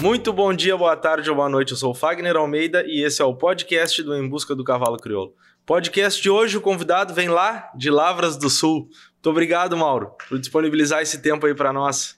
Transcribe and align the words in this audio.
Muito 0.00 0.32
bom 0.32 0.54
dia, 0.54 0.76
boa 0.76 0.96
tarde 0.96 1.28
ou 1.28 1.34
boa 1.34 1.48
noite. 1.48 1.72
Eu 1.72 1.76
sou 1.76 1.90
o 1.90 1.94
Fagner 1.94 2.36
Almeida 2.36 2.84
e 2.86 3.02
esse 3.02 3.20
é 3.20 3.24
o 3.24 3.34
podcast 3.34 4.00
do 4.00 4.14
Em 4.14 4.28
Busca 4.28 4.54
do 4.54 4.62
Cavalo 4.62 4.96
Crioulo. 4.96 5.34
Podcast 5.66 6.22
de 6.22 6.30
hoje, 6.30 6.56
o 6.56 6.60
convidado 6.60 7.12
vem 7.12 7.28
lá 7.28 7.68
de 7.74 7.90
Lavras 7.90 8.36
do 8.36 8.48
Sul. 8.48 8.88
Muito 9.14 9.30
obrigado, 9.30 9.76
Mauro, 9.76 10.12
por 10.28 10.38
disponibilizar 10.38 11.02
esse 11.02 11.20
tempo 11.20 11.44
aí 11.46 11.54
para 11.54 11.72
nós. 11.72 12.16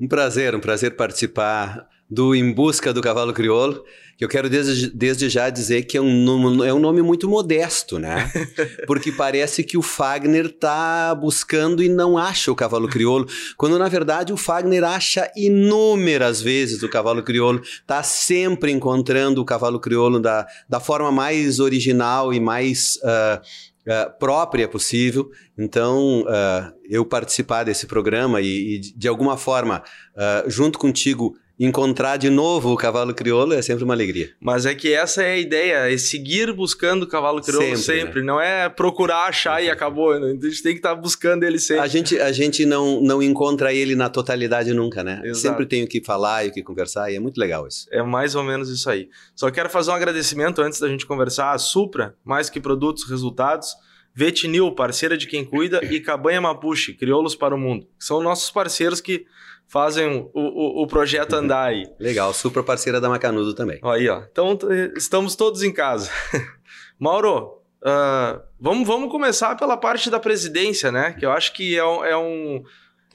Um 0.00 0.08
prazer, 0.08 0.54
um 0.54 0.60
prazer 0.60 0.96
participar 0.96 1.86
do 2.12 2.34
Em 2.34 2.52
Busca 2.52 2.92
do 2.92 3.00
Cavalo 3.00 3.32
Crioulo, 3.32 3.82
que 4.18 4.24
eu 4.24 4.28
quero 4.28 4.50
desde, 4.50 4.90
desde 4.90 5.30
já 5.30 5.48
dizer 5.48 5.84
que 5.84 5.96
é 5.96 6.00
um, 6.00 6.62
é 6.62 6.70
um 6.70 6.78
nome 6.78 7.00
muito 7.00 7.26
modesto, 7.26 7.98
né? 7.98 8.30
Porque 8.86 9.10
parece 9.10 9.64
que 9.64 9.78
o 9.78 9.82
Fagner 9.82 10.44
está 10.44 11.14
buscando 11.14 11.82
e 11.82 11.88
não 11.88 12.18
acha 12.18 12.52
o 12.52 12.54
cavalo 12.54 12.86
crioulo, 12.86 13.26
quando 13.56 13.78
na 13.78 13.88
verdade 13.88 14.30
o 14.30 14.36
Fagner 14.36 14.84
acha 14.84 15.32
inúmeras 15.34 16.42
vezes 16.42 16.82
o 16.82 16.88
cavalo 16.88 17.22
crioulo, 17.22 17.62
está 17.62 18.02
sempre 18.02 18.70
encontrando 18.70 19.40
o 19.40 19.44
cavalo 19.46 19.80
crioulo 19.80 20.20
da, 20.20 20.46
da 20.68 20.80
forma 20.80 21.10
mais 21.10 21.60
original 21.60 22.34
e 22.34 22.38
mais. 22.38 22.96
Uh, 22.96 23.72
Uh, 23.82 24.16
própria 24.16 24.68
possível. 24.68 25.28
Então, 25.58 26.20
uh, 26.20 26.72
eu 26.88 27.04
participar 27.04 27.64
desse 27.64 27.84
programa 27.84 28.40
e, 28.40 28.76
e 28.76 28.78
de 28.78 29.08
alguma 29.08 29.36
forma, 29.36 29.82
uh, 30.14 30.48
junto 30.48 30.78
contigo, 30.78 31.36
encontrar 31.58 32.16
de 32.16 32.30
novo 32.30 32.72
o 32.72 32.76
cavalo 32.76 33.14
crioulo 33.14 33.52
é 33.52 33.62
sempre 33.62 33.84
uma 33.84 33.94
alegria. 33.94 34.30
Mas 34.40 34.66
é 34.66 34.74
que 34.74 34.92
essa 34.92 35.22
é 35.22 35.32
a 35.32 35.38
ideia, 35.38 35.92
é 35.92 35.96
seguir 35.96 36.52
buscando 36.52 37.04
o 37.04 37.06
cavalo 37.06 37.40
crioulo 37.40 37.76
sempre, 37.76 38.00
sempre. 38.00 38.20
Né? 38.20 38.26
não 38.26 38.40
é 38.40 38.68
procurar 38.68 39.26
achar 39.28 39.62
e 39.62 39.70
acabou. 39.70 40.18
Né? 40.18 40.36
A 40.40 40.48
gente 40.48 40.62
tem 40.62 40.72
que 40.72 40.78
estar 40.78 40.94
tá 40.94 41.00
buscando 41.00 41.44
ele 41.44 41.58
sempre. 41.58 41.82
A 41.82 41.86
gente, 41.86 42.18
a 42.18 42.32
gente 42.32 42.64
não, 42.64 43.00
não 43.00 43.22
encontra 43.22 43.72
ele 43.72 43.94
na 43.94 44.08
totalidade 44.08 44.72
nunca, 44.72 45.04
né? 45.04 45.20
Exato. 45.24 45.38
Sempre 45.38 45.66
tem 45.66 45.84
o 45.84 45.88
que 45.88 46.02
falar 46.04 46.44
e 46.44 46.48
o 46.48 46.52
que 46.52 46.62
conversar 46.62 47.10
e 47.10 47.16
é 47.16 47.20
muito 47.20 47.38
legal 47.38 47.66
isso. 47.66 47.86
É 47.90 48.02
mais 48.02 48.34
ou 48.34 48.42
menos 48.42 48.68
isso 48.68 48.88
aí. 48.88 49.08
Só 49.34 49.50
quero 49.50 49.68
fazer 49.68 49.90
um 49.90 49.94
agradecimento 49.94 50.60
antes 50.62 50.80
da 50.80 50.88
gente 50.88 51.06
conversar. 51.06 51.52
A 51.52 51.58
Supra, 51.58 52.14
mais 52.24 52.48
que 52.50 52.60
produtos, 52.60 53.08
resultados. 53.08 53.74
Vetinil, 54.14 54.70
parceira 54.72 55.16
de 55.16 55.26
quem 55.26 55.42
cuida, 55.42 55.80
e 55.90 55.98
Cabanha 55.98 56.38
Mapuche, 56.38 56.92
Crioulos 56.92 57.34
para 57.34 57.54
o 57.54 57.58
Mundo. 57.58 57.86
São 57.98 58.22
nossos 58.22 58.50
parceiros 58.50 59.00
que 59.00 59.24
fazem 59.72 60.30
o, 60.34 60.40
o, 60.40 60.82
o, 60.82 60.86
projeto 60.86 61.32
andar 61.32 61.68
aí. 61.68 61.90
Legal, 61.98 62.34
super 62.34 62.62
parceira 62.62 63.00
da 63.00 63.08
Macanudo 63.08 63.54
também. 63.54 63.80
Aí, 63.82 64.06
ó. 64.06 64.22
Então, 64.30 64.58
estamos 64.94 65.34
todos 65.34 65.62
em 65.62 65.72
casa. 65.72 66.10
Mauro, 67.00 67.58
uh, 67.82 68.38
vamos, 68.60 68.86
vamos 68.86 69.10
começar 69.10 69.56
pela 69.56 69.78
parte 69.78 70.10
da 70.10 70.20
presidência, 70.20 70.92
né? 70.92 71.14
Que 71.18 71.24
eu 71.24 71.32
acho 71.32 71.54
que 71.54 71.78
é, 71.78 71.84
um. 71.86 72.04
É 72.04 72.14
um 72.14 72.62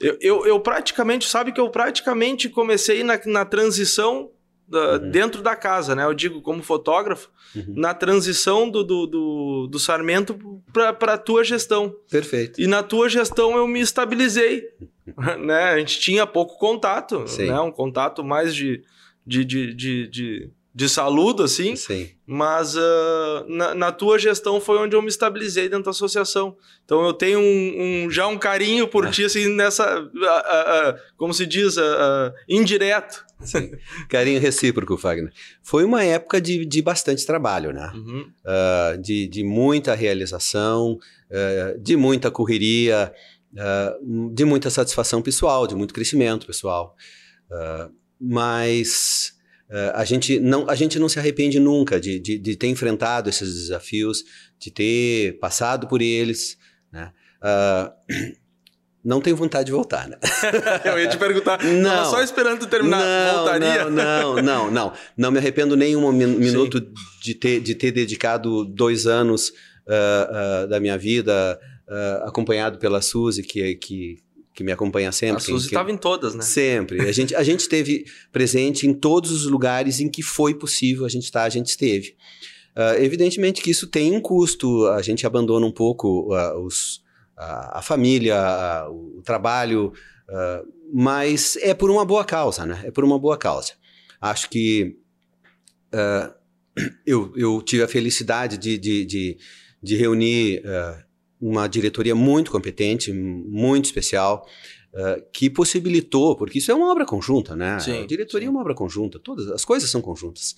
eu, 0.00 0.18
eu, 0.20 0.46
eu, 0.46 0.58
praticamente, 0.58 1.28
sabe 1.28 1.52
que 1.52 1.60
eu 1.60 1.70
praticamente 1.70 2.48
comecei 2.48 3.04
na, 3.04 3.20
na 3.24 3.44
transição 3.44 4.28
da, 4.66 4.94
uhum. 4.94 5.10
dentro 5.12 5.42
da 5.42 5.54
casa, 5.54 5.94
né? 5.94 6.04
Eu 6.04 6.12
digo 6.12 6.42
como 6.42 6.60
fotógrafo, 6.60 7.30
uhum. 7.54 7.74
na 7.76 7.94
transição 7.94 8.68
do, 8.68 8.82
do, 8.82 9.06
do, 9.06 9.68
do 9.70 9.78
Sarmento 9.78 10.36
para 10.72 11.14
a 11.14 11.18
tua 11.18 11.44
gestão. 11.44 11.94
Perfeito. 12.10 12.60
E 12.60 12.66
na 12.66 12.82
tua 12.82 13.08
gestão 13.08 13.56
eu 13.56 13.68
me 13.68 13.80
estabilizei. 13.80 14.64
né? 15.38 15.64
A 15.64 15.78
gente 15.78 15.98
tinha 16.00 16.26
pouco 16.26 16.58
contato, 16.58 17.26
Sim. 17.26 17.46
né? 17.46 17.60
Um 17.60 17.72
contato 17.72 18.24
mais 18.24 18.54
de, 18.54 18.82
de, 19.26 19.44
de, 19.44 19.74
de, 19.74 20.08
de 20.08 20.50
de 20.78 20.88
saludo, 20.88 21.42
assim. 21.42 21.74
Sim. 21.74 22.08
Mas 22.24 22.76
uh, 22.76 23.44
na, 23.48 23.74
na, 23.74 23.90
tua 23.90 24.16
gestão 24.16 24.60
foi 24.60 24.78
onde 24.78 24.94
eu 24.94 25.02
me 25.02 25.08
estabilizei 25.08 25.68
dentro 25.68 25.86
da 25.86 25.90
associação. 25.90 26.56
Então 26.84 27.04
eu 27.04 27.12
tenho 27.12 27.40
um, 27.40 28.04
um 28.04 28.10
já 28.10 28.28
um 28.28 28.38
carinho 28.38 28.86
por 28.86 29.04
é. 29.04 29.10
ti, 29.10 29.24
assim, 29.24 29.48
nessa. 29.48 29.98
Uh, 29.98 30.04
uh, 30.04 31.00
como 31.16 31.34
se 31.34 31.46
diz? 31.46 31.74
indireto. 32.48 33.26
Sim. 33.40 33.72
Carinho 34.08 34.40
recíproco, 34.40 34.96
Fagner. 34.96 35.32
Foi 35.64 35.82
uma 35.84 36.04
época 36.04 36.40
de, 36.40 36.64
de 36.64 36.80
bastante 36.80 37.26
trabalho, 37.26 37.72
né? 37.72 37.90
Uhum. 37.94 38.30
de, 39.00 39.26
de 39.26 39.42
muita 39.42 39.94
realização, 39.94 40.98
de 41.80 41.96
muita 41.96 42.30
correria, 42.30 43.12
de 44.34 44.44
muita 44.44 44.70
satisfação 44.70 45.22
pessoal, 45.22 45.66
de 45.66 45.74
muito 45.74 45.94
crescimento 45.94 46.46
pessoal. 46.46 46.94
mas 48.20 49.38
Uh, 49.70 49.92
a, 49.92 50.02
gente 50.02 50.40
não, 50.40 50.68
a 50.68 50.74
gente 50.74 50.98
não 50.98 51.10
se 51.10 51.18
arrepende 51.18 51.60
nunca 51.60 52.00
de, 52.00 52.18
de, 52.18 52.38
de, 52.38 52.56
ter 52.56 52.68
enfrentado 52.68 53.28
esses 53.28 53.52
desafios, 53.54 54.24
de 54.58 54.70
ter 54.70 55.38
passado 55.40 55.86
por 55.86 56.00
eles, 56.00 56.56
né? 56.90 57.12
Uh, 57.42 58.32
não 59.04 59.20
tenho 59.20 59.36
vontade 59.36 59.66
de 59.66 59.72
voltar, 59.72 60.08
né? 60.08 60.16
Eu 60.86 60.98
ia 60.98 61.06
te 61.08 61.18
perguntar, 61.18 61.62
não, 61.82 62.10
só 62.10 62.22
esperando 62.22 62.66
terminar, 62.66 62.98
não, 62.98 63.34
voltaria? 63.34 63.84
Não, 63.84 63.90
não, 63.90 64.42
não, 64.42 64.70
não. 64.70 64.92
Não 65.14 65.30
me 65.30 65.36
arrependo 65.36 65.76
nem 65.76 65.94
um 65.94 66.10
minuto 66.10 66.80
de 67.22 67.34
ter, 67.34 67.60
de 67.60 67.74
ter 67.74 67.92
dedicado 67.92 68.64
dois 68.64 69.06
anos 69.06 69.50
uh, 69.50 70.66
da 70.66 70.80
minha 70.80 70.96
vida 70.96 71.60
acompanhado 72.24 72.78
pela 72.78 73.00
Suzy, 73.00 73.42
que, 73.42 73.74
que, 73.76 74.18
que 74.54 74.64
me 74.64 74.72
acompanha 74.72 75.12
sempre. 75.12 75.36
A 75.36 75.40
Suzy 75.40 75.66
estava 75.66 75.92
em 75.92 75.96
todas, 75.96 76.34
né? 76.34 76.42
Sempre. 76.42 77.00
A 77.02 77.12
gente, 77.12 77.34
a 77.34 77.44
gente 77.44 77.60
esteve 77.60 78.04
presente 78.32 78.88
em 78.88 78.92
todos 78.92 79.30
os 79.30 79.46
lugares 79.46 80.00
em 80.00 80.08
que 80.08 80.20
foi 80.20 80.52
possível 80.52 81.06
a 81.06 81.08
gente 81.08 81.24
estar, 81.24 81.42
tá, 81.42 81.46
a 81.46 81.48
gente 81.48 81.66
esteve. 81.66 82.16
Uh, 82.76 83.00
evidentemente 83.02 83.62
que 83.62 83.70
isso 83.70 83.86
tem 83.86 84.16
um 84.16 84.20
custo, 84.20 84.86
a 84.88 85.00
gente 85.00 85.26
abandona 85.26 85.64
um 85.64 85.70
pouco 85.72 86.34
uh, 86.34 86.58
os, 86.60 86.96
uh, 87.36 87.70
a 87.72 87.82
família, 87.82 88.36
o 88.88 89.22
trabalho, 89.24 89.92
mas 90.92 91.56
é 91.62 91.72
por 91.72 91.90
uma 91.90 92.04
boa 92.04 92.24
causa, 92.24 92.66
né? 92.66 92.82
É 92.84 92.90
por 92.90 93.04
uma 93.04 93.18
boa 93.18 93.38
causa. 93.38 93.72
Acho 94.20 94.50
que 94.50 94.96
eu, 97.06 97.32
eu 97.36 97.62
tive 97.62 97.82
a 97.82 97.88
felicidade 97.88 98.58
de, 98.58 98.76
de, 98.76 99.04
de, 99.04 99.38
de 99.82 99.96
reunir 99.96 100.62
uma 101.40 101.68
diretoria 101.68 102.14
muito 102.14 102.50
competente, 102.50 103.12
muito 103.12 103.86
especial, 103.86 104.46
uh, 104.92 105.22
que 105.32 105.48
possibilitou, 105.48 106.36
porque 106.36 106.58
isso 106.58 106.70
é 106.70 106.74
uma 106.74 106.90
obra 106.90 107.04
conjunta, 107.04 107.54
né? 107.54 107.78
Sim, 107.78 108.02
a 108.02 108.06
diretoria 108.06 108.46
sim. 108.46 108.48
é 108.48 108.50
uma 108.50 108.60
obra 108.60 108.74
conjunta, 108.74 109.18
todas 109.18 109.48
as 109.48 109.64
coisas 109.64 109.90
são 109.90 110.00
conjuntas, 110.00 110.54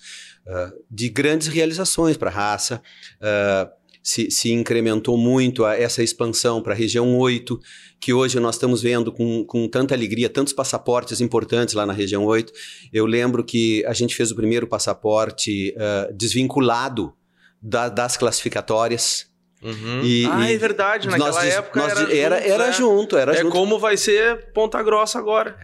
uh, 0.47 0.83
de 0.89 1.09
grandes 1.09 1.47
realizações 1.47 2.17
para 2.17 2.29
a 2.29 2.33
raça. 2.33 2.81
Uh, 3.17 3.81
se, 4.03 4.31
se, 4.31 4.51
incrementou 4.51 5.15
muito 5.15 5.63
a, 5.63 5.75
essa 5.75 6.01
expansão 6.01 6.59
para 6.59 6.73
a 6.73 6.75
região 6.75 7.15
8, 7.19 7.59
que 7.99 8.11
hoje 8.11 8.39
nós 8.39 8.55
estamos 8.55 8.81
vendo 8.81 9.11
com, 9.11 9.45
com 9.45 9.67
tanta 9.67 9.93
alegria, 9.93 10.27
tantos 10.27 10.53
passaportes 10.53 11.21
importantes 11.21 11.75
lá 11.75 11.85
na 11.85 11.93
região 11.93 12.25
8. 12.25 12.51
Eu 12.91 13.05
lembro 13.05 13.43
que 13.43 13.85
a 13.85 13.93
gente 13.93 14.15
fez 14.15 14.31
o 14.31 14.35
primeiro 14.35 14.65
passaporte 14.65 15.75
desvinculado 16.15 17.13
da, 17.61 17.89
das 17.89 18.17
classificatórias. 18.17 19.30
Uhum. 19.61 20.01
E, 20.03 20.25
ah, 20.25 20.49
e 20.49 20.55
é 20.55 20.57
verdade. 20.57 21.07
Naquela 21.07 21.31
nós, 21.31 21.43
época 21.45 21.79
nós, 21.79 21.91
era, 22.09 22.37
era, 22.37 22.37
junto, 22.39 22.47
era 22.47 22.67
é. 22.67 22.71
junto. 22.71 23.17
Era 23.17 23.33
é 23.33 23.41
junto. 23.41 23.51
como 23.51 23.77
vai 23.77 23.95
ser 23.95 24.51
Ponta 24.53 24.81
Grossa 24.81 25.19
agora. 25.19 25.55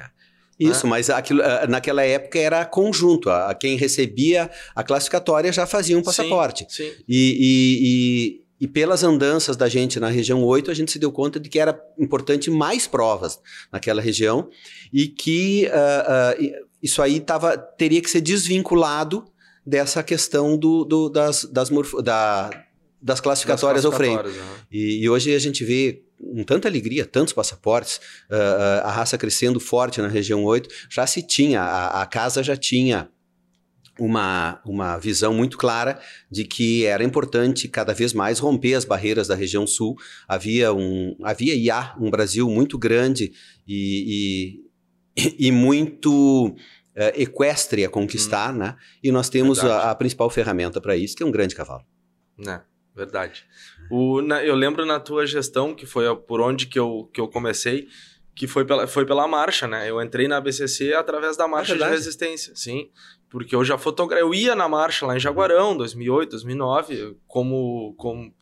Isso, 0.59 0.85
é. 0.85 0.89
mas 0.89 1.09
aquilo, 1.09 1.41
naquela 1.67 2.03
época 2.03 2.39
era 2.39 2.65
conjunto. 2.65 3.29
A, 3.29 3.53
quem 3.53 3.77
recebia 3.77 4.49
a 4.75 4.83
classificatória 4.83 5.51
já 5.51 5.65
fazia 5.65 5.97
um 5.97 6.03
passaporte. 6.03 6.65
Sim, 6.69 6.89
sim. 6.89 6.95
E, 7.07 8.41
e, 8.59 8.61
e, 8.61 8.65
e, 8.65 8.67
pelas 8.67 9.03
andanças 9.03 9.55
da 9.55 9.69
gente 9.69 9.99
na 9.99 10.09
região 10.09 10.43
8, 10.43 10.71
a 10.71 10.73
gente 10.73 10.91
se 10.91 10.99
deu 10.99 11.11
conta 11.11 11.39
de 11.39 11.49
que 11.49 11.59
era 11.59 11.79
importante 11.99 12.49
mais 12.49 12.87
provas 12.87 13.39
naquela 13.71 14.01
região 14.01 14.49
e 14.91 15.07
que 15.07 15.67
uh, 15.67 16.43
uh, 16.43 16.67
isso 16.81 17.01
aí 17.01 17.19
tava, 17.19 17.57
teria 17.57 18.01
que 18.01 18.09
ser 18.09 18.21
desvinculado 18.21 19.25
dessa 19.65 20.01
questão 20.01 20.57
do, 20.57 20.85
do 20.85 21.09
das, 21.09 21.43
das 21.43 21.69
morfo, 21.69 22.01
da, 22.01 22.49
das 23.01 23.19
classificatórias, 23.19 23.85
ao 23.85 23.91
freio. 23.91 24.19
Uhum. 24.19 24.55
E, 24.71 25.03
e, 25.03 25.09
hoje 25.09 25.33
a 25.33 25.39
gente 25.39 25.63
vê 25.63 26.03
com 26.19 26.43
tanta 26.43 26.67
alegria, 26.67 27.05
tantos 27.05 27.33
passaportes, 27.33 27.97
uh, 28.29 28.83
a 28.83 28.91
raça 28.91 29.17
crescendo 29.17 29.59
forte 29.59 30.01
na 30.01 30.07
região 30.07 30.43
8. 30.43 30.67
Já 30.89 31.05
se 31.05 31.21
tinha, 31.21 31.61
a, 31.61 32.01
a 32.01 32.05
casa 32.05 32.41
já 32.41 32.57
tinha 32.57 33.09
uma, 33.99 34.61
uma 34.65 34.97
visão 34.97 35.33
muito 35.33 35.57
clara 35.57 35.99
de 36.29 36.43
que 36.43 36.85
era 36.85 37.03
importante 37.03 37.67
cada 37.67 37.93
vez 37.93 38.13
mais 38.13 38.39
romper 38.39 38.75
as 38.75 38.85
barreiras 38.85 39.27
da 39.27 39.35
região 39.35 39.65
sul. 39.65 39.95
Havia 40.27 40.73
um 40.73 41.15
havia 41.23 41.55
e 41.55 41.69
há 41.69 41.95
um 41.99 42.09
Brasil 42.09 42.49
muito 42.49 42.77
grande 42.77 43.31
e, 43.67 44.61
e, 45.15 45.47
e 45.47 45.51
muito 45.51 46.47
uh, 46.49 46.55
equestre 47.15 47.85
a 47.85 47.89
conquistar, 47.89 48.53
hum. 48.53 48.57
né? 48.57 48.75
E 49.03 49.11
nós 49.11 49.29
temos 49.29 49.59
a, 49.59 49.91
a, 49.91 49.95
principal 49.95 50.29
ferramenta 50.29 50.79
para 50.79 50.95
isso, 50.95 51.15
que 51.15 51.23
é 51.23 51.25
um 51.25 51.31
grande 51.31 51.55
cavalo. 51.55 51.85
Né? 52.37 52.61
Verdade. 52.97 53.45
O, 53.91 54.23
na, 54.23 54.43
eu 54.43 54.55
lembro 54.55 54.83
na 54.83 54.99
tua 54.99 55.27
gestão, 55.27 55.75
que 55.75 55.85
foi 55.85 56.03
por 56.15 56.41
onde 56.41 56.65
que 56.65 56.79
eu, 56.79 57.07
que 57.13 57.21
eu 57.21 57.27
comecei, 57.27 57.87
que 58.33 58.47
foi 58.47 58.65
pela, 58.65 58.87
foi 58.87 59.05
pela 59.05 59.27
marcha, 59.27 59.67
né? 59.67 59.87
Eu 59.87 60.01
entrei 60.01 60.27
na 60.27 60.41
BCC 60.41 60.95
através 60.95 61.37
da 61.37 61.47
marcha 61.47 61.75
é 61.75 61.77
de 61.77 61.83
resistência, 61.83 62.55
sim. 62.55 62.89
Porque 63.29 63.55
eu 63.55 63.63
já 63.63 63.77
fotografei, 63.77 64.23
eu 64.23 64.33
ia 64.33 64.55
na 64.55 64.67
marcha 64.67 65.05
lá 65.05 65.15
em 65.15 65.19
Jaguarão, 65.19 65.77
2008, 65.77 66.31
2009, 66.31 67.15
como, 67.27 67.93
como 67.97 68.33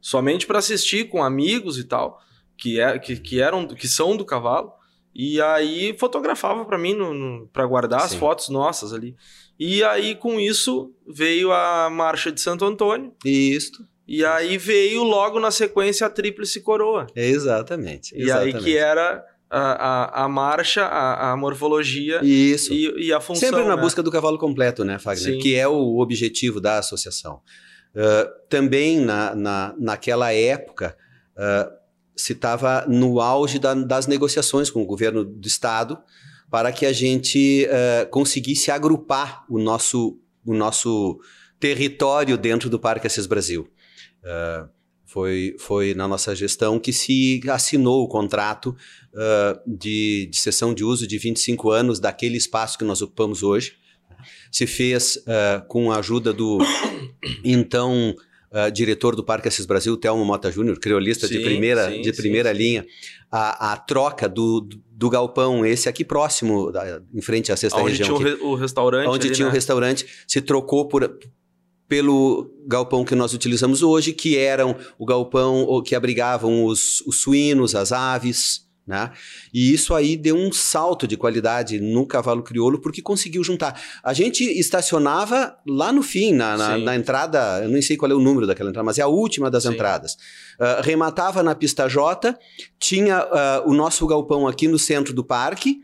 somente 0.00 0.44
para 0.44 0.58
assistir 0.58 1.08
com 1.08 1.22
amigos 1.22 1.78
e 1.78 1.84
tal, 1.84 2.20
que, 2.56 2.80
é, 2.80 2.98
que, 2.98 3.16
que 3.16 3.40
eram 3.40 3.64
que 3.68 3.86
são 3.86 4.16
do 4.16 4.24
cavalo. 4.24 4.72
E 5.14 5.40
aí 5.40 5.96
fotografava 5.96 6.64
para 6.64 6.76
mim, 6.76 6.94
no, 6.94 7.14
no 7.14 7.46
para 7.46 7.64
guardar 7.64 8.00
Sim. 8.00 8.06
as 8.06 8.14
fotos 8.14 8.48
nossas 8.48 8.92
ali. 8.92 9.14
E 9.58 9.82
aí 9.84 10.14
com 10.14 10.40
isso 10.40 10.92
veio 11.06 11.52
a 11.52 11.88
Marcha 11.90 12.32
de 12.32 12.40
Santo 12.40 12.64
Antônio. 12.64 13.12
Isso. 13.24 13.86
E 14.06 14.24
aí 14.24 14.58
veio 14.58 15.02
logo 15.02 15.40
na 15.40 15.50
sequência 15.50 16.06
a 16.06 16.10
Tríplice 16.10 16.60
Coroa. 16.60 17.06
Exatamente. 17.14 18.14
E 18.16 18.30
aí 18.30 18.52
que 18.52 18.76
era 18.76 19.24
a, 19.48 19.60
a, 19.60 20.24
a 20.24 20.28
marcha, 20.28 20.84
a, 20.84 21.32
a, 21.32 21.36
morfologia 21.36 22.20
Isso. 22.22 22.72
E, 22.72 23.06
e 23.06 23.12
a 23.12 23.20
função. 23.20 23.48
Sempre 23.48 23.64
na 23.64 23.76
né? 23.76 23.82
busca 23.82 24.02
do 24.02 24.10
cavalo 24.10 24.36
completo, 24.36 24.84
né, 24.84 24.98
Fagner? 24.98 25.34
Sim. 25.34 25.38
Que 25.38 25.54
é 25.54 25.66
o 25.68 25.98
objetivo 25.98 26.60
da 26.60 26.78
associação. 26.78 27.40
Uh, 27.94 28.28
também 28.48 29.00
na, 29.00 29.34
na, 29.34 29.74
naquela 29.78 30.32
época 30.32 30.96
uh, 31.36 31.72
se 32.16 32.32
estava 32.32 32.84
no 32.88 33.20
auge 33.20 33.58
da, 33.60 33.72
das 33.72 34.08
negociações 34.08 34.68
com 34.68 34.82
o 34.82 34.86
governo 34.86 35.24
do 35.24 35.46
estado 35.46 35.96
para 36.50 36.72
que 36.72 36.86
a 36.86 36.92
gente 36.92 37.66
uh, 37.66 38.08
conseguisse 38.10 38.70
agrupar 38.70 39.44
o 39.48 39.58
nosso, 39.58 40.18
o 40.44 40.54
nosso 40.54 41.18
território 41.58 42.36
dentro 42.36 42.70
do 42.70 42.78
Parque 42.78 43.06
Assis 43.06 43.26
Brasil. 43.26 43.68
Uh, 44.22 44.68
foi, 45.04 45.54
foi 45.58 45.94
na 45.94 46.08
nossa 46.08 46.34
gestão 46.34 46.78
que 46.78 46.92
se 46.92 47.40
assinou 47.48 48.02
o 48.02 48.08
contrato 48.08 48.76
uh, 49.12 49.60
de, 49.66 50.26
de 50.30 50.36
cessão 50.36 50.74
de 50.74 50.84
uso 50.84 51.06
de 51.06 51.18
25 51.18 51.70
anos 51.70 52.00
daquele 52.00 52.36
espaço 52.36 52.78
que 52.78 52.84
nós 52.84 53.00
ocupamos 53.02 53.42
hoje. 53.42 53.76
Se 54.50 54.66
fez 54.66 55.22
com 55.68 55.92
a 55.92 55.98
ajuda 55.98 56.32
do 56.32 56.58
então 57.44 58.14
uh, 58.54 58.70
diretor 58.70 59.16
do 59.16 59.24
Parque 59.24 59.48
Assis 59.48 59.66
Brasil, 59.66 59.96
Telmo 59.96 60.24
Mota 60.24 60.50
Júnior, 60.50 60.78
criolista 60.78 61.26
sim, 61.26 61.34
de 61.34 61.40
primeira, 61.40 61.90
sim, 61.90 62.00
de 62.00 62.12
primeira 62.12 62.52
sim, 62.52 62.58
linha, 62.58 62.86
a, 63.36 63.72
a, 63.72 63.76
troca 63.76 64.28
do, 64.28 64.60
do 64.92 65.10
galpão, 65.10 65.66
esse 65.66 65.88
aqui 65.88 66.04
próximo, 66.04 66.70
da, 66.70 67.02
em 67.12 67.20
frente 67.20 67.50
à 67.50 67.56
sexta 67.56 67.80
onde 67.80 67.90
região. 67.90 68.14
Onde 68.14 68.36
tinha 68.36 68.46
o, 68.46 68.54
restaurante. 68.54 69.08
Onde 69.08 69.26
ali, 69.26 69.34
tinha 69.34 69.48
o 69.48 69.50
né? 69.50 69.54
restaurante, 69.54 70.06
se 70.24 70.40
trocou 70.40 70.86
por, 70.86 71.18
pelo 71.88 72.48
galpão 72.64 73.04
que 73.04 73.16
nós 73.16 73.34
utilizamos 73.34 73.82
hoje, 73.82 74.12
que 74.12 74.38
eram 74.38 74.76
o 74.96 75.04
galpão 75.04 75.82
que 75.84 75.96
abrigavam 75.96 76.64
os, 76.64 77.00
os 77.00 77.22
suínos, 77.22 77.74
as 77.74 77.90
aves, 77.90 78.64
né? 78.86 79.10
E 79.52 79.72
isso 79.72 79.94
aí 79.94 80.14
deu 80.16 80.36
um 80.36 80.52
salto 80.52 81.08
de 81.08 81.16
qualidade 81.16 81.80
no 81.80 82.06
cavalo 82.06 82.42
crioulo, 82.42 82.78
porque 82.78 83.00
conseguiu 83.00 83.42
juntar. 83.42 83.80
A 84.02 84.12
gente 84.12 84.44
estacionava 84.44 85.56
lá 85.66 85.90
no 85.90 86.02
fim, 86.02 86.34
na, 86.34 86.56
na, 86.56 86.78
na 86.78 86.94
entrada, 86.94 87.62
eu 87.64 87.70
nem 87.70 87.80
sei 87.80 87.96
qual 87.96 88.12
é 88.12 88.14
o 88.14 88.20
número 88.20 88.46
daquela 88.46 88.68
entrada, 88.68 88.84
mas 88.84 88.98
é 88.98 89.02
a 89.02 89.08
última 89.08 89.50
das 89.50 89.62
Sim. 89.62 89.72
entradas. 89.72 90.16
Uh, 90.60 90.82
rematava 90.82 91.42
na 91.42 91.54
pista 91.54 91.88
J, 91.88 92.36
tinha 92.78 93.24
uh, 93.24 93.70
o 93.70 93.74
nosso 93.74 94.06
galpão 94.06 94.46
aqui 94.46 94.68
no 94.68 94.78
centro 94.78 95.12
do 95.12 95.24
parque, 95.24 95.80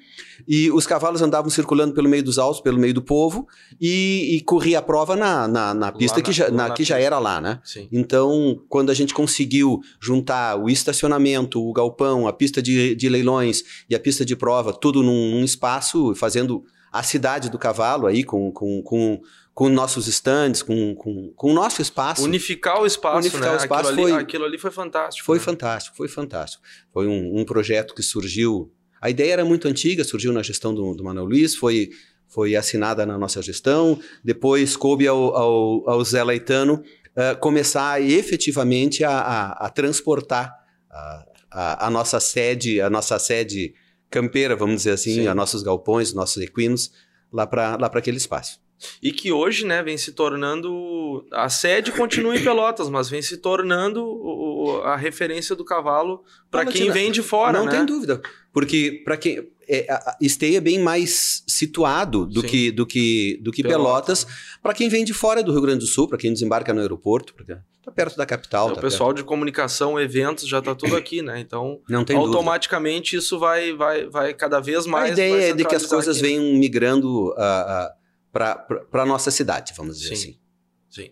e 0.49 0.71
os 0.71 0.87
cavalos 0.87 1.23
andavam 1.23 1.51
circulando 1.51 1.95
pelo 1.95 2.09
meio 2.09 2.23
dos 2.23 2.39
altos, 2.39 2.61
pelo 2.61 2.79
meio 2.79 2.95
do 2.95 3.03
povo, 3.03 3.47
e, 3.81 4.37
e 4.37 4.41
corria 4.43 4.79
a 4.79 4.83
prova 4.83 5.17
na, 5.17 5.47
na, 5.47 5.75
na 5.75 5.93
pista 5.93 6.19
na, 6.19 6.23
que, 6.23 6.33
já, 6.33 6.51
na, 6.51 6.71
que 6.71 6.85
já 6.85 6.99
era 6.99 7.19
lá, 7.19 7.41
né? 7.41 7.61
Sim. 7.65 7.89
Então, 7.93 8.61
quando 8.69 8.91
a 8.91 8.95
gente 8.95 9.15
conseguiu 9.15 9.81
juntar 10.01 10.57
o 10.57 10.69
estacionamento, 10.69 11.61
o 11.61 11.73
galpão, 11.73 12.27
a 12.27 12.33
pista 12.33 12.63
de, 12.63 12.95
de 12.95 13.09
leilões 13.09 13.63
e 13.89 13.95
a 13.95 14.01
pista 14.01 14.25
de 14.25 14.37
prova, 14.37 14.73
tudo 14.73 15.03
num, 15.03 15.33
num 15.33 15.45
espaço, 15.45 16.15
fazendo 16.15 16.65
a 16.93 17.03
cidade 17.03 17.51
do 17.51 17.59
cavalo 17.59 18.07
aí 18.07 18.25
com, 18.25 18.51
com, 18.51 18.83
com, 18.83 19.21
com 19.55 19.69
nossos 19.69 20.09
estandes, 20.09 20.63
com, 20.63 20.95
com, 20.95 21.33
com 21.35 21.51
o 21.51 21.55
nosso 21.55 21.81
espaço. 21.81 22.25
Unificar 22.25 22.81
o 22.81 22.87
espaço, 22.87 23.19
Unificar 23.19 23.51
né? 23.51 23.55
o 23.55 23.57
espaço 23.57 23.91
aquilo, 23.91 24.03
foi, 24.03 24.13
ali, 24.13 24.23
aquilo 24.23 24.45
ali 24.45 24.59
foi 24.59 24.71
fantástico. 24.71 25.27
Foi 25.27 25.39
né? 25.39 25.45
fantástico, 25.45 25.97
foi 25.97 26.09
fantástico. 26.09 26.63
Foi 26.93 27.07
um, 27.07 27.41
um 27.41 27.45
projeto 27.45 27.95
que 27.95 28.03
surgiu 28.03 28.73
a 29.01 29.09
ideia 29.09 29.33
era 29.33 29.45
muito 29.45 29.67
antiga, 29.67 30.05
surgiu 30.05 30.33
na 30.33 30.43
gestão 30.43 30.75
do, 30.75 30.95
do 30.95 31.03
Manuel 31.03 31.25
Luiz, 31.25 31.57
foi, 31.57 31.91
foi 32.29 32.55
assinada 32.55 33.07
na 33.07 33.17
nossa 33.17 33.41
gestão, 33.41 33.99
depois 34.23 34.77
coube 34.77 35.07
ao, 35.09 35.35
ao, 35.35 35.91
ao 35.91 36.05
Zé 36.05 36.23
Laetano 36.23 36.75
uh, 37.17 37.39
começar 37.41 38.03
efetivamente 38.03 39.03
a, 39.03 39.19
a, 39.19 39.67
a 39.67 39.71
transportar 39.71 40.55
a, 40.91 41.27
a, 41.51 41.87
a, 41.87 41.91
nossa 41.91 42.21
sede, 42.21 42.81
a 42.81 42.91
nossa 42.91 43.19
sede 43.19 43.73
campeira, 44.11 44.57
vamos 44.57 44.77
dizer 44.77 44.93
assim, 44.93 45.15
Sim. 45.15 45.27
a 45.29 45.35
nossos 45.35 45.63
galpões, 45.63 46.13
nossos 46.13 46.43
equinos, 46.43 46.93
lá 47.33 47.47
para 47.47 47.77
lá 47.77 47.87
aquele 47.87 48.17
espaço. 48.17 48.61
E 49.03 49.13
que 49.13 49.31
hoje, 49.31 49.67
né, 49.67 49.83
vem 49.83 49.99
se 49.99 50.13
tornando. 50.13 51.27
A 51.33 51.49
sede 51.49 51.93
continua 51.93 52.35
em 52.35 52.43
Pelotas, 52.43 52.89
mas 52.89 53.11
vem 53.11 53.21
se 53.21 53.37
tornando 53.37 54.03
o, 54.03 54.81
a 54.85 54.97
referência 54.97 55.55
do 55.55 55.65
cavalo 55.65 56.25
para 56.51 56.65
quem 56.65 56.91
vem 56.91 57.13
de 57.13 57.23
fora. 57.23 57.59
Não 57.59 57.67
né? 57.67 57.73
tem 57.73 57.85
dúvida. 57.85 58.23
Porque 58.53 59.03
para 59.05 59.17
quem. 59.17 59.49
É, 59.73 59.87
Esteia 60.21 60.57
é 60.57 60.61
bem 60.61 60.81
mais 60.81 61.45
situado 61.47 62.27
do 62.27 62.43
que, 62.43 62.73
do 62.73 62.85
que, 62.85 63.39
do 63.41 63.53
que 63.53 63.63
Pelotas, 63.63 64.25
Pelotas 64.25 64.59
para 64.61 64.75
quem 64.75 64.89
vem 64.89 65.05
de 65.05 65.15
fora 65.15 65.45
do 65.45 65.53
Rio 65.53 65.61
Grande 65.61 65.81
do 65.81 65.87
Sul, 65.87 66.09
para 66.09 66.19
quem 66.19 66.33
desembarca 66.33 66.75
no 66.75 66.81
aeroporto, 66.81 67.33
porque 67.35 67.57
tá 67.81 67.93
perto 67.93 68.17
da 68.17 68.27
capital. 68.27 68.71
É, 68.71 68.73
tá 68.73 68.79
o 68.79 68.83
pessoal 68.83 69.11
perto. 69.11 69.19
de 69.19 69.25
comunicação, 69.25 69.99
eventos, 69.99 70.49
já 70.49 70.61
tá 70.61 70.75
tudo 70.75 70.97
aqui, 70.99 71.23
né? 71.23 71.39
Então, 71.39 71.81
Não 71.89 72.05
tem 72.05 72.17
automaticamente 72.17 73.13
dúvida. 73.13 73.25
isso 73.25 73.39
vai, 73.39 73.73
vai, 73.73 74.07
vai 74.07 74.35
cada 74.35 74.59
vez 74.59 74.87
mais. 74.87 75.11
A 75.11 75.13
ideia 75.13 75.51
é 75.51 75.53
de 75.55 75.65
que 75.65 75.75
as 75.77 75.87
coisas 75.87 76.17
aqui, 76.17 76.27
venham 76.27 76.59
migrando 76.59 77.29
uh, 77.29 77.31
uh, 77.31 78.01
para 78.33 78.67
a 78.93 79.07
nossa 79.07 79.31
cidade, 79.31 79.73
vamos 79.77 79.99
dizer 79.99 80.17
Sim. 80.17 80.31
assim. 80.31 80.41
Sim. 80.89 81.11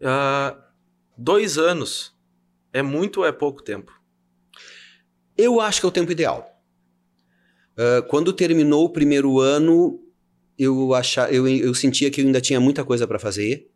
Uh, 0.00 0.58
dois 1.16 1.58
anos 1.58 2.16
é 2.72 2.82
muito 2.82 3.20
ou 3.20 3.26
é 3.26 3.32
pouco 3.32 3.62
tempo? 3.62 3.92
Eu 5.36 5.60
acho 5.60 5.80
que 5.80 5.86
é 5.86 5.88
o 5.88 5.92
tempo 5.92 6.10
ideal. 6.10 6.57
Uh, 7.78 8.02
quando 8.08 8.32
terminou 8.32 8.84
o 8.84 8.90
primeiro 8.90 9.38
ano, 9.38 10.00
eu, 10.58 10.92
achava, 10.94 11.30
eu, 11.30 11.46
eu 11.46 11.72
sentia 11.74 12.10
que 12.10 12.20
eu 12.20 12.26
ainda 12.26 12.40
tinha 12.40 12.58
muita 12.58 12.84
coisa 12.84 13.06
para 13.06 13.20
fazer 13.20 13.70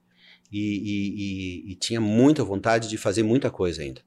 e, 0.50 0.58
e, 0.58 1.72
e, 1.72 1.75
tinha 1.76 2.00
muita 2.00 2.43
vontade 2.43 2.88
de 2.88 2.99
fazer 2.99 3.22
muita 3.22 3.49
coisa 3.49 3.81
ainda. 3.81 4.02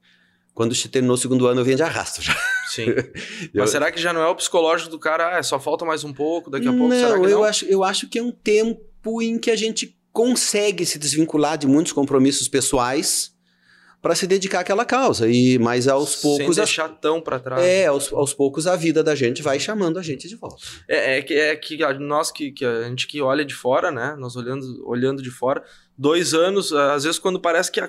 Quando 0.52 0.76
terminou 0.88 1.14
o 1.14 1.18
segundo 1.18 1.46
ano, 1.46 1.60
eu 1.60 1.64
vinha 1.64 1.76
de 1.76 1.82
arrasto 1.82 2.20
já. 2.22 2.36
Sim. 2.68 2.86
eu... 3.54 3.62
Mas 3.62 3.70
será 3.70 3.90
que 3.90 4.00
já 4.00 4.12
não 4.12 4.20
é 4.20 4.28
o 4.28 4.34
psicológico 4.34 4.90
do 4.90 4.98
cara, 4.98 5.38
ah, 5.38 5.42
só 5.42 5.58
falta 5.58 5.84
mais 5.84 6.04
um 6.04 6.12
pouco, 6.12 6.50
daqui 6.50 6.68
a 6.68 6.72
pouco? 6.72 6.88
Não, 6.88 6.96
será 6.96 7.14
que 7.14 7.22
não? 7.22 7.28
Eu, 7.28 7.44
acho, 7.44 7.64
eu 7.64 7.82
acho 7.82 8.06
que 8.08 8.18
é 8.18 8.22
um 8.22 8.30
tempo 8.30 9.22
em 9.22 9.38
que 9.38 9.50
a 9.50 9.56
gente 9.56 9.98
consegue 10.12 10.84
se 10.84 10.98
desvincular 10.98 11.56
de 11.58 11.66
muitos 11.66 11.92
compromissos 11.92 12.48
pessoais 12.48 13.35
para 14.00 14.14
se 14.14 14.26
dedicar 14.26 14.60
àquela 14.60 14.84
causa. 14.84 15.28
E 15.28 15.58
mas 15.58 15.88
aos 15.88 16.16
poucos 16.16 16.54
sem 16.54 16.64
deixar 16.64 16.88
tão 16.88 17.20
para 17.20 17.38
trás. 17.38 17.62
É, 17.64 17.86
aos, 17.86 18.12
aos 18.12 18.32
poucos 18.32 18.66
a 18.66 18.76
vida 18.76 19.02
da 19.02 19.14
gente 19.14 19.42
vai 19.42 19.58
chamando 19.58 19.98
a 19.98 20.02
gente 20.02 20.28
de 20.28 20.36
volta. 20.36 20.62
É, 20.88 21.18
é 21.18 21.22
que 21.22 21.34
é 21.34 21.56
que 21.56 21.76
nós 21.98 22.30
que, 22.30 22.52
que 22.52 22.64
a 22.64 22.88
gente 22.88 23.06
que 23.06 23.20
olha 23.20 23.44
de 23.44 23.54
fora, 23.54 23.90
né? 23.90 24.14
Nós 24.18 24.36
olhando 24.36 24.64
olhando 24.86 25.22
de 25.22 25.30
fora, 25.30 25.62
dois 25.96 26.34
anos, 26.34 26.72
às 26.72 27.04
vezes 27.04 27.18
quando 27.18 27.40
parece 27.40 27.70
que 27.70 27.80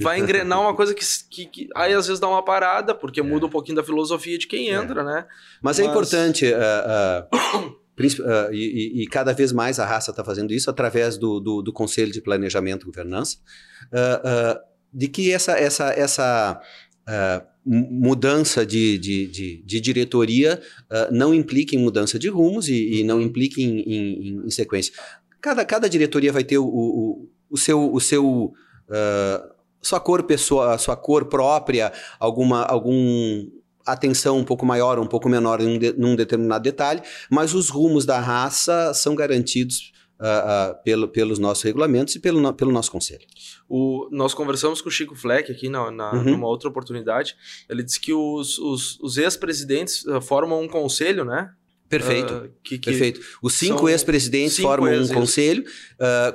vai 0.00 0.18
engrenar 0.18 0.60
uma 0.60 0.74
coisa 0.74 0.94
que, 0.94 1.04
que, 1.30 1.46
que, 1.46 1.68
aí 1.74 1.92
às 1.92 2.06
vezes 2.06 2.20
dá 2.20 2.28
uma 2.28 2.44
parada 2.44 2.94
porque 2.94 3.20
é. 3.20 3.22
muda 3.22 3.46
um 3.46 3.50
pouquinho 3.50 3.76
da 3.76 3.84
filosofia 3.84 4.38
de 4.38 4.46
quem 4.46 4.68
entra, 4.68 5.02
é. 5.02 5.04
né? 5.04 5.26
Mas, 5.62 5.78
Mas, 5.78 5.80
é 5.80 5.84
importante 5.84 6.46
uh, 6.46 7.60
uh, 7.60 7.66
uh, 7.66 8.52
e, 8.52 9.02
e, 9.02 9.06
cada 9.06 9.32
vez 9.32 9.52
mais 9.52 9.78
a 9.78 9.86
raça 9.86 10.10
está 10.10 10.24
fazendo 10.24 10.52
isso 10.52 10.68
através 10.68 11.16
do, 11.16 11.38
do, 11.38 11.62
do, 11.62 11.72
Conselho 11.72 12.12
de 12.12 12.20
Planejamento 12.20 12.82
e 12.82 12.86
Governança 12.86 13.38
de 14.94 15.08
que 15.08 15.32
essa, 15.32 15.52
essa, 15.52 15.90
essa 15.90 16.60
uh, 17.08 17.46
mudança 17.66 18.64
de, 18.64 18.96
de, 18.98 19.26
de, 19.26 19.62
de 19.64 19.80
diretoria 19.80 20.62
uh, 20.84 21.12
não 21.12 21.34
implique 21.34 21.74
em 21.74 21.80
mudança 21.80 22.18
de 22.18 22.28
rumos 22.28 22.68
e, 22.68 23.00
e 23.00 23.04
não 23.04 23.20
implique 23.20 23.62
em, 23.62 23.80
em, 23.80 24.46
em, 24.46 24.50
sequência. 24.50 24.94
Cada, 25.40 25.64
cada 25.64 25.88
diretoria 25.88 26.32
vai 26.32 26.44
ter 26.44 26.58
o, 26.58 26.66
o, 26.66 27.28
o 27.50 27.58
seu, 27.58 27.92
o 27.92 28.00
seu 28.00 28.52
uh, 28.88 29.54
sua 29.82 30.00
cor 30.00 30.22
pessoa, 30.22 30.78
sua 30.78 30.96
cor 30.96 31.26
própria, 31.26 31.92
alguma 32.18 32.62
algum 32.62 33.46
atenção 33.84 34.38
um 34.38 34.44
pouco 34.44 34.64
maior, 34.64 34.98
um 34.98 35.06
pouco 35.06 35.28
menor 35.28 35.60
em 35.60 35.66
um 35.66 35.78
de, 35.78 35.92
num 35.92 36.16
determinado 36.16 36.64
detalhe, 36.64 37.02
mas 37.30 37.52
os 37.52 37.68
rumos 37.68 38.06
da 38.06 38.18
raça 38.18 38.94
são 38.94 39.14
garantidos 39.14 39.92
Uh, 40.14 40.70
uh, 40.70 40.82
pelo, 40.84 41.08
pelos 41.08 41.40
nossos 41.40 41.64
regulamentos 41.64 42.14
e 42.14 42.20
pelo, 42.20 42.54
pelo 42.54 42.70
nosso 42.70 42.88
conselho. 42.88 43.26
O, 43.68 44.08
nós 44.12 44.32
conversamos 44.32 44.80
com 44.80 44.88
o 44.88 44.92
Chico 44.92 45.16
Fleck 45.16 45.50
aqui 45.50 45.68
na, 45.68 45.90
na 45.90 46.12
uhum. 46.12 46.22
numa 46.22 46.46
outra 46.46 46.68
oportunidade. 46.68 47.34
Ele 47.68 47.82
disse 47.82 47.98
que 47.98 48.12
os, 48.12 48.56
os, 48.58 48.98
os 49.00 49.18
ex-presidentes 49.18 50.04
uh, 50.04 50.20
formam 50.20 50.62
um 50.62 50.68
conselho, 50.68 51.24
né? 51.24 51.50
Perfeito. 51.88 52.48
Que, 52.62 52.78
que 52.78 52.90
Perfeito. 52.90 53.20
Os 53.42 53.54
cinco 53.54 53.88
ex-presidentes 53.88 54.56
formam 54.58 54.92
ex 54.92 55.10
um 55.10 55.14
conselho 55.14 55.64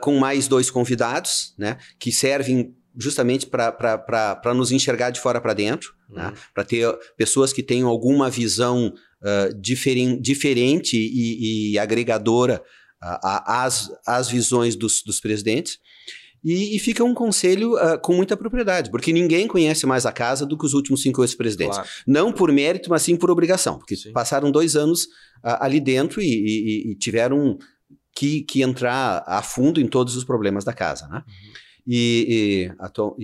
com 0.02 0.20
mais 0.20 0.48
dois 0.48 0.70
convidados, 0.70 1.54
né? 1.58 1.78
Que 1.98 2.12
servem 2.12 2.76
justamente 2.98 3.48
para 3.48 4.54
nos 4.54 4.72
enxergar 4.74 5.10
de 5.10 5.22
fora 5.22 5.40
para 5.40 5.54
dentro, 5.54 5.94
uhum. 6.10 6.18
né? 6.18 6.34
para 6.54 6.66
ter 6.66 6.94
pessoas 7.18 7.54
que 7.54 7.64
tenham 7.64 7.88
alguma 7.88 8.30
visão 8.30 8.94
diferen, 9.60 10.20
diferente 10.20 10.98
e, 10.98 11.72
e 11.72 11.80
agregadora 11.80 12.62
as, 13.02 14.30
visões 14.30 14.76
dos, 14.76 15.02
dos 15.04 15.20
presidentes. 15.20 15.80
E, 16.44 16.76
e, 16.76 16.80
fica 16.80 17.04
um 17.04 17.14
conselho 17.14 17.74
uh, 17.74 18.00
com 18.00 18.14
muita 18.14 18.38
propriedade, 18.38 18.90
porque 18.90 19.12
ninguém 19.12 19.46
conhece 19.46 19.86
mais 19.86 20.06
a 20.06 20.12
casa 20.12 20.46
do 20.46 20.58
que 20.58 20.66
os 20.66 20.74
últimos 20.74 21.02
cinco 21.02 21.22
ex-presidentes. 21.22 21.78
Claro. 21.78 21.90
Não 22.08 22.32
por 22.32 22.50
mérito, 22.50 22.90
mas 22.90 23.02
sim 23.02 23.18
por 23.18 23.30
obrigação, 23.30 23.78
porque 23.78 23.98
sim. 23.98 24.14
passaram 24.14 24.50
dois 24.50 24.78
anos 24.78 25.04
uh, 25.44 25.60
ali 25.60 25.82
dentro 25.82 26.22
e, 26.22 26.26
e, 26.26 26.92
e 26.92 26.96
tiveram 26.96 27.58
que, 28.16 28.42
que, 28.44 28.62
entrar 28.62 29.22
a 29.28 29.42
fundo 29.42 29.82
em 29.82 29.88
todos 29.88 30.16
os 30.16 30.24
problemas 30.24 30.64
da 30.64 30.72
casa. 30.72 31.08
Né? 31.10 31.24
Uhum. 31.28 31.54
E, 31.88 32.72
atu 32.80 33.18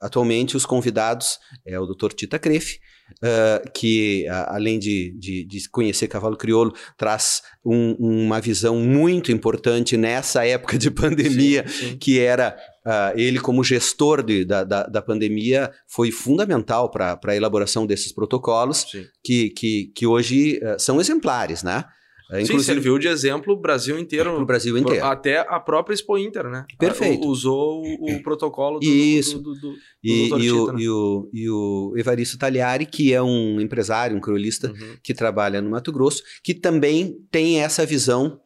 atualmente 0.00 0.56
os 0.56 0.64
convidados 0.64 1.38
é 1.64 1.78
o 1.78 1.86
Dr. 1.86 2.12
Tita 2.14 2.38
Crefe, 2.38 2.80
uh, 3.16 3.70
que 3.72 4.26
uh, 4.28 4.44
além 4.48 4.78
de, 4.78 5.14
de, 5.18 5.44
de, 5.44 5.68
conhecer 5.68 6.08
cavalo 6.08 6.36
crioulo, 6.36 6.72
traz 6.96 7.42
um, 7.64 7.94
uma 7.98 8.40
visão 8.40 8.76
muito 8.76 9.32
importante 9.32 9.96
nessa 9.96 10.46
época 10.46 10.78
de 10.78 10.90
pandemia, 10.90 11.66
sim, 11.68 11.90
sim. 11.90 11.96
que 11.98 12.18
era 12.18 12.56
uh, 12.86 13.18
ele 13.18 13.38
como 13.38 13.64
gestor 13.64 14.22
de, 14.22 14.44
da, 14.44 14.64
da, 14.64 14.84
da, 14.84 15.02
pandemia 15.02 15.70
foi 15.86 16.10
fundamental 16.10 16.90
para 16.90 17.18
a 17.24 17.36
elaboração 17.36 17.86
desses 17.86 18.12
protocolos 18.12 18.86
que, 19.24 19.50
que, 19.50 19.92
que 19.94 20.06
hoje 20.06 20.60
são 20.78 21.00
exemplares, 21.00 21.62
né? 21.62 21.84
É, 22.30 22.40
inclusive, 22.40 22.58
Sim, 22.60 22.64
serviu 22.64 22.98
de 22.98 23.08
exemplo 23.08 23.54
o 23.54 23.56
Brasil 23.56 23.98
inteiro. 23.98 24.40
O 24.40 24.46
Brasil 24.46 24.78
inteiro. 24.78 25.04
Até 25.04 25.40
a 25.48 25.58
própria 25.58 25.94
Expo 25.94 26.16
Inter, 26.16 26.48
né? 26.48 26.64
Perfeito. 26.78 27.26
usou 27.26 27.82
o, 27.82 28.14
o 28.14 28.22
protocolo 28.22 28.78
do, 28.78 28.86
Isso. 28.86 29.40
do, 29.40 29.54
do, 29.54 29.60
do, 29.60 29.74
e, 30.02 30.28
e, 30.28 30.52
o, 30.52 30.72
né? 30.72 30.80
e, 30.80 30.88
o, 30.88 31.30
e 31.32 31.50
o 31.50 31.94
Evaristo 31.96 32.38
Tagliari, 32.38 32.86
que 32.86 33.12
é 33.12 33.20
um 33.20 33.60
empresário, 33.60 34.16
um 34.16 34.20
criolista 34.20 34.68
uhum. 34.68 34.96
que 35.02 35.12
trabalha 35.12 35.60
no 35.60 35.70
Mato 35.70 35.90
Grosso, 35.90 36.22
que 36.44 36.54
também 36.54 37.16
tem 37.32 37.60
essa 37.60 37.84
visão 37.84 38.40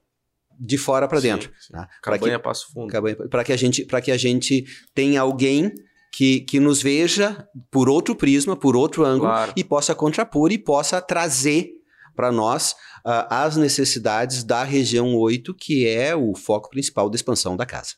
de 0.59 0.79
fora 0.79 1.07
para 1.07 1.21
dentro. 1.21 1.50
Sim. 1.59 1.73
Tá? 1.75 1.88
Cabanha 2.03 2.38
que, 2.38 2.45
Passo 2.45 2.73
Fundo. 2.73 2.93
Para 3.29 3.45
que, 3.45 3.53
a 3.53 3.57
gente, 3.57 3.85
que 3.85 4.11
a 4.11 4.17
gente 4.17 4.64
tenha 4.95 5.21
alguém 5.21 5.73
que, 6.11 6.41
que 6.41 6.59
nos 6.59 6.81
veja 6.81 7.47
por 7.71 7.88
outro 7.88 8.14
prisma, 8.14 8.57
por 8.57 8.76
outro 8.76 9.05
ângulo, 9.05 9.31
claro. 9.31 9.53
e 9.57 9.64
possa 9.64 9.95
contrapor 9.95 10.53
e 10.53 10.59
possa 10.59 11.03
trazer 11.03 11.71
para 12.14 12.31
nós 12.31 12.76
uh, 13.04 13.26
as 13.28 13.56
necessidades 13.56 14.42
da 14.42 14.64
região 14.64 15.14
8, 15.14 15.54
que 15.54 15.87
é 15.87 16.16
o 16.16 16.34
foco 16.34 16.70
principal 16.70 17.11
da 17.11 17.16
expansão 17.16 17.56
da 17.56 17.66
casa. 17.66 17.94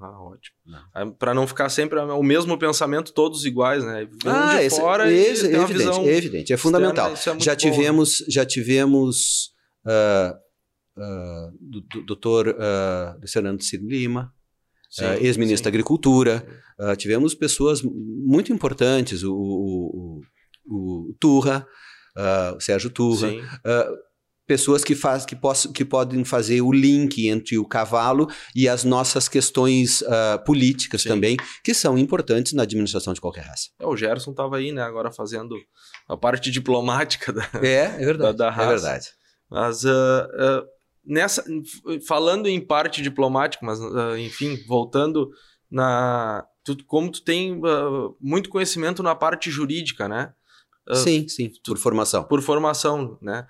Ah, 0.00 0.20
ótimo. 0.20 0.56
Para 1.18 1.32
não 1.32 1.46
ficar 1.46 1.68
sempre 1.68 1.98
o 1.98 2.22
mesmo 2.22 2.58
pensamento, 2.58 3.12
todos 3.12 3.44
iguais, 3.44 3.84
né? 3.84 4.08
Vem 4.22 4.32
ah, 4.32 4.58
de 4.58 4.64
esse, 4.64 4.80
fora 4.80 5.10
esse, 5.10 5.46
e 5.46 5.54
é 5.54 5.62
evidente, 5.62 6.00
é 6.00 6.16
evidente, 6.16 6.52
é 6.52 6.56
fundamental. 6.56 7.12
Externa, 7.12 7.40
é 7.40 7.44
já, 7.44 7.54
tivemos, 7.54 8.18
bom, 8.18 8.24
né? 8.24 8.32
já 8.32 8.44
tivemos 8.44 9.52
uh, 9.86 10.34
uh, 11.00 11.58
do, 11.60 11.80
do, 11.80 12.06
doutor 12.06 12.48
uh, 12.48 13.28
Fernando 13.28 13.62
Ciro 13.62 13.86
Lima, 13.86 14.34
uh, 15.00 15.24
ex-ministro 15.24 15.64
da 15.64 15.70
Agricultura, 15.70 16.44
uh, 16.78 16.96
tivemos 16.96 17.32
pessoas 17.32 17.80
muito 17.82 18.52
importantes, 18.52 19.22
o, 19.22 19.32
o, 19.32 20.20
o, 20.66 21.10
o 21.10 21.16
Turra, 21.20 21.64
uh, 22.16 22.56
o 22.56 22.60
Sérgio 22.60 22.90
Turra, 22.90 23.28
uh, 23.30 24.13
pessoas 24.46 24.84
que, 24.84 24.94
faz, 24.94 25.24
que, 25.24 25.34
poss, 25.34 25.66
que 25.66 25.84
podem 25.84 26.24
fazer 26.24 26.60
o 26.60 26.72
link 26.72 27.28
entre 27.28 27.58
o 27.58 27.64
cavalo 27.64 28.28
e 28.54 28.68
as 28.68 28.84
nossas 28.84 29.28
questões 29.28 30.02
uh, 30.02 30.44
políticas 30.44 31.02
Sim. 31.02 31.08
também, 31.08 31.36
que 31.62 31.72
são 31.72 31.96
importantes 31.96 32.52
na 32.52 32.62
administração 32.62 33.12
de 33.12 33.20
qualquer 33.20 33.44
raça. 33.44 33.70
É, 33.78 33.86
o 33.86 33.96
Gerson 33.96 34.32
estava 34.32 34.56
aí, 34.56 34.72
né, 34.72 34.82
agora 34.82 35.10
fazendo 35.10 35.56
a 36.08 36.16
parte 36.16 36.50
diplomática 36.50 37.32
da, 37.32 37.48
é, 37.62 37.84
é 37.84 38.04
verdade, 38.04 38.36
da, 38.36 38.44
da 38.44 38.50
raça. 38.50 38.68
É 38.68 38.68
verdade. 38.68 39.06
Mas 39.50 39.84
uh, 39.84 39.88
uh, 39.88 40.66
nessa, 41.04 41.44
falando 42.06 42.46
em 42.46 42.60
parte 42.60 43.02
diplomática, 43.02 43.64
mas 43.64 43.78
enfim, 44.18 44.58
voltando 44.66 45.30
na 45.70 46.44
tu, 46.62 46.76
como 46.86 47.10
tu 47.10 47.22
tem 47.22 47.60
muito 48.20 48.48
conhecimento 48.50 49.02
na 49.02 49.14
parte 49.14 49.50
jurídica, 49.50 50.08
né? 50.08 50.32
sim, 50.94 51.26
sim, 51.28 51.50
por 51.64 51.78
formação. 51.78 52.24
Por 52.24 52.42
formação, 52.42 53.18
né? 53.22 53.46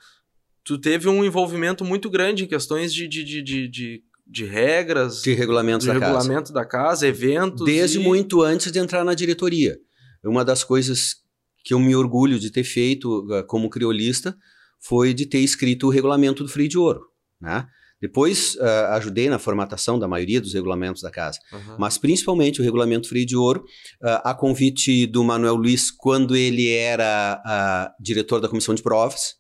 Tu 0.64 0.78
teve 0.78 1.08
um 1.08 1.24
envolvimento 1.24 1.84
muito 1.84 2.08
grande 2.08 2.44
em 2.44 2.46
questões 2.46 2.92
de, 2.92 3.06
de, 3.06 3.22
de, 3.22 3.42
de, 3.42 3.68
de, 3.68 4.02
de 4.26 4.44
regras. 4.44 5.22
De 5.22 5.34
regulamentos 5.34 5.86
de 5.86 5.92
da 5.92 5.98
regulamento 5.98 6.52
casa. 6.52 6.54
da 6.54 6.64
casa, 6.64 7.06
eventos. 7.06 7.64
Desde 7.64 7.98
e... 7.98 8.02
muito 8.02 8.42
antes 8.42 8.72
de 8.72 8.78
entrar 8.78 9.04
na 9.04 9.14
diretoria. 9.14 9.76
Uma 10.24 10.44
das 10.44 10.64
coisas 10.64 11.16
que 11.62 11.74
eu 11.74 11.78
me 11.78 11.94
orgulho 11.94 12.38
de 12.38 12.50
ter 12.50 12.64
feito 12.64 13.26
uh, 13.26 13.46
como 13.46 13.68
criolista 13.68 14.36
foi 14.80 15.14
de 15.14 15.26
ter 15.26 15.40
escrito 15.40 15.86
o 15.86 15.90
regulamento 15.90 16.42
do 16.42 16.48
freio 16.48 16.68
de 16.68 16.78
ouro, 16.78 17.00
né? 17.40 17.66
Depois 18.00 18.54
uh, 18.56 18.92
ajudei 18.92 19.30
na 19.30 19.38
formatação 19.38 19.98
da 19.98 20.06
maioria 20.06 20.38
dos 20.38 20.52
regulamentos 20.52 21.00
da 21.00 21.10
casa, 21.10 21.38
uhum. 21.50 21.76
mas 21.78 21.96
principalmente 21.96 22.60
o 22.60 22.64
regulamento 22.64 23.08
freio 23.08 23.24
de 23.24 23.34
ouro, 23.34 23.60
uh, 24.02 24.20
a 24.22 24.34
convite 24.34 25.06
do 25.06 25.24
Manuel 25.24 25.54
Luiz, 25.54 25.90
quando 25.90 26.36
ele 26.36 26.68
era 26.68 27.40
uh, 27.46 28.02
diretor 28.02 28.40
da 28.40 28.48
comissão 28.48 28.74
de 28.74 28.82
provas, 28.82 29.36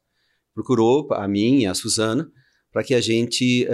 procurou 0.54 1.08
a 1.12 1.26
mim 1.26 1.60
e 1.60 1.66
a 1.66 1.74
Suzana 1.74 2.28
para 2.72 2.82
que 2.82 2.94
a 2.94 3.00
gente 3.00 3.66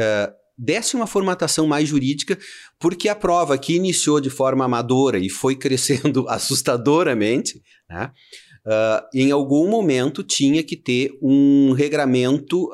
desse 0.56 0.94
uma 0.94 1.06
formatação 1.06 1.66
mais 1.66 1.88
jurídica, 1.88 2.38
porque 2.78 3.08
a 3.08 3.14
prova 3.14 3.56
que 3.56 3.74
iniciou 3.74 4.20
de 4.20 4.28
forma 4.28 4.64
amadora 4.64 5.18
e 5.18 5.30
foi 5.30 5.56
crescendo 5.56 6.26
assustadoramente, 6.28 7.62
né, 7.88 8.12
em 9.14 9.30
algum 9.30 9.70
momento 9.70 10.22
tinha 10.22 10.62
que 10.62 10.76
ter 10.76 11.12
um 11.22 11.72
regramento 11.72 12.68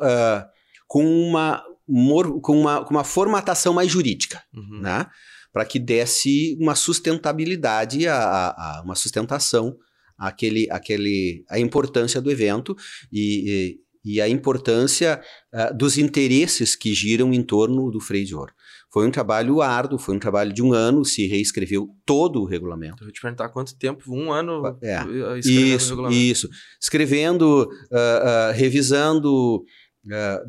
com 0.88 1.04
uma 1.04 1.62
com 1.86 2.60
uma, 2.60 2.84
com 2.84 2.90
uma 2.90 3.04
formatação 3.04 3.72
mais 3.72 3.90
jurídica, 3.90 4.42
uhum. 4.52 4.80
né? 4.80 5.06
Para 5.52 5.64
que 5.64 5.78
desse 5.78 6.56
uma 6.60 6.74
sustentabilidade, 6.74 8.06
a, 8.06 8.16
a, 8.16 8.78
a, 8.78 8.82
uma 8.82 8.94
sustentação 8.94 9.76
àquele, 10.18 10.68
àquele, 10.70 11.44
à 11.48 11.58
importância 11.58 12.20
do 12.20 12.30
evento 12.30 12.76
e, 13.12 13.78
e, 14.06 14.20
a 14.20 14.28
importância 14.28 15.20
uh, 15.52 15.76
dos 15.76 15.98
interesses 15.98 16.76
que 16.76 16.94
giram 16.94 17.32
em 17.32 17.42
torno 17.42 17.90
do 17.90 18.00
freio 18.00 18.24
de 18.24 18.34
ouro. 18.34 18.52
Foi 18.92 19.06
um 19.06 19.10
trabalho 19.10 19.60
árduo, 19.60 19.98
foi 19.98 20.14
um 20.14 20.18
trabalho 20.18 20.52
de 20.52 20.62
um 20.62 20.72
ano, 20.72 21.04
se 21.04 21.26
reescreveu 21.26 21.88
todo 22.06 22.40
o 22.40 22.46
regulamento. 22.46 23.02
Eu 23.02 23.06
vou 23.06 23.12
te 23.12 23.20
perguntar 23.20 23.48
quanto 23.48 23.76
tempo? 23.76 24.02
Um 24.08 24.32
ano 24.32 24.78
é. 24.80 24.96
escrevendo 25.38 25.74
isso, 25.74 25.86
o 25.86 25.90
regulamento? 25.90 26.22
Isso, 26.22 26.48
escrevendo, 26.80 27.62
uh, 27.64 28.50
uh, 28.50 28.52
revisando 28.54 29.64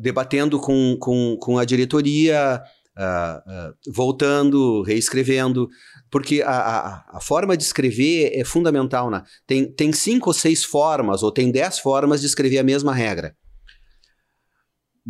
debatendo 0.00 0.60
com, 0.60 0.96
com, 1.00 1.36
com 1.40 1.58
a 1.58 1.64
diretoria, 1.64 2.62
voltando, 3.92 4.82
reescrevendo, 4.82 5.68
porque 6.10 6.42
a, 6.42 6.50
a, 6.50 7.16
a, 7.16 7.20
forma 7.20 7.56
de 7.56 7.64
escrever 7.64 8.30
é 8.34 8.44
fundamental. 8.44 9.10
Né? 9.10 9.22
Tem, 9.46 9.70
tem 9.70 9.92
cinco 9.92 10.30
ou 10.30 10.34
seis 10.34 10.64
formas, 10.64 11.22
ou 11.22 11.32
tem 11.32 11.50
dez 11.50 11.78
formas 11.78 12.20
de 12.20 12.26
escrever 12.26 12.58
a 12.58 12.62
mesma 12.62 12.94
regra. 12.94 13.34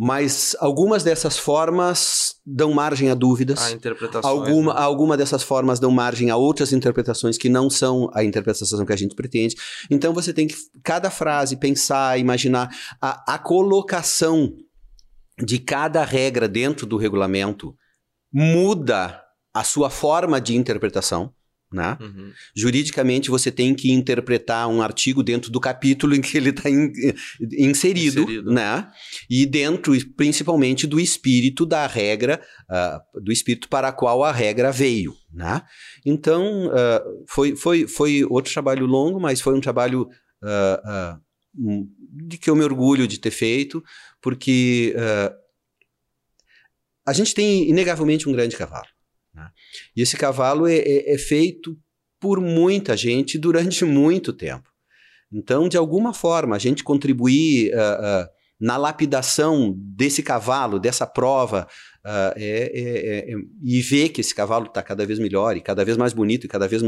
Mas 0.01 0.55
algumas 0.61 1.03
dessas 1.03 1.37
formas 1.37 2.35
dão 2.45 2.71
margem 2.71 3.09
a 3.09 3.13
dúvidas. 3.13 3.63
A 3.63 3.71
interpretações. 3.71 4.23
Alguma, 4.23 4.73
né? 4.73 4.79
alguma 4.79 5.17
dessas 5.17 5.43
formas 5.43 5.77
dão 5.77 5.91
margem 5.91 6.29
a 6.29 6.37
outras 6.37 6.71
interpretações 6.71 7.37
que 7.37 7.49
não 7.49 7.69
são 7.69 8.09
a 8.13 8.23
interpretação 8.23 8.85
que 8.85 8.93
a 8.93 8.95
gente 8.95 9.13
pretende. 9.13 9.57
Então 9.91 10.13
você 10.13 10.31
tem 10.31 10.47
que, 10.47 10.55
cada 10.81 11.09
frase, 11.11 11.57
pensar, 11.57 12.17
imaginar 12.17 12.73
a, 13.01 13.33
a 13.33 13.37
colocação 13.37 14.55
de 15.37 15.59
cada 15.59 16.05
regra 16.05 16.47
dentro 16.47 16.85
do 16.85 16.95
regulamento 16.95 17.75
muda 18.31 19.21
a 19.53 19.65
sua 19.65 19.89
forma 19.89 20.39
de 20.39 20.55
interpretação. 20.55 21.33
Né? 21.71 21.95
Uhum. 22.01 22.31
Juridicamente, 22.55 23.29
você 23.29 23.51
tem 23.51 23.75
que 23.75 23.91
interpretar 23.91 24.67
um 24.67 24.81
artigo 24.81 25.21
dentro 25.21 25.51
do 25.51 25.59
capítulo 25.59 26.15
em 26.15 26.21
que 26.21 26.35
ele 26.35 26.49
está 26.49 26.67
in, 26.67 26.91
inserido, 27.59 28.21
inserido, 28.21 28.51
né? 28.51 28.87
E 29.29 29.45
dentro, 29.45 29.93
principalmente, 30.15 30.87
do 30.87 30.99
espírito 30.99 31.67
da 31.67 31.85
regra, 31.85 32.41
uh, 32.67 33.21
do 33.21 33.31
espírito 33.31 33.69
para 33.69 33.89
a 33.89 33.91
qual 33.91 34.23
a 34.23 34.31
regra 34.31 34.71
veio, 34.71 35.13
né? 35.31 35.61
Então, 36.03 36.69
uh, 36.69 37.25
foi, 37.27 37.55
foi, 37.55 37.87
foi 37.87 38.23
outro 38.23 38.51
trabalho 38.51 38.87
longo, 38.87 39.19
mas 39.19 39.39
foi 39.39 39.53
um 39.55 39.61
trabalho 39.61 40.09
uh, 40.43 41.21
de 41.53 42.39
que 42.39 42.49
eu 42.49 42.55
me 42.55 42.63
orgulho 42.63 43.07
de 43.07 43.19
ter 43.19 43.31
feito, 43.31 43.83
porque 44.19 44.95
a 47.05 47.13
gente 47.13 47.33
tem, 47.33 47.69
inegavelmente, 47.69 48.27
um 48.27 48.31
grande 48.31 48.55
cavalo. 48.55 48.87
Né? 49.33 49.49
E 49.95 50.01
esse 50.01 50.17
cavalo 50.17 50.67
é, 50.67 50.77
é, 50.77 51.13
é 51.13 51.17
feito 51.17 51.77
por 52.19 52.39
muita 52.41 52.97
gente 52.97 53.37
durante 53.37 53.83
muito 53.85 54.33
tempo. 54.33 54.69
Então, 55.31 55.69
de 55.69 55.77
alguma 55.77 56.13
forma, 56.13 56.55
a 56.55 56.59
gente 56.59 56.83
contribuir 56.83 57.71
uh, 57.73 57.77
uh, 57.77 58.29
na 58.59 58.77
lapidação 58.77 59.75
desse 59.77 60.23
cavalo, 60.23 60.79
dessa 60.79 61.05
prova, 61.05 61.67
uh, 62.03 62.33
é, 62.35 62.71
é, 62.73 63.31
é, 63.31 63.35
e 63.63 63.79
ver 63.79 64.09
que 64.09 64.21
esse 64.21 64.33
cavalo 64.33 64.65
está 64.65 64.81
cada 64.81 65.05
vez 65.05 65.19
melhor, 65.19 65.55
e 65.55 65.61
cada 65.61 65.85
vez 65.85 65.97
mais 65.97 66.13
bonito, 66.13 66.45
e 66.45 66.49
cada 66.49 66.67
vez 66.67 66.81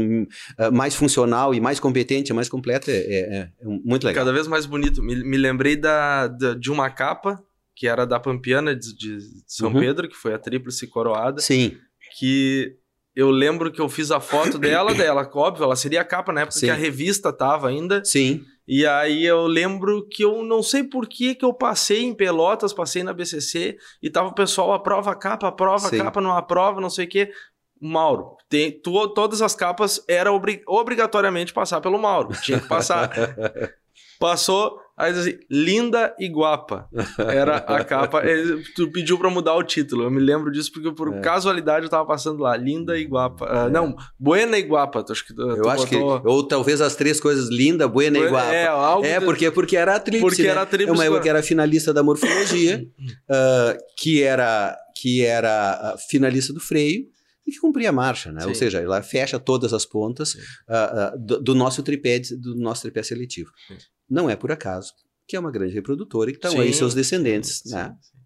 mais 0.72 0.94
funcional, 0.94 1.54
e 1.54 1.60
mais 1.60 1.78
competente, 1.78 2.32
e 2.32 2.34
mais 2.34 2.48
completo, 2.48 2.90
é, 2.90 2.96
é, 2.96 3.18
é, 3.20 3.48
muito 3.64 4.04
legal. 4.04 4.24
Cada 4.24 4.32
vez 4.32 4.48
mais 4.48 4.66
bonito. 4.66 5.00
Me, 5.00 5.22
me 5.22 5.36
lembrei 5.36 5.76
da, 5.76 6.26
da, 6.26 6.54
de 6.54 6.70
uma 6.70 6.90
capa 6.90 7.40
que 7.76 7.86
era 7.86 8.04
da 8.04 8.20
Pampiana 8.20 8.74
de, 8.74 8.92
de 8.94 9.18
São 9.46 9.72
uhum. 9.72 9.80
Pedro, 9.80 10.08
que 10.08 10.16
foi 10.16 10.34
a 10.34 10.38
tríplice 10.38 10.88
coroada. 10.88 11.40
Sim 11.40 11.78
que 12.18 12.76
eu 13.14 13.30
lembro 13.30 13.70
que 13.70 13.80
eu 13.80 13.88
fiz 13.88 14.10
a 14.10 14.20
foto 14.20 14.58
dela, 14.58 14.92
dela, 14.94 15.30
óbvio, 15.34 15.64
ela 15.64 15.76
seria 15.76 16.00
a 16.00 16.04
capa, 16.04 16.32
né? 16.32 16.44
Porque 16.44 16.60
Sim. 16.60 16.70
a 16.70 16.74
revista 16.74 17.32
tava 17.32 17.68
ainda. 17.68 18.04
Sim. 18.04 18.44
E 18.66 18.86
aí 18.86 19.24
eu 19.24 19.46
lembro 19.46 20.06
que 20.08 20.24
eu 20.24 20.42
não 20.44 20.62
sei 20.62 20.84
por 20.84 21.08
que 21.08 21.34
que 21.34 21.44
eu 21.44 21.52
passei 21.52 22.04
em 22.04 22.14
Pelotas, 22.14 22.72
passei 22.72 23.02
na 23.02 23.12
BCC 23.12 23.76
e 24.00 24.08
tava 24.08 24.28
o 24.28 24.34
pessoal 24.34 24.72
aprova 24.72 25.10
a 25.10 25.16
capa, 25.16 25.48
aprova 25.48 25.88
a 25.88 25.90
capa, 25.90 26.20
não 26.20 26.32
aprova, 26.32 26.80
não 26.80 26.88
sei 26.88 27.06
o 27.06 27.08
quê. 27.08 27.32
Mauro, 27.80 28.36
tem, 28.48 28.70
tu- 28.70 29.08
todas 29.08 29.42
as 29.42 29.56
capas 29.56 30.02
era 30.08 30.32
obri- 30.32 30.62
obrigatoriamente 30.68 31.52
passar 31.52 31.80
pelo 31.80 31.98
Mauro, 31.98 32.30
tinha 32.40 32.60
que 32.60 32.68
passar. 32.68 33.10
Passou, 34.18 34.78
aí 35.02 35.12
assim, 35.12 35.38
linda 35.50 36.14
e 36.18 36.28
guapa. 36.28 36.88
Era 37.18 37.56
a 37.56 37.84
capa. 37.84 38.22
Tu 38.76 38.90
pediu 38.90 39.18
pra 39.18 39.28
mudar 39.30 39.54
o 39.54 39.62
título. 39.62 40.04
Eu 40.04 40.10
me 40.10 40.20
lembro 40.20 40.50
disso 40.50 40.70
porque 40.72 40.90
por 40.92 41.12
É. 41.14 41.20
casualidade 41.20 41.84
eu 41.86 41.90
tava 41.90 42.06
passando 42.06 42.40
lá. 42.42 42.56
Linda 42.56 42.98
e 42.98 43.04
guapa. 43.04 43.46
Ah, 43.48 43.68
Não, 43.68 43.94
buena 44.18 44.58
e 44.58 44.62
guapa. 44.62 45.02
Tu, 45.02 45.12
acho 45.12 45.26
que 45.26 45.34
tu, 45.34 45.42
Eu 45.42 45.62
tu 45.62 45.68
acho 45.68 45.86
que. 45.86 45.96
botou- 45.98 46.32
Ou 46.32 46.46
talvez 46.46 46.80
as 46.80 46.94
três 46.96 47.20
coisas 47.20 47.48
linda, 47.50 47.86
buena 47.88 48.18
e 48.18 48.28
guapa. 48.28 48.52
É, 48.54 48.66
algo 48.66 49.04
É, 49.06 49.20
porque, 49.20 49.50
porque 49.50 49.76
era 49.76 49.96
a 49.96 50.00
tríplice, 50.00 50.24
Porque 50.26 50.42
né? 50.42 50.48
era 50.48 50.62
a 50.62 50.66
tríplice, 50.66 51.04
É 51.04 51.10
uma 51.10 51.20
que 51.20 51.28
era 51.28 51.42
finalista 51.42 51.92
da 51.92 52.02
morfologia, 52.02 52.84
ah, 53.30 53.76
que 53.98 54.22
era, 54.22 54.76
que 55.00 55.24
era 55.24 55.96
finalista 56.08 56.52
do 56.52 56.60
freio 56.60 57.04
e 57.46 57.50
que 57.50 57.58
cumpria 57.58 57.88
a 57.88 57.92
marcha, 57.92 58.30
né? 58.30 58.42
Sim. 58.42 58.48
Ou 58.48 58.54
seja, 58.54 58.80
ela 58.80 59.02
fecha 59.02 59.38
todas 59.38 59.72
as 59.72 59.84
pontas 59.84 60.36
ah, 60.68 61.10
ah, 61.12 61.16
do, 61.18 61.40
do 61.40 61.54
nosso 61.54 61.82
tripé, 61.82 62.20
do 62.38 62.54
nosso 62.54 62.82
tripé 62.82 63.02
seletivo. 63.02 63.50
Sim. 63.66 63.76
Não 64.08 64.28
é 64.28 64.36
por 64.36 64.50
acaso 64.52 64.92
que 65.26 65.36
é 65.36 65.40
uma 65.40 65.50
grande 65.50 65.72
reprodutora 65.72 66.28
e 66.30 66.32
que 66.32 66.38
estão 66.38 66.52
Sim, 66.52 66.60
aí 66.60 66.72
seus 66.72 66.94
descendentes, 66.94 67.62
sim, 67.64 67.74
né? 67.74 67.94
sim. 68.00 68.18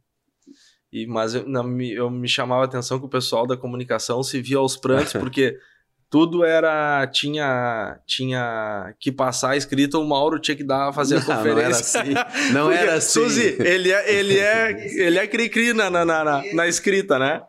E, 0.93 1.07
mas 1.07 1.35
eu, 1.35 1.47
não, 1.47 1.63
me, 1.63 1.93
eu 1.93 2.09
me 2.11 2.27
chamava 2.29 2.63
a 2.63 2.65
atenção 2.65 2.99
que 2.99 3.05
o 3.07 3.09
pessoal 3.09 3.47
da 3.47 3.57
comunicação 3.57 4.23
se 4.23 4.41
via 4.41 4.57
aos 4.59 4.77
prantos, 4.77 5.13
porque 5.21 5.59
tudo 6.09 6.45
era. 6.45 7.07
Tinha, 7.09 8.01
tinha 8.07 8.95
que 8.99 9.13
passar 9.13 9.57
escrito, 9.57 10.01
o 10.01 10.09
Mauro 10.09 10.39
tinha 10.41 10.57
que 10.57 10.65
dar, 10.65 10.93
fazer 10.93 11.17
a 11.17 11.21
Não, 11.27 11.27
não 11.27 11.37
conferência. 11.37 11.61
era 11.61 11.77
assim. 11.77 12.15
Não 12.55 12.67
Porque, 12.67 12.79
era 12.79 12.95
assim. 12.95 13.21
Suzy, 13.21 13.57
ele 13.61 13.91
é, 13.93 14.15
ele 14.15 14.39
é, 14.39 14.87
ele 15.05 15.19
é 15.19 15.27
cri-cri 15.27 15.73
na, 15.73 15.91
na, 15.91 16.05
na, 16.05 16.25
na- 16.53 16.67
escrita, 16.69 17.19
né? 17.19 17.43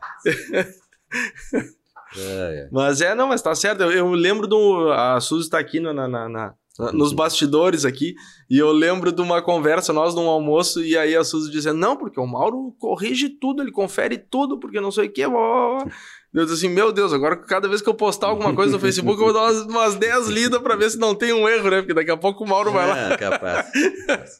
É, 2.17 2.67
Mas 2.71 3.01
é, 3.01 3.13
não, 3.13 3.27
mas 3.27 3.41
tá 3.41 3.53
certo. 3.53 3.83
Eu, 3.83 3.91
eu 3.91 4.11
lembro 4.11 4.47
do. 4.47 4.91
A 4.91 5.19
Suzy 5.21 5.49
tá 5.49 5.59
aqui 5.59 5.79
na- 5.79 5.93
na- 5.93 6.53
nos 6.93 7.11
bastidores 7.13 7.85
aqui, 7.85 8.15
e 8.49 8.57
eu 8.57 8.71
lembro 8.71 9.11
de 9.11 9.21
uma 9.21 9.41
conversa, 9.41 9.91
nós 9.91 10.13
num 10.13 10.27
almoço, 10.27 10.83
e 10.83 10.97
aí 10.97 11.15
a 11.15 11.23
Suzy 11.23 11.49
dizendo: 11.51 11.79
Não, 11.79 11.97
porque 11.97 12.19
o 12.19 12.25
Mauro 12.27 12.75
corrige 12.79 13.29
tudo, 13.29 13.61
ele 13.63 13.71
confere 13.71 14.17
tudo, 14.17 14.59
porque 14.59 14.79
não 14.79 14.91
sei 14.91 15.07
o 15.07 15.11
que. 15.11 15.27
Blá, 15.27 15.37
blá, 15.37 15.83
blá." 15.83 15.93
Eu 16.33 16.45
disse 16.45 16.65
assim: 16.65 16.73
Meu 16.73 16.91
Deus, 16.91 17.11
agora 17.13 17.35
cada 17.37 17.67
vez 17.67 17.81
que 17.81 17.89
eu 17.89 17.93
postar 17.95 18.27
alguma 18.27 18.53
coisa 18.53 18.73
no 18.73 18.79
Facebook, 18.79 19.19
eu 19.19 19.25
vou 19.25 19.33
dar 19.33 19.43
umas, 19.51 19.61
umas 19.65 19.95
10 19.95 20.27
lidas 20.27 20.61
pra 20.61 20.75
ver 20.75 20.91
se 20.91 20.97
não 20.99 21.15
tem 21.15 21.33
um 21.33 21.47
erro, 21.49 21.69
né? 21.71 21.77
Porque 21.81 21.93
daqui 21.93 22.11
a 22.11 22.17
pouco 22.17 22.43
o 22.43 22.47
Mauro 22.47 22.71
vai 22.71 22.87
lá. 22.87 23.13
É, 23.13 23.17
capaz. 23.17 23.65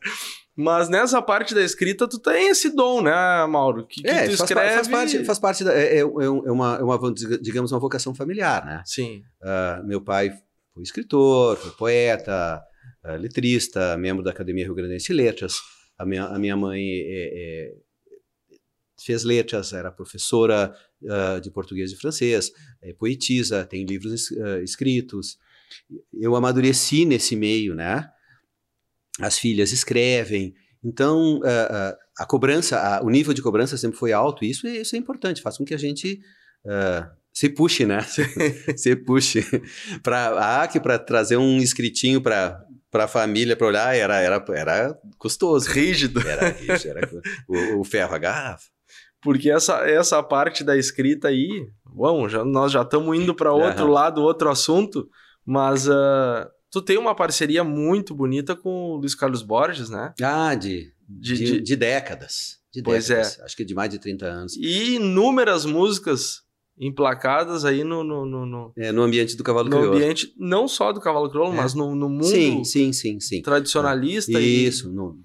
Mas 0.59 0.89
nessa 0.89 1.21
parte 1.21 1.53
da 1.53 1.61
escrita, 1.61 2.07
tu 2.07 2.17
tem 2.17 2.49
esse 2.49 2.75
dom, 2.75 3.01
né, 3.03 3.11
Mauro? 3.47 3.85
Que, 3.85 4.01
que 4.01 4.07
É, 4.09 4.27
tu 4.27 4.37
faz, 4.37 4.41
escreve. 4.49 4.73
faz 4.75 4.87
parte, 4.87 5.23
faz 5.25 5.39
parte 5.39 5.63
da, 5.63 5.71
é, 5.71 5.97
é- 5.97 5.99
é 5.99 6.05
uma, 6.05 6.77
é 6.77 6.83
uma, 6.83 6.99
digamos, 7.39 7.71
uma 7.71 7.79
vocação 7.79 8.13
familiar, 8.15 8.65
né? 8.65 8.81
Sim. 8.83 9.21
Ah, 9.43 9.81
meu 9.85 10.01
pai 10.01 10.31
foi 10.77 10.83
escritor, 10.83 11.57
foi 11.57 11.71
poeta, 11.71 12.61
ah, 13.03 13.15
letrista, 13.15 13.97
membro 13.97 14.23
da 14.23 14.29
Academia 14.29 14.63
Rio 14.63 14.75
Grandense 14.75 15.07
de 15.07 15.13
Letras. 15.13 15.55
A 15.97 16.05
minha, 16.05 16.25
a 16.25 16.37
minha 16.37 16.55
mãe 16.55 16.81
é- 16.83 17.31
é- 17.33 17.73
fez 19.03 19.23
letras, 19.23 19.73
era 19.73 19.91
professora 19.91 20.73
ah, 21.09 21.39
de 21.39 21.49
português 21.51 21.91
e 21.91 21.95
francês, 21.95 22.51
é 22.81 22.93
poetisa, 22.93 23.65
tem 23.65 23.85
livros 23.85 24.31
ah, 24.33 24.59
escritos. 24.61 25.37
Eu 26.13 26.35
amadureci 26.35 27.05
nesse 27.05 27.35
meio, 27.35 27.73
né? 27.73 28.09
As 29.19 29.39
filhas 29.39 29.71
escrevem. 29.71 30.53
Então, 30.83 31.39
ah, 31.43 31.97
a 32.19 32.25
cobrança, 32.25 33.01
o 33.03 33.09
nível 33.09 33.33
de 33.33 33.41
cobrança 33.41 33.75
sempre 33.77 33.97
foi 33.97 34.11
alto, 34.13 34.45
e 34.45 34.49
isso, 34.51 34.67
é- 34.67 34.77
isso 34.77 34.95
é 34.95 34.99
importante, 34.99 35.41
faz 35.41 35.57
com 35.57 35.65
que 35.65 35.73
a 35.73 35.77
gente 35.77 36.19
ah, 36.67 37.11
se 37.39 37.49
puxe, 37.49 37.85
né? 37.85 37.99
se 38.75 38.95
puxe. 38.95 39.43
Pra, 40.01 40.61
ah, 40.63 40.67
que 40.67 40.79
para 40.79 40.97
trazer 40.97 41.37
um 41.37 41.57
escritinho 41.57 42.21
para 42.21 42.59
para 42.89 43.03
a 43.03 43.07
família 43.07 43.55
para 43.55 43.67
olhar 43.67 43.95
era, 43.95 44.19
era, 44.21 44.43
era 44.55 44.97
custoso. 45.19 45.69
Rígido. 45.69 46.25
Era, 46.27 46.49
rígido, 46.49 46.87
era 46.97 47.09
o, 47.47 47.81
o 47.81 47.83
ferro, 47.83 48.15
a 48.15 48.17
garrafa. 48.17 48.63
Porque 49.21 49.51
essa, 49.51 49.79
essa 49.87 50.23
parte 50.23 50.63
da 50.63 50.75
escrita 50.77 51.27
aí, 51.27 51.67
bom, 51.85 52.29
já, 52.29 52.45
nós 52.45 52.71
já 52.71 52.81
estamos 52.83 53.15
indo 53.19 53.35
para 53.35 53.51
outro 53.51 53.83
Aham. 53.83 53.91
lado, 53.91 54.21
outro 54.21 54.49
assunto, 54.49 55.07
mas 55.45 55.87
ah, 55.89 56.49
tu 56.71 56.81
tem 56.81 56.97
uma 56.97 57.13
parceria 57.13 57.63
muito 57.63 58.15
bonita 58.15 58.55
com 58.55 58.69
o 58.91 58.95
Luiz 58.97 59.13
Carlos 59.13 59.41
Borges, 59.43 59.89
né? 59.89 60.13
Ah, 60.23 60.55
de, 60.55 60.91
De- 61.07 61.35
de, 61.37 61.43
de- 61.45 61.61
de 61.61 61.75
décadas. 61.75 62.57
De 62.73 62.81
Pois 62.81 63.09
é. 63.09 63.15
décadas. 63.17 63.39
Acho 63.41 63.55
que 63.57 63.65
de 63.65 63.75
mais 63.75 63.89
de 63.89 63.99
30 63.99 64.25
anos. 64.25 64.55
E 64.55 64.95
inúmeras 64.95 65.65
músicas 65.65 66.46
emplacadas 66.79 67.65
aí 67.65 67.83
no, 67.83 68.03
no, 68.03 68.25
no, 68.25 68.45
no- 68.45 68.73
É, 68.77 68.91
no 68.91 69.01
ambiente 69.01 69.35
do 69.35 69.43
cavalo 69.43 69.69
no 69.69 69.75
crioulo. 69.77 69.97
ambiente, 69.97 70.33
não 70.37 70.67
só 70.67 70.91
do 70.93 70.99
Cavalo 71.01 71.29
Crioulo, 71.29 71.53
É. 71.53 71.57
mas 71.57 71.73
no, 71.73 71.95
no 71.95 72.07
mundo 72.07 72.25
Sim, 72.25 72.63
sim, 72.63 72.93
sim, 72.93 73.19
sim. 73.19 73.41
tradicionalista. 73.41 74.39
e- 74.39 74.65
Isso, 74.65 74.91
no- 74.91 75.19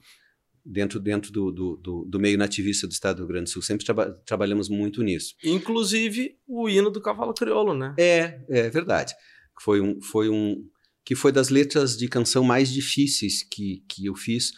dentro, 0.64 0.98
dentro 1.00 1.30
do, 1.32 1.50
do, 1.52 1.76
do, 1.76 2.04
do 2.08 2.18
meio 2.20 2.38
nativista 2.38 2.86
do 2.86 2.92
estado 2.92 3.16
do 3.16 3.20
Rio 3.24 3.28
Grande 3.28 3.44
do 3.44 3.50
Sul. 3.50 3.62
Sempre 3.62 3.84
traba- 3.84 4.10
trabalhamos 4.24 4.68
muito 4.68 5.02
nisso. 5.02 5.34
Inclusive 5.44 6.36
o 6.46 6.68
hino 6.68 6.90
do 6.90 7.00
Cavalo 7.00 7.34
Crioulo, 7.34 7.74
né? 7.74 7.94
É, 7.98 8.40
é 8.48 8.70
verdade. 8.70 9.12
Foi 9.60 9.80
um, 9.80 10.00
foi 10.00 10.28
um 10.28 10.56
que 11.04 11.14
foi 11.16 11.32
das 11.32 11.48
letras 11.48 11.96
de 11.96 12.06
canção 12.08 12.44
mais 12.44 12.72
difíceis 12.72 13.42
que, 13.42 13.82
que 13.88 14.06
eu 14.06 14.14
fiz, 14.14 14.52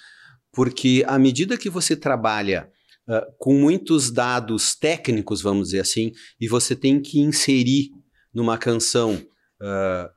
porque 0.52 1.02
à 1.09 1.18
medida 1.18 1.57
que 1.57 1.70
você 1.70 1.96
trabalha 1.96 2.70
ah, 3.09 3.27
com 3.38 3.55
muitos 3.55 4.11
dados 4.11 4.75
técnicos, 4.75 5.43
vamos 5.43 5.69
dizer 5.69 5.81
assim, 5.81 6.12
e 6.40 6.49
você 6.49 6.75
tem 6.75 7.01
que 7.01 7.21
inserir 7.21 7.90
numa 8.33 8.57
canção 8.59 9.21
ah, 9.61 10.11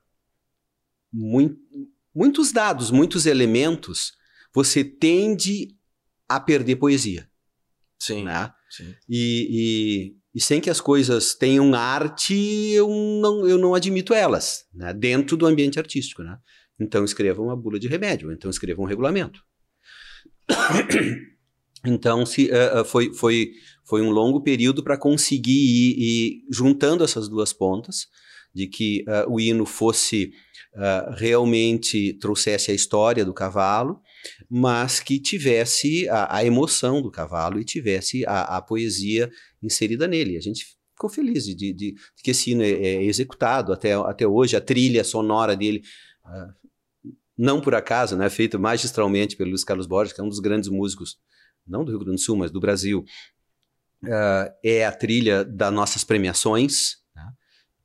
mui- 1.12 1.56
muitos 2.14 2.52
dados, 2.52 2.92
muitos 2.92 3.26
elementos, 3.26 4.14
você 4.54 4.84
tende 4.84 5.76
a 6.28 6.40
perder 6.40 6.78
poesia, 6.78 7.30
Sim. 8.00 8.24
né? 8.24 8.52
sim. 8.70 8.94
E, 9.08 9.48
e, 9.50 10.18
e 10.36 10.42
sem 10.42 10.60
que 10.60 10.70
as 10.70 10.82
coisas 10.82 11.36
tenham 11.36 11.74
arte, 11.74 12.34
eu 12.72 12.90
não, 12.90 13.48
eu 13.48 13.58
não 13.58 13.74
admito 13.74 14.14
elas, 14.14 14.66
né? 14.74 14.94
dentro 14.94 15.38
do 15.38 15.46
ambiente 15.46 15.80
artístico. 15.80 16.24
Né? 16.24 16.38
Então 16.80 17.06
escreva 17.06 17.42
uma 17.42 17.56
bula 17.56 17.80
de 17.80 17.88
remédio, 17.88 18.32
então 18.32 18.50
escreva 18.52 18.82
um 18.82 18.86
regulamento. 18.86 19.42
Então 21.88 22.26
se, 22.26 22.52
eh, 22.52 22.80
eh, 22.80 22.84
foi, 22.84 23.14
foi, 23.14 23.54
foi 23.86 24.02
um 24.02 24.12
longo 24.12 24.42
período 24.42 24.84
para 24.84 24.98
conseguir 24.98 25.52
ir, 25.52 25.96
ir 25.98 26.44
juntando 26.52 27.04
essas 27.04 27.30
duas 27.30 27.54
pontas, 27.54 28.08
de 28.54 28.68
que 28.68 29.06
eh, 29.08 29.26
o 29.28 29.40
hino 29.40 29.66
fosse 29.66 30.32
realmente 31.16 32.14
trouxesse 32.20 32.70
a 32.70 32.74
história 32.74 33.26
do 33.26 33.34
cavalo, 33.34 34.00
mas 34.48 35.00
que 35.00 35.20
tivesse 35.20 36.08
a, 36.08 36.38
a 36.38 36.46
emoção 36.46 37.02
do 37.02 37.10
cavalo 37.10 37.60
e 37.60 37.66
tivesse 37.66 38.24
a, 38.28 38.58
a 38.58 38.62
poesia 38.62 39.28
inserida 39.64 40.08
nele. 40.08 40.38
A 40.38 40.40
gente 40.40 40.78
ficou 40.92 41.10
feliz 41.10 41.46
de, 41.46 41.56
de, 41.56 41.74
de 41.74 41.96
que 42.24 42.30
esse 42.30 42.52
hino 42.52 42.62
é, 42.62 42.70
é 42.70 43.04
executado 43.04 43.74
até, 43.74 43.94
até 43.94 44.28
hoje, 44.28 44.56
a 44.56 44.62
trilha 44.62 45.04
sonora 45.04 45.56
dele, 45.56 45.82
não 47.36 47.60
por 47.60 47.74
acaso, 47.74 48.16
né, 48.16 48.30
feita 48.30 48.60
magistralmente 48.60 49.36
pelo 49.36 49.50
Luiz 49.50 49.64
Carlos 49.64 49.88
Borges, 49.88 50.14
que 50.14 50.22
é 50.22 50.24
um 50.24 50.30
dos 50.30 50.40
grandes 50.40 50.70
músicos, 50.70 51.18
não 51.68 51.84
do 51.84 51.92
Rio 51.92 52.00
Grande 52.00 52.16
do 52.18 52.22
Sul, 52.22 52.36
mas 52.38 52.52
do 52.52 52.60
Brasil, 52.60 53.04
ah, 54.06 54.52
é 54.64 54.86
a 54.86 54.92
trilha 54.92 55.44
das 55.44 55.74
nossas 55.74 56.04
premiações. 56.04 56.98
né? 57.16 57.24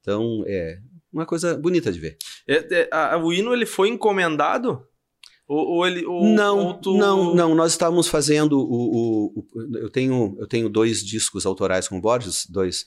Então, 0.00 0.44
é 0.46 0.78
uma 1.12 1.26
coisa 1.26 1.56
bonita 1.56 1.92
de 1.92 1.98
ver. 2.00 2.16
É- 2.48 2.66
é- 2.82 2.88
a- 2.92 3.16
o 3.18 3.32
hino 3.32 3.52
ele 3.52 3.66
foi 3.66 3.88
encomendado? 3.88 4.82
Ou, 5.48 5.66
ou 5.76 5.86
ele. 5.86 6.04
Ou, 6.06 6.24
não, 6.28 6.58
ou 6.58 6.74
tu- 6.74 6.96
não, 6.96 7.34
não. 7.34 7.54
Nós 7.54 7.72
estávamos 7.72 8.06
fazendo 8.08 8.58
o, 8.58 8.62
o- 8.72 9.38
o- 9.54 9.76
eu 9.78 9.90
tenho 9.90 10.36
eu 10.38 10.46
tenho 10.46 10.68
dois 10.68 11.04
discos 11.04 11.44
autorais 11.44 11.88
com 11.88 12.00
Borges, 12.00 12.46
dois 12.48 12.84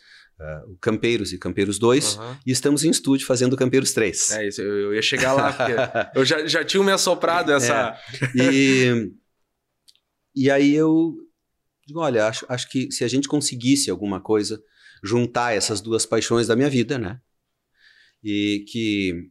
o 0.68 0.76
Campeiros 0.82 1.32
e 1.32 1.38
Campeiros 1.38 1.80
2, 1.80 2.18
Aham. 2.18 2.38
e 2.46 2.52
estamos 2.52 2.84
em 2.84 2.90
estúdio 2.90 3.26
fazendo 3.26 3.56
Campeiros 3.56 3.94
3. 3.94 4.32
É 4.32 4.46
isso, 4.48 4.62
eu, 4.62 4.80
eu 4.88 4.94
ia 4.96 5.02
chegar 5.02 5.32
lá, 5.32 5.54
porque 5.54 6.20
eu 6.20 6.26
já, 6.26 6.46
já 6.46 6.62
tinha 6.66 6.84
me 6.84 6.92
assoprado 6.92 7.54
essa. 7.54 7.98
E, 8.36 9.14
e 10.36 10.52
aí 10.52 10.74
eu 10.74 11.16
digo, 11.86 12.00
olha, 12.00 12.28
acho, 12.28 12.46
acho 12.50 12.70
que 12.70 12.92
se 12.92 13.04
a 13.04 13.08
gente 13.08 13.28
conseguisse 13.28 13.90
alguma 13.90 14.20
coisa, 14.20 14.62
juntar 15.04 15.56
essas 15.56 15.82
duas 15.82 16.06
paixões 16.06 16.48
da 16.48 16.56
minha 16.56 16.70
vida, 16.70 16.98
né? 16.98 17.22
E 18.24 18.66
que, 18.68 19.30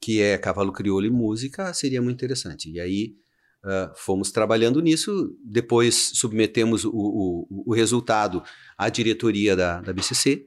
que 0.00 0.20
é 0.20 0.36
cavalo 0.36 0.72
crioulo 0.72 1.06
e 1.06 1.10
música, 1.10 1.72
seria 1.72 2.02
muito 2.02 2.16
interessante. 2.16 2.70
E 2.70 2.78
aí 2.78 3.16
ah, 3.64 3.92
fomos 3.96 4.30
trabalhando 4.30 4.80
nisso, 4.82 5.34
depois 5.42 6.12
submetemos 6.14 6.84
o, 6.84 6.90
o, 6.92 7.64
o 7.66 7.74
resultado 7.74 8.42
à 8.76 8.90
diretoria 8.90 9.56
da, 9.56 9.80
da 9.80 9.92
BCC, 9.92 10.46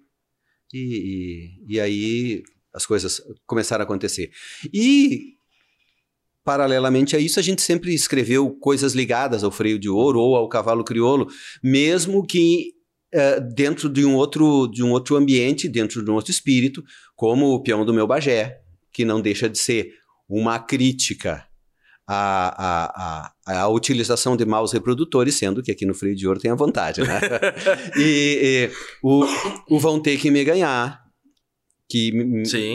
E, 0.73 1.57
e, 1.67 1.75
e 1.75 1.79
aí 1.79 2.43
as 2.73 2.85
coisas 2.85 3.21
começaram 3.47 3.81
a 3.81 3.85
acontecer. 3.85 4.31
E 4.71 5.36
paralelamente 6.47 7.13
a 7.13 7.19
isso, 7.19 7.41
a 7.41 7.43
gente 7.43 7.61
sempre 7.61 7.93
escreveu 7.93 8.49
coisas 8.51 8.93
ligadas 8.93 9.43
ao 9.43 9.51
freio 9.51 9.77
de 9.77 9.89
ouro 9.89 10.21
ou 10.21 10.33
ao 10.33 10.47
cavalo 10.47 10.81
crioulo, 10.81 11.27
mesmo 11.61 12.25
que 12.25 12.69
uh, 13.13 13.53
dentro 13.53 13.89
de 13.89 14.05
um, 14.05 14.15
outro, 14.15 14.65
de 14.67 14.81
um 14.81 14.91
outro 14.91 15.17
ambiente, 15.17 15.67
dentro 15.67 16.01
de 16.01 16.09
um 16.09 16.13
outro 16.13 16.31
espírito, 16.31 16.81
como 17.17 17.47
o 17.47 17.61
peão 17.61 17.83
do 17.83 17.93
meu 17.93 18.07
Bagé, 18.07 18.61
que 18.93 19.03
não 19.03 19.19
deixa 19.19 19.49
de 19.49 19.57
ser 19.57 19.91
uma 20.29 20.57
crítica 20.57 21.45
à, 22.07 23.29
utilização 23.69 24.37
de 24.37 24.45
maus 24.45 24.71
reprodutores, 24.71 25.35
sendo 25.35 25.61
que 25.61 25.69
aqui 25.69 25.85
no 25.85 25.93
freio 25.93 26.15
de 26.15 26.25
ouro 26.25 26.39
tem 26.39 26.49
a 26.49 26.55
vontade, 26.55 27.01
né? 27.01 27.19
e, 27.97 28.71
e 28.71 28.71
o, 29.03 29.25
o 29.69 29.77
Vão 29.77 29.99
Ter 29.99 30.17
Que 30.17 30.31
Me 30.31 30.45
Ganhar, 30.45 31.06
que, 31.89 32.11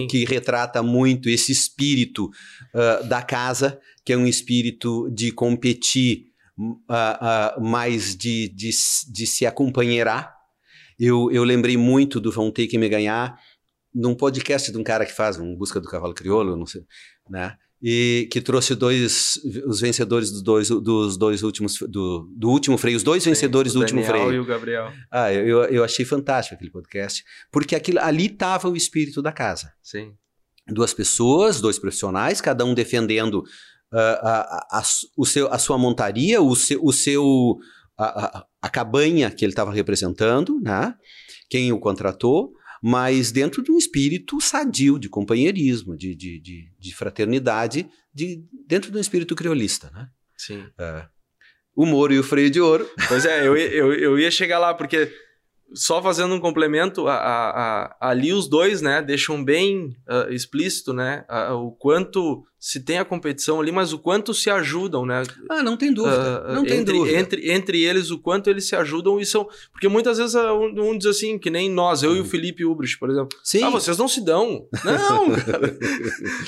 que 0.09 0.25
retrata 0.25 0.83
muito 0.83 1.29
esse 1.29 1.53
espírito 1.53 2.27
uh, 2.27 3.07
da 3.07 3.23
casa, 3.23 3.81
que 4.05 4.13
é 4.13 4.17
um 4.17 4.27
espírito 4.27 5.11
de 5.11 5.31
competir, 5.31 6.27
uh, 6.59 7.59
uh, 7.59 7.63
mais 7.63 8.17
de, 8.17 8.49
de, 8.49 8.71
de 8.71 9.27
se 9.27 9.47
acompanhar. 9.47 10.35
Eu, 10.99 11.31
eu 11.31 11.45
lembrei 11.45 11.77
muito 11.77 12.21
do 12.21 12.33
Vão 12.33 12.51
Ter 12.51 12.67
Que 12.67 12.79
Me 12.79 12.89
Ganhar, 12.89 13.39
num 13.95 14.15
podcast 14.15 14.71
de 14.73 14.79
um 14.79 14.85
cara 14.85 15.05
que 15.05 15.13
faz 15.13 15.39
um 15.39 15.55
Busca 15.55 15.81
do 15.81 15.89
Cavalo 15.89 16.15
Crioulo, 16.15 16.57
não 16.57 16.67
sei, 16.67 16.83
né? 17.29 17.57
E 17.83 18.29
que 18.31 18.41
trouxe 18.41 18.77
dois 18.77 19.41
os 19.67 19.81
vencedores 19.81 20.31
dos 20.31 20.43
dois, 20.43 20.69
dos 20.69 21.17
dois 21.17 21.43
últimos 21.43 21.77
do, 21.89 22.31
do 22.37 22.49
último 22.49 22.79
freio, 22.79 22.97
os 22.97 23.03
dois 23.03 23.25
Sim, 23.25 23.31
vencedores 23.31 23.73
do 23.73 23.81
último 23.81 24.05
freio. 24.05 24.33
e 24.33 24.39
o 24.39 24.45
Gabriel. 24.45 24.93
Ah, 25.11 25.33
eu, 25.33 25.65
eu 25.65 25.83
achei 25.83 26.05
fantástico 26.05 26.55
aquele 26.55 26.71
podcast, 26.71 27.25
porque 27.51 27.75
aquilo, 27.75 27.99
ali 27.99 28.27
estava 28.27 28.69
o 28.69 28.77
espírito 28.77 29.21
da 29.21 29.33
casa. 29.33 29.73
Sim. 29.83 30.13
Duas 30.69 30.95
pessoas, 30.95 31.61
dois 31.61 31.77
profissionais, 31.77 32.41
cada 32.41 32.65
um 32.65 32.73
defendendo 32.73 33.41
uh, 33.93 33.97
a, 34.23 34.67
a, 34.79 34.83
o 35.17 35.27
seu, 35.27 35.53
a 35.53 35.59
sua 35.59 35.77
montaria, 35.77 36.41
o 36.41 36.55
seu, 36.55 36.81
o 36.85 36.93
seu 36.93 37.59
a, 37.99 38.39
a, 38.39 38.47
a 38.63 38.69
cabanha 38.69 39.29
que 39.29 39.45
ele 39.45 39.53
estava 39.53 39.73
representando, 39.73 40.61
né? 40.61 40.95
Quem 41.51 41.73
o 41.73 41.81
contratou 41.81 42.53
mas 42.83 43.31
dentro 43.31 43.63
de 43.63 43.71
um 43.71 43.79
espírito 43.79 44.41
sadio, 44.41 44.99
de 44.99 45.09
companheirismo, 45.09 45.97
de, 45.97 46.17
de, 46.17 46.41
de, 46.41 46.73
de 46.77 46.95
fraternidade, 46.95 47.89
de, 48.13 48.45
dentro 48.67 48.91
de 48.91 48.99
um 48.99 49.01
espírito 49.01 49.37
criolista, 49.37 49.89
né? 49.95 50.09
Sim. 50.37 50.67
É. 50.77 51.07
O 51.77 51.87
Moro 51.87 52.13
e 52.13 52.19
o 52.19 52.25
Freio 52.25 52.51
de 52.51 52.61
Ouro. 52.61 52.91
Pois 53.07 53.25
é, 53.25 53.47
eu, 53.47 53.57
eu, 53.57 53.95
eu 53.95 54.19
ia 54.19 54.31
chegar 54.31 54.59
lá, 54.59 54.75
porque 54.75 55.09
só 55.73 56.03
fazendo 56.03 56.35
um 56.35 56.41
complemento, 56.41 57.07
a, 57.07 57.15
a, 57.15 57.51
a, 58.01 58.11
ali 58.11 58.33
os 58.33 58.49
dois, 58.49 58.83
né, 58.83 59.01
deixam 59.01 59.43
bem 59.43 59.97
uh, 60.09 60.33
explícito, 60.33 60.93
né, 60.93 61.25
o 61.53 61.71
quanto 61.71 62.45
se 62.63 62.79
tem 62.79 62.97
a 62.97 63.05
competição 63.05 63.61
ali, 63.61 63.73
mas 63.73 63.93
o 63.93 63.99
quanto 63.99 64.33
se 64.33 64.49
ajudam, 64.49 65.05
né? 65.05 65.25
Ah, 65.51 65.65
não 65.65 65.77
tem 65.77 65.93
dúvida. 65.93 66.45
Uh, 66.49 66.55
não 66.55 66.65
tem 66.65 66.79
entre, 66.79 66.97
dúvida. 66.97 67.19
Entre, 67.19 67.51
entre 67.51 67.83
eles, 67.83 68.13
o 68.13 68.21
quanto 68.21 68.49
eles 68.49 68.69
se 68.69 68.77
ajudam 68.77 69.19
e 69.19 69.27
são. 69.27 69.49
Porque 69.73 69.89
muitas 69.89 70.19
vezes 70.19 70.37
um, 70.37 70.91
um 70.91 70.97
diz 70.97 71.09
assim, 71.09 71.41
que 71.41 71.51
nem 71.51 71.69
nós, 71.69 72.05
eu 72.05 72.15
e 72.15 72.21
o. 72.21 72.25
Felipe 72.25 72.65
Ubrich, 72.65 72.97
por 73.01 73.11
exemplo. 73.11 73.37
Sim. 73.43 73.65
Ah, 73.65 73.71
vocês 73.71 73.99
não 73.99 74.07
se 74.07 74.25
dão. 74.25 74.69
Não, 74.85 75.31
cara. 75.33 75.77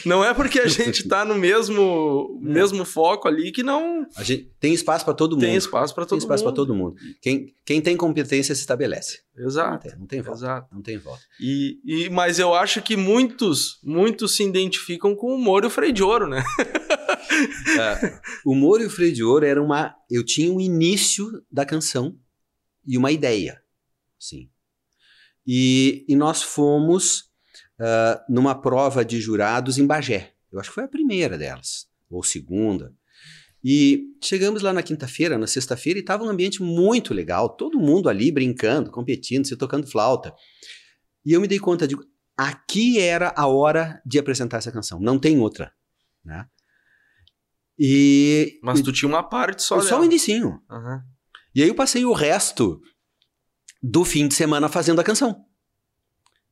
não 0.06 0.24
é 0.24 0.32
porque 0.32 0.60
a 0.60 0.68
gente 0.68 1.08
tá 1.08 1.24
no 1.24 1.34
mesmo, 1.34 2.40
é. 2.44 2.48
mesmo 2.48 2.84
foco 2.84 3.26
ali 3.26 3.50
que 3.50 3.62
não. 3.62 4.06
A 4.16 4.22
gente 4.22 4.50
tem 4.60 4.72
espaço 4.72 5.04
para 5.04 5.14
todo 5.14 5.32
mundo. 5.32 5.42
Tem 5.42 5.56
espaço 5.56 5.94
para 5.94 6.04
todo 6.04 6.12
mundo. 6.12 6.20
Tem 6.20 6.26
espaço 6.26 6.44
para 6.44 6.52
todo 6.52 6.74
mundo. 6.74 6.94
Quem, 7.20 7.52
quem 7.64 7.80
tem 7.80 7.96
competência 7.96 8.54
se 8.54 8.60
estabelece. 8.60 9.18
Exato. 9.36 9.70
Não 9.70 9.78
tem, 9.78 9.98
não 9.98 10.06
tem 10.06 10.22
volta. 10.22 10.38
Exato. 10.38 10.74
Não 10.74 10.82
tem 10.82 10.98
volta. 10.98 11.22
E, 11.40 11.78
e, 11.84 12.08
mas 12.10 12.38
eu 12.38 12.54
acho 12.54 12.80
que 12.80 12.96
muitos, 12.96 13.80
muitos 13.82 14.36
se 14.36 14.44
identificam 14.44 15.14
com 15.14 15.34
o 15.34 15.38
Moro 15.38 15.66
e 15.66 15.68
o 15.68 15.70
Frei 15.70 15.92
Ouro, 16.04 16.28
né? 16.28 16.42
é, 17.80 18.20
o 18.44 18.54
Moro 18.54 18.82
e 18.82 18.86
o 18.86 18.90
Freio 18.90 19.12
de 19.12 19.24
Ouro 19.24 19.44
era 19.44 19.62
uma. 19.62 19.94
Eu 20.10 20.24
tinha 20.24 20.52
um 20.52 20.60
início 20.60 21.44
da 21.50 21.64
canção 21.66 22.16
e 22.86 22.96
uma 22.96 23.10
ideia. 23.10 23.60
Sim. 24.18 24.48
E, 25.46 26.04
e 26.08 26.16
nós 26.16 26.42
fomos 26.42 27.30
uh, 27.80 28.20
numa 28.28 28.54
prova 28.54 29.04
de 29.04 29.20
jurados 29.20 29.78
em 29.78 29.86
Bagé. 29.86 30.32
Eu 30.50 30.60
acho 30.60 30.70
que 30.70 30.74
foi 30.74 30.84
a 30.84 30.88
primeira 30.88 31.36
delas, 31.36 31.88
ou 32.08 32.22
segunda. 32.22 32.94
E 33.62 34.14
chegamos 34.22 34.62
lá 34.62 34.72
na 34.72 34.82
quinta-feira, 34.82 35.38
na 35.38 35.46
sexta-feira, 35.46 35.98
e 35.98 36.02
estava 36.02 36.22
um 36.22 36.28
ambiente 36.28 36.62
muito 36.62 37.14
legal, 37.14 37.48
todo 37.48 37.80
mundo 37.80 38.08
ali 38.08 38.30
brincando, 38.30 38.90
competindo, 38.90 39.46
se 39.46 39.56
tocando 39.56 39.86
flauta. 39.86 40.34
E 41.24 41.32
eu 41.32 41.40
me 41.40 41.48
dei 41.48 41.58
conta 41.58 41.88
de 41.88 41.96
aqui 42.36 42.98
era 42.98 43.32
a 43.36 43.46
hora 43.46 44.02
de 44.04 44.18
apresentar 44.18 44.58
essa 44.58 44.70
canção, 44.70 45.00
não 45.00 45.18
tem 45.18 45.38
outra, 45.38 45.72
né? 46.24 46.46
E. 47.78 48.58
Mas 48.62 48.80
tu 48.80 48.92
tinha 48.92 49.08
uma 49.08 49.22
parte 49.22 49.62
só. 49.62 49.80
Só 49.80 50.00
o 50.00 50.04
indicinho. 50.04 50.60
Uhum. 50.70 51.00
E 51.54 51.62
aí 51.62 51.68
eu 51.68 51.74
passei 51.74 52.04
o 52.04 52.12
resto 52.12 52.80
do 53.82 54.04
fim 54.04 54.26
de 54.26 54.34
semana 54.34 54.68
fazendo 54.68 55.00
a 55.00 55.04
canção. 55.04 55.44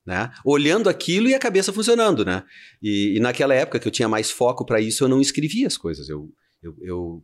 Né? 0.04 0.32
Olhando 0.44 0.88
aquilo 0.88 1.28
e 1.28 1.34
a 1.34 1.38
cabeça 1.38 1.72
funcionando, 1.72 2.24
né? 2.24 2.42
E, 2.82 3.16
e 3.16 3.20
naquela 3.20 3.54
época 3.54 3.78
que 3.78 3.86
eu 3.86 3.92
tinha 3.92 4.08
mais 4.08 4.30
foco 4.30 4.66
para 4.66 4.80
isso, 4.80 5.04
eu 5.04 5.08
não 5.08 5.20
escrevia 5.20 5.66
as 5.66 5.76
coisas. 5.76 6.08
Eu, 6.08 6.28
eu, 6.60 6.76
eu 6.82 7.22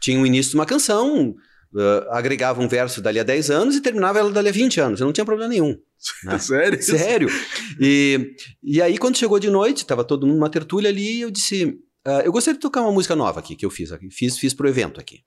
tinha 0.00 0.20
o 0.20 0.26
início 0.26 0.50
de 0.50 0.56
uma 0.58 0.66
canção, 0.66 1.30
uh, 1.30 2.10
agregava 2.10 2.60
um 2.60 2.68
verso 2.68 3.00
dali 3.00 3.18
a 3.18 3.22
10 3.22 3.50
anos 3.50 3.76
e 3.76 3.80
terminava 3.80 4.18
ela 4.18 4.30
dali 4.30 4.50
a 4.50 4.52
20 4.52 4.78
anos. 4.78 5.00
Eu 5.00 5.06
não 5.06 5.12
tinha 5.12 5.24
problema 5.24 5.50
nenhum. 5.50 5.76
Né? 6.22 6.38
Sério? 6.38 6.82
Sério. 6.82 7.28
E, 7.80 8.36
e 8.62 8.80
aí, 8.80 8.96
quando 8.98 9.18
chegou 9.18 9.40
de 9.40 9.50
noite, 9.50 9.78
estava 9.78 10.04
todo 10.04 10.26
mundo 10.26 10.36
numa 10.36 10.50
tertúlia 10.50 10.90
ali, 10.90 11.22
eu 11.22 11.30
disse: 11.30 11.76
Uh, 12.08 12.22
eu 12.24 12.32
gostaria 12.32 12.56
de 12.56 12.62
tocar 12.62 12.80
uma 12.80 12.90
música 12.90 13.14
nova 13.14 13.38
aqui, 13.38 13.54
que 13.54 13.66
eu 13.66 13.70
fiz 13.70 13.92
aqui. 13.92 14.08
Fiz, 14.10 14.38
fiz 14.38 14.54
pro 14.54 14.66
evento 14.66 14.98
aqui. 14.98 15.20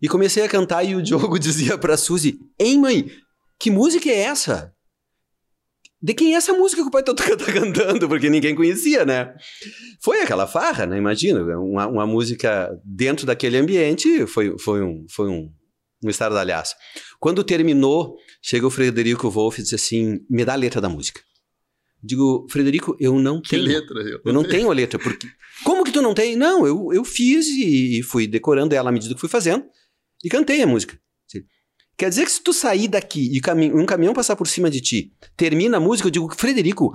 E 0.00 0.06
comecei 0.06 0.42
a 0.42 0.48
cantar 0.48 0.84
e 0.84 0.94
o 0.94 1.00
Diogo 1.02 1.38
dizia 1.38 1.78
pra 1.78 1.96
Suzy, 1.96 2.38
Ei, 2.58 2.76
mãe, 2.76 3.10
que 3.58 3.70
música 3.70 4.10
é 4.10 4.18
essa? 4.18 4.74
De 6.02 6.12
quem 6.12 6.34
é 6.34 6.36
essa 6.36 6.52
música 6.52 6.82
que 6.82 6.88
o 6.88 6.90
pai 6.90 7.02
tá, 7.02 7.14
tá 7.16 7.24
cantando? 7.26 8.06
Porque 8.06 8.28
ninguém 8.28 8.54
conhecia, 8.54 9.06
né? 9.06 9.34
Foi 10.02 10.20
aquela 10.20 10.46
farra, 10.46 10.84
né? 10.84 10.98
Imagina, 10.98 11.40
uma, 11.58 11.86
uma 11.86 12.06
música 12.06 12.70
dentro 12.84 13.24
daquele 13.24 13.56
ambiente 13.56 14.26
foi, 14.26 14.58
foi, 14.58 14.82
um, 14.82 15.06
foi 15.08 15.30
um, 15.30 15.50
um 16.04 16.10
estardalhaço. 16.10 16.74
Quando 17.18 17.42
terminou, 17.42 18.16
chega 18.42 18.66
o 18.66 18.70
Frederico 18.70 19.30
Wolff 19.30 19.60
e 19.60 19.62
disse 19.62 19.76
assim, 19.76 20.18
me 20.28 20.44
dá 20.44 20.52
a 20.52 20.56
letra 20.56 20.78
da 20.78 20.90
música. 20.90 21.22
Digo, 22.02 22.46
Frederico, 22.50 22.96
eu 22.98 23.18
não 23.18 23.40
que 23.40 23.50
tenho. 23.50 23.64
letra? 23.64 24.00
Eu, 24.00 24.20
eu 24.24 24.32
não 24.32 24.42
tenho 24.42 24.70
a 24.70 24.74
letra. 24.74 24.98
Porque... 24.98 25.28
Como 25.64 25.84
que 25.84 25.92
tu 25.92 26.02
não 26.02 26.14
tem? 26.14 26.34
Não, 26.34 26.66
eu, 26.66 26.92
eu 26.92 27.04
fiz 27.04 27.46
e 27.46 28.02
fui 28.02 28.26
decorando 28.26 28.74
ela 28.74 28.88
à 28.88 28.92
medida 28.92 29.14
que 29.14 29.20
fui 29.20 29.28
fazendo 29.28 29.64
e 30.24 30.28
cantei 30.28 30.62
a 30.62 30.66
música. 30.66 30.98
Quer 31.96 32.08
dizer 32.08 32.24
que 32.24 32.32
se 32.32 32.42
tu 32.42 32.52
sair 32.52 32.88
daqui 32.88 33.30
e 33.32 33.40
um 33.72 33.86
caminhão 33.86 34.14
passar 34.14 34.34
por 34.34 34.48
cima 34.48 34.70
de 34.70 34.80
ti, 34.80 35.12
termina 35.36 35.76
a 35.76 35.80
música, 35.80 36.08
eu 36.08 36.10
digo, 36.10 36.34
Frederico, 36.34 36.92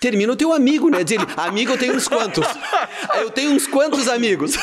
termina 0.00 0.32
o 0.32 0.36
teu 0.36 0.52
amigo, 0.52 0.90
né? 0.90 1.04
Diz 1.04 1.18
ele, 1.18 1.26
amigo 1.36 1.72
eu 1.72 1.78
tenho 1.78 1.94
uns 1.94 2.08
quantos. 2.08 2.46
Eu 3.18 3.30
tenho 3.30 3.52
uns 3.52 3.66
quantos 3.66 4.08
amigos. 4.08 4.54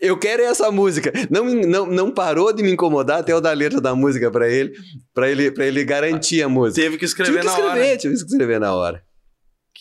Eu 0.00 0.18
quero 0.18 0.42
essa 0.42 0.70
música. 0.70 1.12
Não, 1.30 1.44
não, 1.44 1.86
não 1.86 2.10
parou 2.10 2.52
de 2.52 2.62
me 2.62 2.70
incomodar 2.70 3.20
até 3.20 3.32
eu 3.32 3.40
dar 3.40 3.50
a 3.50 3.54
letra 3.54 3.80
da 3.80 3.94
música 3.94 4.30
para 4.30 4.48
ele, 4.48 4.72
para 5.14 5.30
ele, 5.30 5.50
pra 5.50 5.64
ele 5.64 5.84
garantir 5.84 6.42
a 6.42 6.48
música. 6.48 6.82
Teve 6.82 6.98
que 6.98 7.04
escrever 7.04 7.40
tive 7.40 7.42
que 7.42 7.48
escrever, 7.48 7.68
na 7.68 7.86
hora. 7.86 7.96
Tive 7.96 8.14
que 8.14 8.20
escrever 8.20 8.60
na 8.60 8.74
hora. 8.74 9.05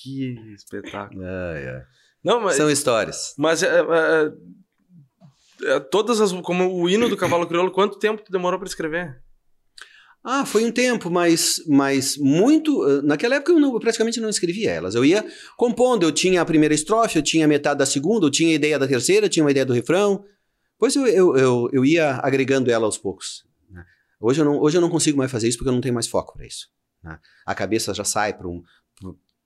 Que 0.06 0.54
espetáculo. 0.54 1.24
Ai, 1.24 1.68
ai. 1.68 1.84
Não, 2.24 2.40
mas, 2.40 2.58
São 2.58 2.70
histórias. 2.70 3.34
Mas 3.40 3.64
é, 3.64 3.80
é, 3.80 4.32
é, 5.64 5.80
todas 5.80 6.22
as. 6.22 6.32
Como 6.32 6.80
o 6.80 6.88
hino 6.88 7.10
do 7.10 7.18
Cavalo 7.18 7.48
Crioulo, 7.48 7.72
quanto 7.72 7.98
tempo 7.98 8.22
tu 8.24 8.32
demorou 8.32 8.60
para 8.60 8.68
escrever? 8.68 9.20
Ah, 10.24 10.46
foi 10.46 10.64
um 10.64 10.72
tempo, 10.72 11.10
mas, 11.10 11.64
mas 11.68 12.18
muito. 12.18 12.88
Eh, 12.88 13.02
naquela 13.02 13.36
época 13.36 13.52
eu, 13.52 13.60
não, 13.60 13.74
eu, 13.74 13.80
praticamente 13.80 14.20
não 14.20 14.30
escrevia 14.30 14.72
elas. 14.72 14.94
Eu 14.94 15.04
ia 15.04 15.26
compondo, 15.58 16.04
eu 16.04 16.12
tinha 16.12 16.40
a 16.40 16.46
primeira 16.46 16.74
estrofe, 16.74 17.18
eu 17.18 17.24
tinha 17.24 17.48
metade 17.48 17.80
da 17.80 17.86
segunda, 17.86 18.28
eu 18.28 18.32
tinha 18.32 18.52
a 18.52 18.56
ideia 18.56 18.78
da 18.78 18.88
terceira, 18.88 19.26
eu 19.26 19.30
tinha 19.30 19.44
uma 19.44 19.52
ideia 19.52 19.66
do 19.66 19.74
refrão. 19.74 20.24
Depois 20.74 20.96
eu, 20.96 21.08
eu, 21.08 21.36
eu, 21.36 21.70
eu 21.74 21.86
ia 21.86 22.20
agregando 22.24 22.70
ela 22.70 22.86
aos 22.86 22.98
poucos. 22.98 23.44
Né? 23.72 23.84
Hoje, 24.20 24.42
eu 24.42 24.46
não, 24.46 24.60
hoje 24.60 24.78
eu 24.78 24.82
não 24.82 24.90
consigo 24.90 25.18
mais 25.18 25.32
fazer 25.32 25.48
isso 25.48 25.58
porque 25.58 25.70
eu 25.70 25.74
não 25.74 25.82
tenho 25.82 25.94
mais 25.94 26.08
foco 26.08 26.34
para 26.34 26.46
isso. 26.46 26.68
Né? 27.04 27.18
A 27.46 27.56
cabeça 27.56 27.94
já 27.94 28.04
sai 28.04 28.34
para 28.34 28.48
um, 28.48 28.62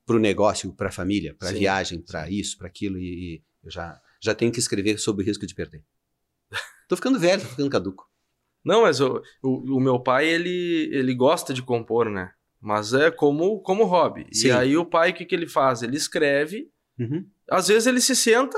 para 0.10 0.18
o 0.18 0.20
negócio, 0.20 0.74
para 0.74 0.90
a 0.90 0.92
família, 0.92 1.36
para 1.38 1.50
a 1.50 1.54
viagem, 1.54 2.02
para 2.02 2.28
isso, 2.28 2.58
para 2.58 2.66
aquilo, 2.66 2.98
e, 2.98 3.44
eu 3.64 3.70
já, 3.70 3.96
já 4.20 4.34
tenho 4.34 4.52
que 4.52 4.58
escrever 4.58 4.98
sobre 4.98 5.24
o 5.24 5.26
risco 5.26 5.46
de 5.46 5.54
perder. 5.54 5.84
tô 6.90 6.96
ficando 6.96 7.20
velho, 7.20 7.44
tô 7.44 7.48
ficando 7.50 7.70
caduco. 7.70 8.10
Não, 8.66 8.82
mas 8.82 9.00
o, 9.00 9.22
o, 9.44 9.78
o, 9.78 9.80
meu 9.80 10.00
pai, 10.00 10.28
ele, 10.28 10.90
ele 10.92 11.14
gosta 11.14 11.54
de 11.54 11.62
compor, 11.62 12.10
né? 12.10 12.32
Mas 12.60 12.92
é 12.92 13.12
como, 13.12 13.60
como 13.60 13.86
hobby. 13.86 14.26
Sim. 14.32 14.48
E 14.48 14.52
aí 14.52 14.76
o 14.76 14.84
pai, 14.84 15.12
o 15.12 15.14
que, 15.14 15.26
que 15.26 15.36
ele 15.36 15.48
faz? 15.48 15.84
Ele 15.84 15.96
escreve, 15.96 16.72
uhum. 17.00 17.24
às 17.48 17.68
vezes 17.68 17.86
ele 17.86 18.02
se 18.02 18.16
senta 18.16 18.58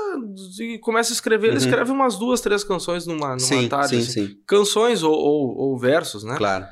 e 0.58 0.78
começa 0.78 1.12
a 1.12 1.14
escrever, 1.14 1.48
ele 1.48 1.58
uhum. 1.58 1.66
escreve 1.66 1.90
umas 1.90 2.18
duas, 2.18 2.40
três 2.40 2.64
canções 2.64 3.06
numa, 3.06 3.28
numa 3.28 3.38
sim, 3.38 3.68
tarde. 3.68 4.02
Sim, 4.02 4.22
assim. 4.22 4.36
Canções 4.46 5.02
ou, 5.02 5.12
ou, 5.14 5.54
ou 5.54 5.78
versos, 5.78 6.24
né? 6.24 6.34
Claro. 6.38 6.66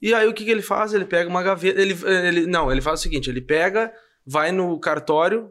E 0.00 0.14
aí 0.14 0.26
o 0.26 0.32
que, 0.32 0.46
que 0.46 0.50
ele 0.50 0.62
faz? 0.62 0.94
Ele 0.94 1.04
pega 1.04 1.28
uma 1.28 1.42
gaveta. 1.42 1.78
Ele, 1.78 1.94
ele, 2.06 2.46
não, 2.46 2.72
ele 2.72 2.80
faz 2.80 3.00
o 3.00 3.02
seguinte: 3.02 3.28
ele 3.28 3.42
pega, 3.42 3.92
vai 4.26 4.52
no 4.52 4.78
cartório, 4.78 5.50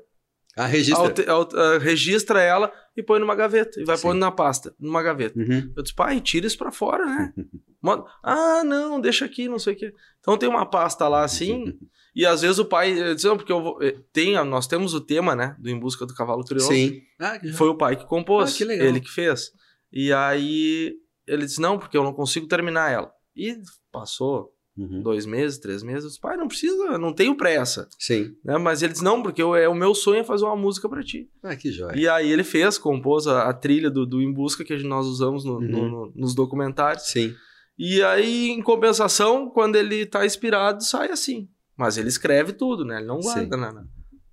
Ah, 0.56 0.66
registra. 0.68 1.32
alte- 1.32 1.56
ah, 1.58 1.78
registra 1.80 2.42
ela 2.42 2.72
e 2.96 3.02
põe 3.02 3.20
numa 3.20 3.36
gaveta. 3.36 3.80
E 3.80 3.84
vai 3.86 3.98
Sim. 3.98 4.04
pondo 4.04 4.20
na 4.20 4.32
pasta, 4.32 4.74
numa 4.80 5.02
gaveta. 5.02 5.40
Uhum. 5.40 5.72
Eu 5.76 5.82
disse, 5.84 5.96
pai, 5.96 6.22
tira 6.22 6.46
isso 6.48 6.58
pra 6.58 6.72
fora, 6.72 7.06
né? 7.06 7.34
Manda- 7.82 8.06
ah, 8.24 8.64
não, 8.64 9.02
deixa 9.02 9.26
aqui, 9.26 9.50
não 9.50 9.60
sei 9.60 9.74
o 9.74 9.78
quê. 9.78 9.94
Então 10.20 10.38
tem 10.38 10.48
uma 10.48 10.66
pasta 10.66 11.08
lá 11.08 11.24
assim, 11.24 11.78
e 12.16 12.26
às 12.26 12.42
vezes 12.42 12.60
o 12.60 12.66
pai 12.66 12.94
diz, 13.16 13.24
não, 13.24 13.36
porque 13.36 13.52
eu 13.52 13.62
vou. 13.64 13.82
eh, 13.84 13.98
Tem, 14.14 14.38
a- 14.38 14.46
nós 14.46 14.68
temos 14.68 14.94
o 14.94 15.02
tema, 15.02 15.36
né? 15.36 15.56
Do 15.60 15.70
Em 15.70 15.78
Busca 15.80 16.06
do 16.06 16.14
Cavalo 16.14 16.44
Curioso. 16.46 16.68
Sim. 16.72 17.02
Ah, 17.20 17.38
que 17.40 17.52
Foi 17.52 17.68
o 17.70 17.76
pai 17.76 17.96
que 17.96 18.06
compôs. 18.06 18.54
Ah, 18.54 18.58
que 18.58 18.64
legal. 18.64 18.88
Ele 18.88 19.00
que 19.02 19.10
fez. 19.12 19.52
E 19.92 20.14
aí 20.14 20.96
ele 21.28 21.46
disse, 21.46 21.60
não, 21.60 21.78
porque 21.80 21.98
eu 21.98 22.04
não 22.04 22.14
consigo 22.14 22.48
terminar 22.48 22.92
ela. 22.92 23.12
E 23.36 23.58
passou 23.92 24.53
Uhum. 24.76 25.02
dois 25.04 25.26
meses, 25.26 25.60
três 25.60 25.84
meses. 25.84 26.04
Eu 26.04 26.10
disse, 26.10 26.20
pai, 26.20 26.36
não 26.36 26.48
precisa, 26.48 26.98
não 26.98 27.14
tenho 27.14 27.36
pressa. 27.38 27.88
Sim. 28.00 28.36
Né? 28.44 28.58
Mas 28.58 28.82
ele 28.82 28.94
disse, 28.94 29.04
não, 29.04 29.22
porque 29.22 29.42
eu, 29.42 29.56
é, 29.56 29.68
o 29.70 29.76
meu 29.76 29.94
sonho 29.94 30.22
é 30.22 30.24
fazer 30.24 30.46
uma 30.46 30.56
música 30.56 30.90
pra 30.90 31.04
ti. 31.04 31.30
Ah, 31.44 31.56
que 31.56 31.72
joia. 31.72 31.96
E 31.96 32.08
aí 32.08 32.32
ele 32.32 32.44
fez, 32.44 32.78
compôs 32.80 33.28
a, 33.28 33.44
a 33.50 33.54
trilha 33.54 33.92
do, 33.92 34.06
do 34.06 34.22
Em 34.22 34.34
Busca 34.34 34.64
que 34.64 34.76
nós 34.84 35.06
usamos 35.06 35.46
no- 35.46 35.62
no- 35.62 35.78
Uhum. 35.80 35.90
no- 35.90 36.14
nos 36.16 36.34
documentários. 36.34 37.04
Sim. 37.06 37.36
E 37.78 38.02
aí, 38.04 38.50
em 38.50 38.62
compensação, 38.62 39.50
quando 39.50 39.76
ele 39.76 40.06
tá 40.06 40.26
inspirado, 40.26 40.84
sai 40.84 41.12
assim. 41.12 41.48
Mas 41.78 41.98
ele 41.98 42.08
escreve 42.08 42.54
tudo, 42.54 42.84
né? 42.86 42.98
Ele 42.98 43.08
não 43.08 43.20
guarda 43.20 43.58
na, 43.58 43.72
na, 43.72 43.84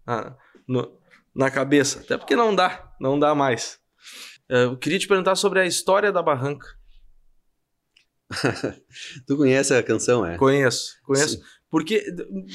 na- 0.07 0.37
no- 0.69 0.93
na 1.35 1.51
cabeça. 1.51 2.01
Até 2.01 2.17
porque 2.19 2.35
não 2.37 2.55
dá, 2.55 2.91
não 3.01 3.19
dá 3.19 3.35
mais. 3.35 3.79
Eh, 4.49 4.65
Eu 4.65 4.77
queria 4.77 4.99
te 4.99 5.07
perguntar 5.09 5.35
sobre 5.37 5.61
a 5.61 5.67
história 5.67 6.11
da 6.13 6.23
barranca. 6.23 6.67
Tu 9.27 9.37
conhece 9.37 9.75
a 9.75 9.83
canção, 9.83 10.25
é? 10.25 10.37
Conheço, 10.37 10.97
conheço. 11.05 11.37
Sim. 11.37 11.43
Porque, 11.71 12.05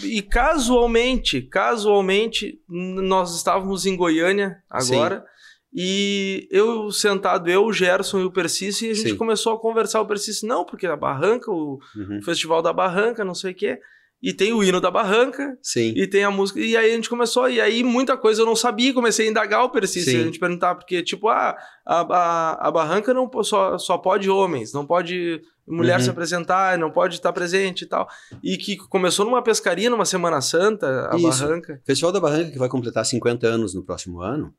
e 0.04 0.22
casualmente, 0.22 1.42
casualmente, 1.42 2.60
nós 2.68 3.36
estávamos 3.36 3.86
em 3.86 3.96
Goiânia 3.96 4.58
agora, 4.70 5.26
e 5.74 6.48
eu 6.52 6.92
sentado, 6.92 7.50
eu, 7.50 7.64
o 7.66 7.72
Gerson 7.72 8.20
e 8.20 8.24
o 8.26 8.32
Percice, 8.32 8.88
e 8.88 8.92
a 8.92 8.94
gente 8.94 9.10
Sim. 9.12 9.18
começou 9.18 9.54
a 9.54 9.60
conversar. 9.60 10.02
O 10.02 10.06
Percice, 10.06 10.46
não, 10.46 10.66
porque 10.66 10.86
a 10.86 10.96
Barranca, 10.96 11.50
o 11.52 11.80
Uhum. 11.96 12.22
Festival 12.22 12.62
da 12.62 12.74
Barranca, 12.74 13.24
não 13.26 13.34
sei 13.36 13.52
o 13.52 13.56
quê, 13.56 13.80
e 14.22 14.34
tem 14.34 14.54
o 14.54 14.64
hino 14.64 14.82
da 14.82 14.90
Barranca, 14.90 15.58
Sim. 15.62 15.94
e 15.96 16.08
tem 16.08 16.24
a 16.24 16.32
música. 16.32 16.60
E 16.60 16.76
aí 16.76 16.92
a 16.92 16.96
gente 16.96 17.10
começou, 17.10 17.50
e 17.50 17.62
aí 17.62 17.84
muita 17.84 18.18
coisa 18.18 18.42
eu 18.42 18.46
não 18.46 18.56
sabia, 18.56 18.94
comecei 18.94 19.28
a 19.28 19.30
indagar 19.30 19.64
o 19.64 19.70
Percice, 19.70 20.12
Sim. 20.12 20.22
a 20.22 20.24
gente 20.24 20.40
perguntar, 20.40 20.76
porque, 20.76 21.04
tipo, 21.04 21.28
ah, 21.30 21.56
a, 21.86 22.02
a, 22.02 22.68
a 22.68 22.72
Barranca 22.72 23.14
não 23.14 23.30
só, 23.44 23.78
só 23.78 23.98
pode 23.98 24.30
homens, 24.30 24.74
não 24.74 24.86
pode 24.86 25.42
mulher 25.68 25.98
Uhum. 25.98 26.04
se 26.04 26.10
apresentar, 26.12 26.78
não 26.78 26.92
pode 26.92 27.16
estar 27.16 27.34
presente 27.34 27.84
e 27.84 27.88
tal. 27.88 28.08
E 28.44 28.56
que 28.58 28.78
começou 28.78 29.26
numa 29.26 29.42
pescaria, 29.42 29.90
numa 29.90 30.06
Semana 30.06 30.40
Santa, 30.40 31.10
a 31.12 31.18
Isso. 31.18 31.44
Barranca. 31.44 31.80
O 31.82 31.86
Festival 31.86 32.12
da 32.12 32.20
Barranca, 32.20 32.52
que 32.52 32.60
vai 32.60 32.70
completar 32.70 33.04
50 33.06 33.48
anos 33.48 33.74
no 33.74 33.84
próximo 33.84 34.22
ano, 34.22 34.54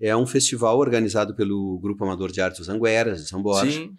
é 0.00 0.16
um 0.16 0.26
festival 0.26 0.76
organizado 0.78 1.34
pelo 1.36 1.78
Grupo 1.80 2.04
Amador 2.04 2.32
de 2.32 2.40
Artes 2.40 2.68
Angueras, 2.68 3.22
de 3.22 3.28
São 3.28 3.40
Borja, 3.42 3.70
Sim, 3.70 3.94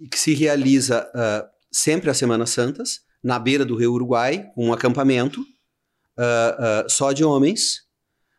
e 0.00 0.08
que 0.08 0.18
se 0.18 0.34
realiza 0.34 1.08
ah, 1.14 1.46
sempre 1.70 2.10
às 2.10 2.16
Semanas 2.18 2.50
Santas, 2.50 3.00
na 3.22 3.38
beira 3.38 3.64
do 3.64 3.76
Rio 3.76 3.92
Uruguai, 3.92 4.50
um 4.56 4.72
acampamento 4.72 5.44
ah, 6.18 6.56
ah, 6.58 6.86
só 6.88 7.12
de 7.12 7.24
homens, 7.24 7.82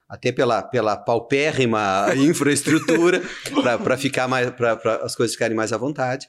até 0.07 0.31
pela, 0.31 0.61
pela 0.61 0.95
paupérrima 0.95 2.07
infraestrutura, 2.17 3.21
para 3.83 3.97
ficar 3.97 4.27
mais 4.27 4.49
para 4.51 4.73
as 5.03 5.15
coisas 5.15 5.33
ficarem 5.33 5.55
mais 5.55 5.73
à 5.73 5.77
vontade. 5.77 6.27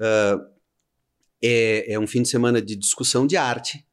Ah, 0.00 0.38
é, 1.42 1.94
é 1.94 1.98
um 1.98 2.06
fim 2.06 2.22
de 2.22 2.28
semana 2.28 2.62
de 2.62 2.76
discussão 2.76 3.26
de 3.26 3.36
arte, 3.36 3.86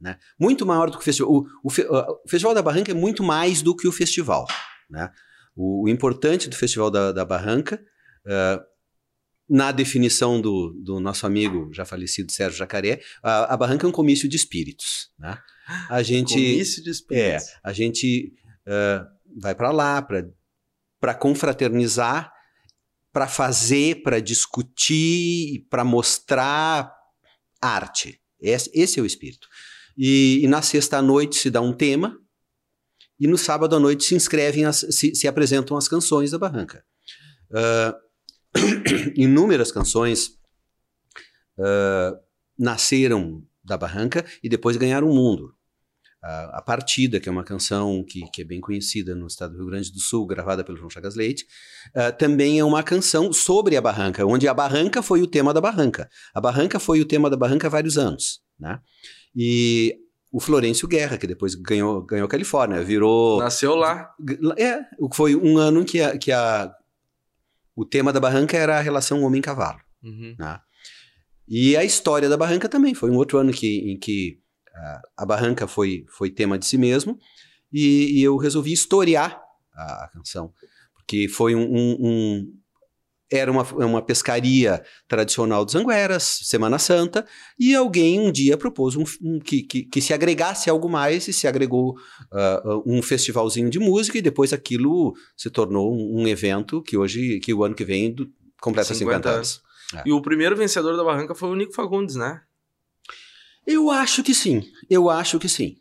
né? 0.00 0.18
Muito 0.38 0.66
maior 0.66 0.90
do 0.90 0.96
que 0.96 1.02
o 1.02 1.04
festival. 1.04 1.32
O, 1.32 1.46
o 1.62 1.68
o 1.68 2.28
Festival 2.28 2.54
da 2.54 2.62
Barranca 2.62 2.90
é 2.90 2.94
muito 2.94 3.22
mais 3.22 3.62
do 3.62 3.76
que 3.76 3.86
o 3.86 3.92
festival, 3.92 4.46
né? 4.90 5.10
O, 5.54 5.84
o 5.84 5.88
importante 5.88 6.48
do 6.48 6.56
Festival 6.56 6.90
da, 6.90 7.12
da 7.12 7.24
Barranca, 7.24 7.80
ah, 8.26 8.62
na 9.48 9.70
definição 9.70 10.40
do, 10.40 10.72
do 10.72 10.98
nosso 10.98 11.24
amigo 11.26 11.72
já 11.72 11.84
falecido 11.84 12.32
Sérgio 12.32 12.58
Jacaré, 12.58 13.00
a, 13.22 13.54
a 13.54 13.56
Barranca 13.56 13.86
é 13.86 13.88
um 13.88 13.92
comício 13.92 14.28
de 14.28 14.36
espíritos, 14.36 15.10
né? 15.18 15.38
A 15.88 16.02
gente 16.02 16.34
comício 16.34 16.82
de 16.82 16.88
é, 16.88 16.92
espíritos. 16.92 17.48
a 17.62 17.72
gente 17.72 18.32
ah, 18.66 19.06
vai 19.36 19.54
para 19.54 19.70
lá 19.70 20.02
para 21.00 21.14
confraternizar, 21.14 22.32
para 23.12 23.28
fazer, 23.28 24.02
para 24.02 24.20
discutir, 24.20 25.66
para 25.70 25.84
mostrar 25.84 26.92
arte. 27.60 28.20
Esse, 28.40 28.70
esse 28.74 28.98
é 28.98 29.02
o 29.02 29.06
espírito. 29.06 29.48
E, 29.96 30.40
e 30.42 30.48
na 30.48 30.60
sexta 30.60 31.00
noite 31.00 31.36
se 31.36 31.50
dá 31.50 31.60
um 31.60 31.72
tema, 31.72 32.18
e 33.18 33.26
no 33.26 33.38
sábado 33.38 33.74
à 33.74 33.80
noite 33.80 34.04
se 34.04 34.14
inscrevem, 34.14 34.66
as, 34.66 34.86
se, 34.90 35.14
se 35.14 35.26
apresentam 35.26 35.76
as 35.76 35.88
canções 35.88 36.30
da 36.32 36.38
Barranca. 36.38 36.84
Ah, 37.52 37.96
inúmeras 39.16 39.70
canções 39.72 40.36
ah, 41.58 42.18
nasceram 42.58 43.42
da 43.64 43.76
Barranca 43.76 44.24
e 44.42 44.48
depois 44.48 44.76
ganharam 44.76 45.08
o 45.08 45.14
mundo. 45.14 45.54
A, 46.22 46.58
a 46.58 46.62
Partida, 46.62 47.20
que 47.20 47.28
é 47.28 47.32
uma 47.32 47.44
canção 47.44 48.04
que, 48.04 48.28
que 48.30 48.42
é 48.42 48.44
bem 48.44 48.60
conhecida 48.60 49.14
no 49.14 49.26
estado 49.26 49.52
do 49.52 49.58
Rio 49.58 49.66
Grande 49.66 49.92
do 49.92 50.00
Sul, 50.00 50.26
gravada 50.26 50.64
pelo 50.64 50.78
João 50.78 50.90
Chagas 50.90 51.14
Leite, 51.14 51.46
ah, 51.94 52.12
também 52.12 52.58
é 52.58 52.64
uma 52.64 52.82
canção 52.82 53.32
sobre 53.32 53.76
a 53.76 53.80
Barranca, 53.80 54.24
onde 54.24 54.48
a 54.48 54.54
Barranca 54.54 55.02
foi 55.02 55.22
o 55.22 55.26
tema 55.26 55.52
da 55.52 55.60
Barranca. 55.60 56.08
A 56.34 56.40
Barranca 56.40 56.78
foi 56.78 57.00
o 57.00 57.04
tema 57.04 57.28
da 57.28 57.36
Barranca 57.36 57.66
há 57.66 57.70
vários 57.70 57.98
anos, 57.98 58.40
né? 58.58 58.80
E 59.34 59.98
o 60.32 60.40
Florencio 60.40 60.88
Guerra, 60.88 61.18
que 61.18 61.26
depois 61.26 61.54
ganhou, 61.54 62.02
ganhou 62.02 62.28
Califórnia, 62.28 62.82
virou... 62.82 63.38
Nasceu 63.38 63.74
lá. 63.74 64.14
É, 64.58 64.80
foi 65.12 65.36
um 65.36 65.58
ano 65.58 65.84
que, 65.84 66.00
a, 66.00 66.18
que 66.18 66.32
a, 66.32 66.74
o 67.76 67.84
tema 67.84 68.12
da 68.12 68.18
Barranca 68.18 68.56
era 68.56 68.78
a 68.78 68.80
relação 68.80 69.22
homem-cavalo. 69.22 69.78
Uhum. 70.02 70.34
Né? 70.38 70.58
E 71.48 71.76
a 71.76 71.84
história 71.84 72.28
da 72.28 72.36
Barranca 72.36 72.68
também. 72.68 72.94
Foi 72.94 73.10
um 73.10 73.16
outro 73.16 73.38
ano 73.38 73.52
que, 73.52 73.92
em 73.92 73.98
que 73.98 74.40
ah, 74.74 75.02
a 75.18 75.26
Barranca 75.26 75.66
foi, 75.68 76.04
foi 76.08 76.30
tema 76.30 76.58
de 76.58 76.66
si 76.66 76.76
mesmo. 76.78 77.18
E, 77.72 78.18
e 78.18 78.22
eu 78.22 78.36
resolvi 78.36 78.72
historiar 78.72 79.40
a, 79.74 80.04
a 80.04 80.08
canção. 80.12 80.52
Porque 80.94 81.28
foi 81.28 81.54
um- 81.54 81.70
um- 81.72 82.52
era 83.30 83.50
uma, 83.50 83.62
uma 83.84 84.00
pescaria 84.02 84.82
tradicional 85.08 85.64
dos 85.64 85.74
Angueras, 85.74 86.22
Semana 86.44 86.78
Santa, 86.78 87.26
e 87.58 87.74
alguém 87.74 88.20
um 88.20 88.30
dia 88.30 88.56
propôs 88.56 88.94
um, 88.96 89.04
um- 89.22 89.38
que, 89.40 89.62
que, 89.62 89.82
que 89.84 90.00
se 90.00 90.14
agregasse 90.14 90.70
algo 90.70 90.88
mais 90.88 91.26
e 91.26 91.32
se 91.32 91.46
agregou 91.48 91.96
ah, 92.32 92.62
um 92.86 93.02
festivalzinho 93.02 93.68
de 93.68 93.78
música, 93.80 94.16
e 94.18 94.22
depois 94.22 94.52
aquilo 94.52 95.14
se 95.36 95.50
tornou 95.50 95.92
um, 95.92 96.22
um 96.22 96.28
evento 96.28 96.80
que 96.82 96.96
hoje, 96.96 97.40
que 97.40 97.52
o 97.52 97.64
ano 97.64 97.74
que 97.74 97.84
vem 97.84 98.12
do- 98.14 98.30
completa 98.60 98.94
50, 98.94 98.98
50 99.18 99.30
anos. 99.30 99.62
E 100.04 100.12
o 100.12 100.20
primeiro 100.22 100.56
vencedor 100.56 100.96
da 100.96 101.04
Barranca 101.04 101.34
foi 101.34 101.48
o 101.48 101.54
Nico 101.56 101.72
Fagundes, 101.72 102.16
né? 102.16 102.40
Eu 103.66 103.90
acho 103.90 104.22
que 104.22 104.34
sim. 104.34 104.62
Eu 104.88 105.10
acho 105.10 105.38
que 105.38 105.48
sim. 105.48 105.76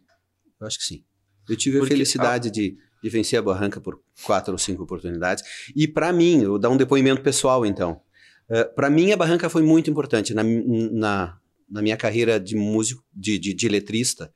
Eu 0.60 0.68
acho 0.68 0.80
que 0.80 0.86
sim. 0.86 1.04
Eu 1.48 1.56
tive 1.56 1.78
Porque 1.78 1.94
a 1.94 1.96
felicidade 1.96 2.50
de, 2.50 2.76
de 3.06 3.10
vencer 3.12 3.38
a 3.38 3.42
barranca 3.44 3.80
por 3.80 4.02
quatro 4.24 4.52
ou 4.52 4.58
cinco 4.58 4.82
oportunidades. 4.82 5.44
E 5.76 5.88
para 5.88 6.12
mim, 6.12 6.42
eu 6.42 6.50
vou 6.50 6.60
dar 6.60 6.72
um 6.72 6.78
depoimento 6.78 7.22
pessoal, 7.22 7.64
então. 7.64 8.02
para 8.76 8.90
mim, 8.90 9.12
a 9.12 9.18
barranca 9.18 9.48
foi 9.48 9.62
muito 9.62 9.92
importante 9.92 10.34
na, 10.34 10.44
na, 10.44 11.38
na 11.70 11.82
minha 11.84 11.96
carreira 11.96 12.40
de 12.40 12.56
músico, 12.56 13.04
de, 13.14 13.38
de, 13.38 13.54
de 13.54 13.70
letrista. 13.70 14.34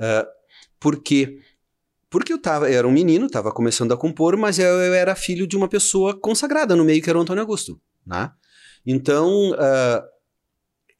eh, 0.00 0.26
porque 0.80 1.38
porque 2.10 2.32
eu 2.32 2.40
tava, 2.40 2.68
eu 2.68 2.78
era 2.78 2.88
um 2.88 2.90
menino, 2.90 3.26
estava 3.26 3.52
começando 3.52 3.92
a 3.92 3.96
compor, 3.96 4.36
mas 4.36 4.58
eu, 4.58 4.66
eu 4.66 4.94
era 4.94 5.14
filho 5.14 5.46
de 5.46 5.56
uma 5.56 5.68
pessoa 5.68 6.18
consagrada 6.18 6.74
no 6.74 6.84
meio, 6.84 7.00
que 7.02 7.10
era 7.10 7.18
o 7.18 7.22
Antônio 7.22 7.42
Augusto. 7.42 7.80
Né? 8.04 8.32
Então, 8.84 9.54
ah, 9.58 10.02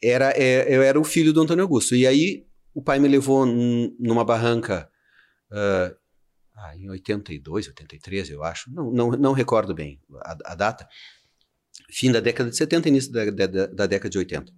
era, 0.03 0.31
é, 0.37 0.67
eu 0.69 0.83
era 0.83 1.01
o 1.01 1.05
filho 1.05 1.33
do 1.33 1.41
Antônio 1.41 1.63
Augusto. 1.65 1.97
E 1.97 2.07
aí 2.07 2.47
o 2.75 2.81
pai 2.83 2.99
me 3.01 3.09
levou 3.09 3.45
num- 3.47 3.97
numa 3.99 4.25
barranca 4.25 4.89
ah, 6.59 6.77
em 6.77 6.89
82, 6.91 7.69
83, 7.69 8.31
eu 8.31 8.43
acho. 8.43 8.73
Não, 8.73 8.91
não, 8.91 9.11
não 9.13 9.33
recordo 9.33 9.75
bem 9.75 10.01
a, 10.25 10.37
a 10.47 10.55
data. 10.55 10.89
Fim 11.91 12.11
da 12.13 12.21
década 12.21 12.51
de 12.51 12.57
70, 12.57 12.89
início 12.89 13.13
da, 13.13 13.25
da, 13.31 13.47
da- 13.47 13.67
da 13.67 13.87
década 13.87 14.11
de 14.11 14.19
80. 14.19 14.53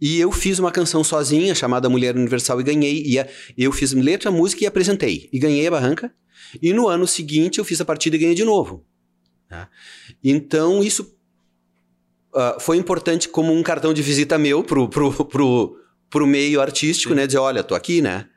E 0.00 0.18
eu 0.20 0.30
fiz 0.32 0.58
uma 0.58 0.70
canção 0.72 1.02
sozinha, 1.04 1.54
chamada 1.54 1.88
Mulher 1.88 2.16
Universal, 2.16 2.60
e 2.60 2.64
ganhei. 2.64 3.02
E 3.06 3.18
a- 3.18 3.28
eu 3.56 3.72
fiz 3.72 3.92
letra, 3.92 4.30
música 4.30 4.64
e 4.64 4.66
apresentei. 4.66 5.28
E 5.32 5.38
ganhei 5.38 5.66
a 5.66 5.70
barranca. 5.70 6.12
E 6.60 6.72
no 6.72 6.88
ano 6.88 7.06
seguinte 7.06 7.58
eu 7.58 7.64
fiz 7.64 7.80
a 7.80 7.84
partida 7.84 8.16
e 8.16 8.18
ganhei 8.18 8.34
de 8.34 8.44
novo. 8.44 8.84
né? 9.50 9.68
Então 10.22 10.82
isso 10.82 11.16
ah, 12.34 12.56
foi 12.60 12.76
importante 12.76 13.28
como 13.28 13.52
um 13.52 13.62
cartão 13.62 13.94
de 13.94 14.02
visita 14.02 14.36
meu 14.38 14.62
pro, 14.64 14.88
pro, 14.88 15.24
pro, 15.24 15.76
pro 16.10 16.26
meio 16.26 16.60
artístico, 16.60 17.10
Sim. 17.14 17.16
né? 17.20 17.26
Dizer, 17.26 17.38
olha, 17.38 17.62
tô 17.62 17.74
aqui, 17.74 18.02
né? 18.02 18.28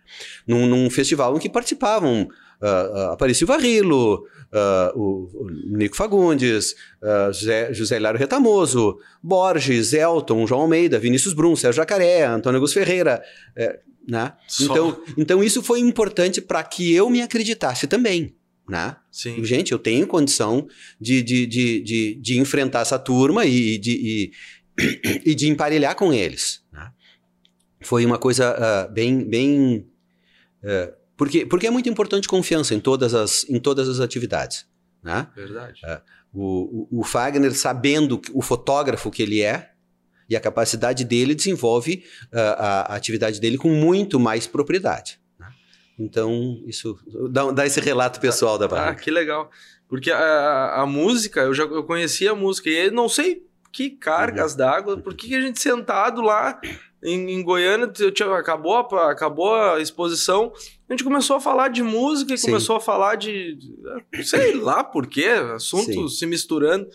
Num, 0.47 0.65
num 0.67 0.89
festival 0.89 1.35
em 1.35 1.39
que 1.39 1.49
participavam 1.49 2.27
ah, 2.65 2.91
ah, 3.09 3.13
Aparício 3.13 3.45
Varrilo, 3.45 4.25
uh, 4.51 4.99
o, 4.99 5.29
o, 5.33 5.49
Nico 5.77 5.95
Fagundes, 5.95 6.73
uh, 7.01 7.31
José, 7.31 7.73
José 7.73 7.97
Hilário 7.97 8.19
Retamoso, 8.19 8.97
Borges, 9.21 9.93
Elton, 9.93 10.47
João 10.47 10.61
Almeida, 10.61 10.97
Vinícius 10.97 11.33
Brum, 11.33 11.55
Sérgio 11.55 11.81
Jacaré, 11.81 12.25
Antônio 12.25 12.59
Gus 12.59 12.73
Ferreira, 12.73 13.21
é, 13.55 13.79
né? 14.07 14.33
Então, 14.61 15.01
então 15.17 15.43
isso 15.43 15.61
foi 15.61 15.79
importante 15.79 16.41
para 16.41 16.63
que 16.63 16.93
eu 16.93 17.09
me 17.09 17.21
acreditasse 17.21 17.87
também. 17.87 18.35
Né? 18.67 18.95
Sim. 19.11 19.43
Gente, 19.43 19.71
eu 19.71 19.77
tenho 19.77 20.07
condição 20.07 20.67
de, 20.99 21.21
de, 21.21 21.45
de, 21.45 21.81
de, 21.81 22.15
de 22.15 22.39
enfrentar 22.39 22.79
essa 22.81 22.97
turma 22.97 23.45
e 23.45 23.77
de, 23.77 23.91
e, 23.91 25.21
e 25.31 25.35
de 25.35 25.47
emparelhar 25.49 25.95
com 25.95 26.11
eles. 26.11 26.63
Né? 26.73 26.89
Foi 27.81 28.03
uma 28.05 28.17
coisa 28.17 28.55
uh, 28.55 28.91
bem. 28.91 29.23
bem 29.23 29.87
uh, 30.63 31.04
porque, 31.17 31.45
porque 31.45 31.67
é 31.67 31.71
muito 31.71 31.89
importante 31.89 32.27
confiança 32.27 32.73
em 32.73 32.79
todas 32.79 33.13
as, 33.13 33.47
em 33.49 33.59
todas 33.59 33.87
as 33.87 33.99
atividades. 33.99 34.67
Né? 35.03 35.27
Verdade. 35.35 35.81
Uh, 35.83 36.01
o, 36.33 36.87
o, 36.91 36.99
o 37.01 37.03
Fagner, 37.03 37.53
sabendo 37.53 38.21
o 38.33 38.41
fotógrafo 38.41 39.09
que 39.09 39.23
ele 39.23 39.41
é, 39.41 39.71
e 40.29 40.35
a 40.35 40.39
capacidade 40.39 41.03
dele 41.03 41.35
desenvolve 41.35 42.03
a, 42.33 42.93
a 42.93 42.95
atividade 42.95 43.39
dele 43.39 43.57
com 43.57 43.69
muito 43.69 44.19
mais 44.19 44.47
propriedade. 44.47 45.19
Né? 45.39 45.47
Então, 45.99 46.63
isso 46.65 46.97
dá, 47.29 47.51
dá, 47.51 47.65
esse 47.65 47.79
relato 47.79 48.19
pessoal 48.19 48.57
da 48.57 48.67
barraca. 48.67 48.91
Ah, 48.91 48.95
que 48.95 49.11
legal. 49.11 49.49
Porque 49.87 50.11
a, 50.11 50.81
a, 50.81 50.85
música, 50.85 51.41
eu 51.41 51.53
já 51.53 51.63
eu 51.63 51.83
conhecia 51.83 52.31
a 52.31 52.35
música, 52.35 52.69
e 52.69 52.89
não 52.89 53.07
sei 53.07 53.45
que 53.71 53.91
cargas 53.91 54.53
uhum. 54.53 54.57
d'água, 54.57 54.97
por 54.97 55.13
que 55.13 55.35
a 55.35 55.41
gente 55.41 55.61
sentado 55.61 56.21
lá 56.21 56.59
em, 57.05 57.31
em 57.31 57.43
Goiânia, 57.43 57.87
tinha, 57.87 58.33
acabou, 58.35 58.75
a, 58.75 59.11
acabou 59.11 59.53
a 59.53 59.79
exposição, 59.79 60.51
a 60.89 60.93
gente 60.93 61.03
começou 61.03 61.35
a 61.35 61.41
falar 61.41 61.69
de 61.69 61.83
música 61.83 62.33
e 62.33 62.37
Sim. 62.37 62.47
começou 62.47 62.75
a 62.75 62.79
falar 62.79 63.15
de. 63.15 63.57
sei 64.23 64.55
lá 64.55 64.83
por 64.83 65.07
quê, 65.07 65.27
assuntos 65.53 66.19
se 66.19 66.25
misturando. 66.25 66.87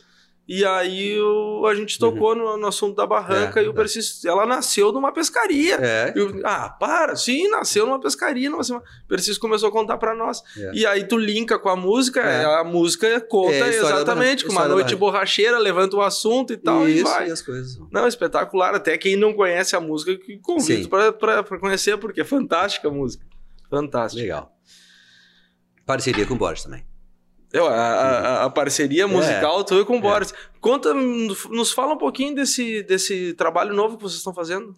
E 0.53 0.65
aí 0.65 1.17
a 1.65 1.75
gente 1.77 1.97
tocou 1.97 2.31
uhum. 2.31 2.39
no, 2.39 2.57
no, 2.57 2.67
assunto 2.67 2.97
da 2.97 3.07
barranca 3.07 3.61
é, 3.61 3.65
e 3.65 3.69
o 3.69 3.73
Persis, 3.73 4.25
ela 4.25 4.45
nasceu 4.45 4.91
numa 4.91 5.13
pescaria. 5.13 5.77
É. 5.77 6.13
Eu, 6.17 6.41
ah, 6.43 6.69
para, 6.69 7.15
sim, 7.15 7.49
nasceu 7.49 7.87
numa 7.87 8.01
pescaria. 8.01 8.51
Numa, 8.51 8.61
o 8.61 8.83
Persis 9.07 9.39
começou 9.39 9.69
a 9.69 9.73
contar 9.73 9.97
para 9.97 10.13
nós. 10.13 10.43
É. 10.59 10.73
E 10.75 10.85
aí 10.85 11.05
tu 11.05 11.17
linka 11.17 11.57
com 11.57 11.69
a 11.69 11.77
música, 11.77 12.21
é. 12.21 12.45
a 12.45 12.65
música 12.65 13.21
conta 13.21 13.55
é, 13.55 13.69
exatamente, 13.69 14.45
com 14.45 14.51
uma 14.51 14.67
noite 14.67 14.97
borracheira, 14.97 15.57
levanta 15.57 15.97
o 15.97 16.03
assunto 16.03 16.53
e 16.53 16.57
tal, 16.57 16.89
Isso, 16.89 16.99
e 16.99 17.03
vai. 17.05 17.29
E 17.29 17.31
as 17.31 17.43
coisas. 17.43 17.79
Não, 17.89 18.09
espetacular. 18.09 18.75
Até 18.75 18.99
quem 18.99 19.15
não 19.15 19.33
conhece 19.33 19.77
a 19.77 19.81
música, 19.81 20.19
convido 20.43 20.89
para 20.89 21.45
conhecer, 21.61 21.97
porque 21.97 22.23
é 22.23 22.25
fantástica 22.25 22.89
a 22.89 22.91
música. 22.91 23.25
Fantástica. 23.71 24.21
Legal. 24.21 24.53
Parceria 25.87 26.27
com 26.27 26.35
o 26.35 26.37
Borges 26.37 26.65
também. 26.65 26.90
Eu, 27.53 27.67
a, 27.67 27.75
a, 27.75 28.45
a, 28.45 28.51
parceria 28.51 29.09
musical 29.09 29.61
é, 29.61 29.65
tu 29.65 29.85
com 29.85 29.95
o 29.95 29.99
é. 29.99 30.01
Boris. 30.01 30.33
Conta, 30.61 30.95
nos 30.95 31.73
fala 31.73 31.95
um 31.95 31.99
pouquinho 31.99 32.35
desse, 32.35 32.83
desse 32.85 33.33
trabalho 33.35 33.75
novo 33.75 33.97
que 33.97 34.03
vocês 34.05 34.19
estão 34.19 34.33
fazendo. 34.33 34.75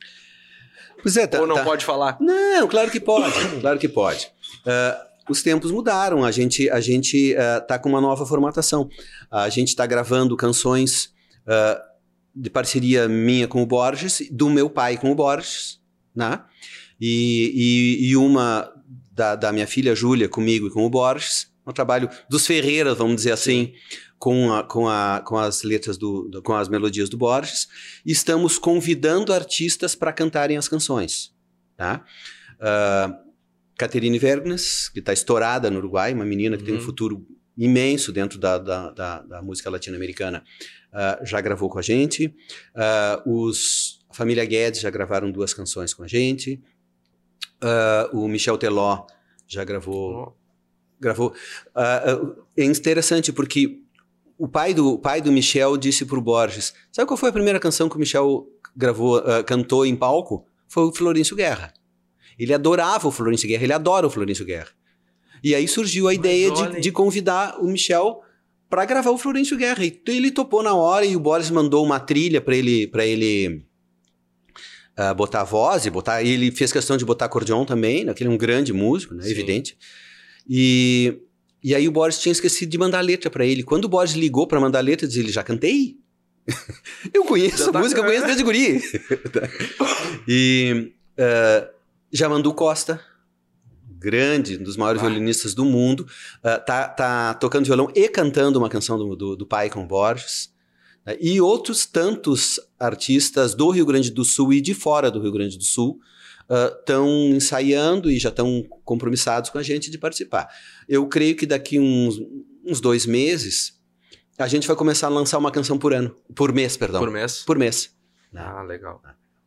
Pois 1.03 1.17
é, 1.17 1.27
tá, 1.27 1.41
Ou 1.41 1.47
não 1.47 1.57
tá. 1.57 1.65
pode 1.65 1.85
falar? 1.85 2.17
Não, 2.21 2.67
claro 2.69 2.91
que 2.91 3.01
pode, 3.01 3.33
claro 3.61 3.79
que 3.79 3.89
pode. 3.89 4.31
Uh, 4.61 5.13
os 5.29 5.43
tempos 5.43 5.71
mudaram, 5.71 6.25
a 6.25 6.31
gente 6.31 6.71
a 6.71 6.81
gente 6.81 7.35
uh, 7.35 7.67
tá 7.67 7.79
com 7.79 7.89
uma 7.89 8.01
nova 8.01 8.25
formatação. 8.25 8.89
A 9.31 9.49
gente 9.49 9.69
está 9.69 9.85
gravando 9.85 10.37
canções 10.37 11.13
uh, 11.47 11.81
de 12.35 12.49
parceria 12.49 13.09
minha 13.09 13.47
com 13.47 13.63
o 13.63 13.67
Borges, 13.67 14.23
do 14.31 14.49
meu 14.49 14.71
pai 14.71 14.97
com 14.97 15.11
o 15.11 15.15
Borges, 15.15 15.79
né? 16.15 16.41
E, 17.01 17.99
e, 18.01 18.11
e 18.11 18.17
uma 18.17 18.73
da, 19.11 19.35
da 19.35 19.53
minha 19.53 19.67
filha 19.67 19.95
Júlia 19.95 20.29
comigo 20.29 20.69
e 20.69 20.71
com 20.71 20.87
o 20.87 20.91
Borges 20.91 21.52
um 21.67 21.73
trabalho 21.73 22.09
dos 22.29 22.47
Ferreiras, 22.47 22.99
vamos 22.99 23.17
dizer 23.17 23.33
assim, 23.33 23.73
com, 24.19 24.53
a, 24.53 24.63
com, 24.63 24.89
a, 24.89 25.21
com 25.25 25.37
as 25.37 25.63
letras 25.63 25.97
do, 25.97 26.29
do, 26.29 26.43
com 26.43 26.55
as 26.55 26.69
melodias 26.69 27.09
do 27.09 27.17
Borges. 27.17 27.69
Estamos 28.05 28.59
convidando 28.59 29.33
artistas 29.33 29.95
para 29.95 30.13
cantarem 30.13 30.57
as 30.57 30.69
canções, 30.69 31.35
tá? 31.77 32.05
Uh, 32.55 33.33
Caterine 33.77 34.19
Vergnes, 34.19 34.89
que 34.89 35.01
está 35.01 35.13
estourada 35.13 35.71
no 35.71 35.79
Uruguai, 35.79 36.13
uma 36.13 36.25
menina 36.25 36.57
que 36.57 36.63
uhum. 36.63 36.67
tem 36.67 36.75
um 36.77 36.79
uhum. 36.79 36.85
futuro 36.85 37.27
imenso 37.57 38.13
dentro 38.13 38.39
da, 38.39 38.59
da, 38.59 38.91
da, 38.91 39.23
da 39.23 39.43
música 39.43 39.69
latino-americana, 39.71 40.45
uh, 40.93 41.27
já 41.27 41.41
gravou 41.41 41.69
com 41.69 41.79
a 41.79 41.83
gente. 41.83 42.27
Uh, 43.27 43.47
os, 43.47 44.05
a 44.09 44.15
família 44.15 44.45
Guedes 44.45 44.81
já 44.81 44.91
gravaram 44.91 45.31
duas 45.31 45.53
canções 45.53 45.93
com 45.95 46.03
a 46.03 46.09
gente. 46.09 46.61
O 48.13 48.27
Michel 48.27 48.59
Teló 48.59 49.07
já 49.47 49.63
gravou 49.63 50.37
gravou. 51.03 51.35
Uh, 51.77 52.43
é 52.57 52.65
interessante 52.65 53.33
porque 53.33 53.81
o 54.39 54.49
pai 54.49 54.73
do, 54.73 54.95
o 54.95 54.99
pai 54.99 55.21
do 55.21 55.33
Michel 55.33 55.77
disse 55.77 56.07
pro 56.07 56.23
Borges: 56.23 56.73
Sabe 56.93 57.07
qual 57.07 57.17
foi 57.17 57.29
a 57.29 57.33
primeira 57.33 57.59
canção 57.59 57.89
que 57.89 57.97
o 57.97 57.99
Michel 57.99 58.47
gravou, 58.75 59.19
uh, 59.19 59.45
cantou 59.45 59.85
em 59.85 59.97
palco? 59.97 60.47
Foi 60.69 60.85
o 60.85 60.93
Florencio 60.93 61.37
Guerra. 61.37 61.75
Ele 62.39 62.55
adorava 62.55 63.07
o 63.09 63.11
Florencio 63.11 63.49
Guerra, 63.49 63.65
ele 63.65 63.73
adora 63.73 64.07
o 64.07 64.11
Florencio 64.11 64.47
Guerra. 64.47 64.69
E 65.45 65.55
aí 65.55 65.67
surgiu 65.67 66.07
a 66.07 66.15
ideia 66.15 66.51
de, 66.53 66.81
de, 66.81 66.93
convidar 66.93 67.59
o 67.61 67.67
Michel 67.67 68.23
para 68.71 68.85
gravar 68.85 69.11
o 69.11 69.19
Florencio 69.19 69.57
Guerra. 69.57 69.85
E 69.85 70.01
ele 70.07 70.31
topou 70.31 70.63
na 70.63 70.73
hora 70.73 71.05
e 71.05 71.17
o 71.17 71.21
Boris 71.21 71.51
mandou 71.51 71.85
uma 71.85 71.99
trilha 71.99 72.41
para 72.41 72.55
ele, 72.55 72.87
para 72.87 73.05
ele 73.05 73.67
uh, 74.99 75.15
botar 75.15 75.45
voz 75.45 75.85
e 75.85 75.91
botar. 75.91 76.23
ele 76.23 76.51
fez 76.51 76.73
questão 76.73 76.97
de 76.97 77.05
botar 77.05 77.27
acordeon 77.27 77.65
também, 77.65 78.05
né? 78.05 78.15
Ele 78.19 78.29
é 78.29 78.33
um 78.33 78.39
grande 78.39 78.73
músico, 78.73 79.15
né? 79.15 79.29
Evidente. 79.29 79.77
E, 80.49 81.19
e 81.63 81.75
aí 81.75 81.87
o 81.87 81.93
Boris 81.93 82.19
tinha 82.19 82.33
esquecido 82.33 82.71
de 82.71 82.79
mandar 82.79 82.99
a 82.99 83.03
letra 83.03 83.31
para 83.31 83.45
ele. 83.45 83.63
Quando 83.63 83.85
o 83.85 83.89
Boris 83.89 84.13
ligou 84.13 84.47
para 84.47 84.61
mandar 84.61 84.79
a 84.81 84.83
letra, 84.83 85.07
ele 85.07 85.31
já 85.31 85.43
cantei. 85.43 85.97
eu 87.15 87.25
conheço 87.25 87.71
a 87.71 87.73
tá 87.73 87.79
música, 87.79 88.01
eu 88.01 88.05
conheço 88.05 88.27
desde 88.27 88.43
guri. 88.43 88.83
e 90.27 90.93
uh, 91.13 91.69
já 92.13 92.29
mandou 92.29 92.53
Costa, 92.53 93.01
grande, 93.99 94.59
um 94.59 94.63
dos 94.63 94.77
maiores 94.77 95.01
ah. 95.03 95.07
violinistas 95.07 95.55
do 95.55 95.65
mundo, 95.65 96.01
uh, 96.01 96.65
tá, 96.67 96.89
tá 96.89 97.35
tocando 97.35 97.67
violão 97.67 97.91
e 97.95 98.09
cantando 98.09 98.59
uma 98.59 98.69
canção 98.69 98.99
do, 98.99 99.15
do, 99.15 99.37
do 99.37 99.47
pai 99.47 99.71
com 99.71 99.87
Borges. 99.87 100.51
Uh, 101.07 101.17
e 101.21 101.41
outros 101.41 101.87
tantos 101.87 102.59
artistas 102.79 103.55
do 103.55 103.71
Rio 103.71 103.87
Grande 103.87 104.11
do 104.11 104.25
Sul 104.25 104.53
e 104.53 104.61
de 104.61 104.75
fora 104.75 105.11
do 105.11 105.21
Rio 105.21 105.33
Grande 105.33 105.57
do 105.57 105.65
Sul 105.65 106.01
estão 106.79 107.07
uh, 107.07 107.35
ensaiando 107.35 108.11
e 108.11 108.19
já 108.19 108.29
estão 108.29 108.63
compromissados 108.85 109.51
com 109.51 109.59
a 109.59 109.63
gente 109.63 109.91
de 109.91 109.99
participar. 109.99 110.49
Eu 110.89 111.07
creio 111.07 111.37
que 111.37 111.47
daqui 111.47 111.79
uns, 111.79 112.21
uns 112.65 112.81
dois 112.81 113.07
meses 113.07 113.81
a 114.39 114.49
gente 114.49 114.67
vai 114.67 114.77
começar 114.77 115.07
a 115.07 115.11
lançar 115.11 115.39
uma 115.39 115.51
canção 115.51 115.79
por 115.79 115.93
ano, 115.93 116.15
por 116.35 116.53
mês, 116.53 116.77
perdão. 116.77 117.01
Por 117.01 117.11
mês? 117.11 117.43
Por 117.45 117.59
mês. 117.59 117.95
Ah, 118.35 118.63
legal. 118.63 119.01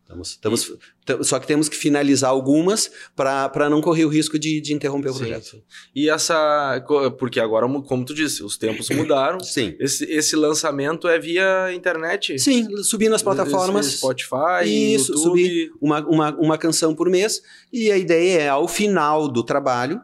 Estamos, 0.05 0.29
estamos, 0.29 0.71
e... 1.19 1.23
Só 1.23 1.39
que 1.39 1.47
temos 1.47 1.67
que 1.67 1.75
finalizar 1.75 2.29
algumas 2.29 2.91
para 3.15 3.67
não 3.71 3.81
correr 3.81 4.05
o 4.05 4.07
risco 4.07 4.37
de, 4.37 4.61
de 4.61 4.71
interromper 4.71 5.09
o 5.09 5.15
projeto. 5.15 5.45
Sim. 5.45 5.63
E 5.95 6.09
essa. 6.11 6.79
Porque 7.17 7.39
agora, 7.39 7.67
como 7.81 8.05
tu 8.05 8.13
disse, 8.13 8.43
os 8.43 8.55
tempos 8.55 8.87
mudaram. 8.91 9.39
Sim. 9.39 9.75
Esse, 9.79 10.05
esse 10.05 10.35
lançamento 10.35 11.07
é 11.07 11.17
via 11.17 11.73
internet? 11.73 12.37
Sim, 12.37 12.83
subir 12.83 13.09
nas 13.09 13.23
plataformas. 13.23 13.87
Spotify, 13.87 14.63
Isso, 14.65 15.11
YouTube. 15.11 15.23
subir 15.23 15.71
uma, 15.81 15.99
uma, 16.05 16.35
uma 16.35 16.57
canção 16.57 16.93
por 16.93 17.09
mês. 17.09 17.41
E 17.73 17.91
a 17.91 17.97
ideia 17.97 18.41
é, 18.41 18.47
ao 18.47 18.67
final 18.67 19.27
do 19.27 19.43
trabalho, 19.43 19.99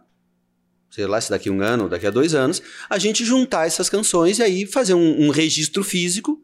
sei 0.90 1.06
lá, 1.06 1.22
se 1.22 1.30
daqui 1.30 1.50
a 1.50 1.52
um 1.52 1.62
ano, 1.62 1.88
daqui 1.88 2.08
a 2.08 2.12
dois 2.12 2.34
anos, 2.34 2.60
a 2.90 2.98
gente 2.98 3.24
juntar 3.24 3.68
essas 3.68 3.88
canções 3.88 4.40
e 4.40 4.44
aí 4.44 4.66
fazer 4.66 4.96
um, 4.96 5.28
um 5.28 5.30
registro 5.30 5.84
físico 5.84 6.44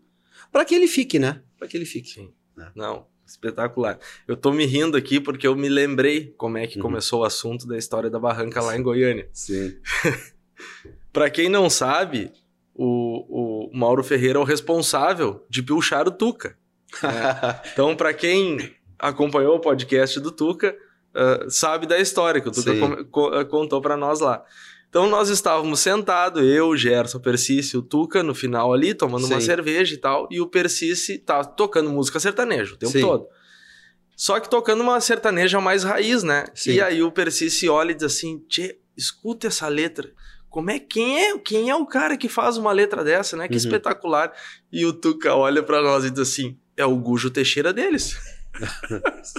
para 0.51 0.63
que 0.63 0.75
ele 0.75 0.87
fique, 0.87 1.17
né? 1.17 1.41
Para 1.57 1.67
que 1.67 1.75
ele 1.75 1.85
fique. 1.85 2.11
Sim. 2.11 2.31
Né? 2.55 2.71
Não, 2.75 3.05
Espetacular. 3.27 3.99
Eu 4.27 4.37
tô 4.37 4.51
me 4.51 4.65
rindo 4.65 4.95
aqui 4.95 5.19
porque 5.19 5.45
eu 5.45 5.55
me 5.55 5.67
lembrei 5.67 6.33
como 6.37 6.57
é 6.57 6.65
que 6.65 6.77
uhum. 6.77 6.83
começou 6.83 7.21
o 7.21 7.23
assunto 7.25 7.67
da 7.67 7.77
história 7.77 8.09
da 8.09 8.17
barranca 8.17 8.61
lá 8.61 8.75
em 8.77 8.81
Goiânia. 8.81 9.27
Sim. 9.33 9.75
para 11.11 11.29
quem 11.29 11.49
não 11.49 11.69
sabe, 11.69 12.31
o, 12.73 13.67
o 13.67 13.77
Mauro 13.77 14.03
Ferreira 14.03 14.39
é 14.39 14.41
o 14.41 14.45
responsável 14.45 15.45
de 15.49 15.61
puxar 15.61 16.07
o 16.07 16.11
Tuca. 16.11 16.57
Né? 17.03 17.61
então, 17.73 17.95
para 17.95 18.13
quem 18.13 18.75
acompanhou 18.97 19.57
o 19.57 19.59
podcast 19.59 20.19
do 20.19 20.31
Tuca, 20.31 20.75
uh, 21.13 21.49
sabe 21.49 21.85
da 21.85 21.99
história 21.99 22.39
que 22.39 22.47
o 22.47 22.51
Tuca 22.51 23.45
contou 23.45 23.81
para 23.81 23.97
nós 23.97 24.19
lá. 24.19 24.43
Então 24.89 25.09
nós 25.09 25.29
estávamos 25.29 25.79
sentados, 25.79 26.41
eu, 26.43 26.75
Gerson, 26.75 27.19
Persício, 27.19 27.79
o 27.79 27.83
Tuca, 27.83 28.23
no 28.23 28.33
final 28.33 28.73
ali, 28.73 28.93
tomando 28.93 29.27
Sim. 29.27 29.33
uma 29.33 29.41
cerveja 29.41 29.93
e 29.93 29.97
tal, 29.97 30.27
e 30.31 30.39
o 30.39 30.47
Persício 30.47 31.19
tá 31.19 31.43
tocando 31.43 31.89
música 31.89 32.19
sertaneja 32.19 32.73
o 32.73 32.77
tempo 32.77 32.93
Sim. 32.93 33.01
todo. 33.01 33.27
Só 34.15 34.39
que 34.39 34.49
tocando 34.49 34.81
uma 34.81 34.99
sertaneja 34.99 35.61
mais 35.61 35.83
raiz, 35.83 36.23
né? 36.23 36.45
Sim. 36.55 36.71
E 36.71 36.81
aí 36.81 37.03
o 37.03 37.11
Persício 37.11 37.71
olha 37.71 37.91
e 37.91 37.95
diz 37.95 38.03
assim: 38.03 38.39
Tchê, 38.49 38.79
escuta 38.95 39.47
essa 39.47 39.67
letra. 39.67 40.11
Como 40.49 40.71
é 40.71 40.79
quem 40.79 41.19
é 41.19 41.37
quem 41.37 41.69
é 41.69 41.75
o 41.75 41.85
cara 41.85 42.17
que 42.17 42.27
faz 42.27 42.57
uma 42.57 42.71
letra 42.71 43.03
dessa, 43.03 43.37
né? 43.37 43.47
Que 43.47 43.53
uhum. 43.53 43.59
espetacular. 43.59 44.33
E 44.71 44.85
o 44.85 44.93
Tuca 44.93 45.35
olha 45.35 45.61
para 45.61 45.83
nós 45.83 46.03
e 46.03 46.09
diz 46.09 46.21
assim: 46.21 46.57
é 46.75 46.85
o 46.85 46.97
Gujo 46.97 47.29
Teixeira 47.29 47.71
deles. 47.71 48.17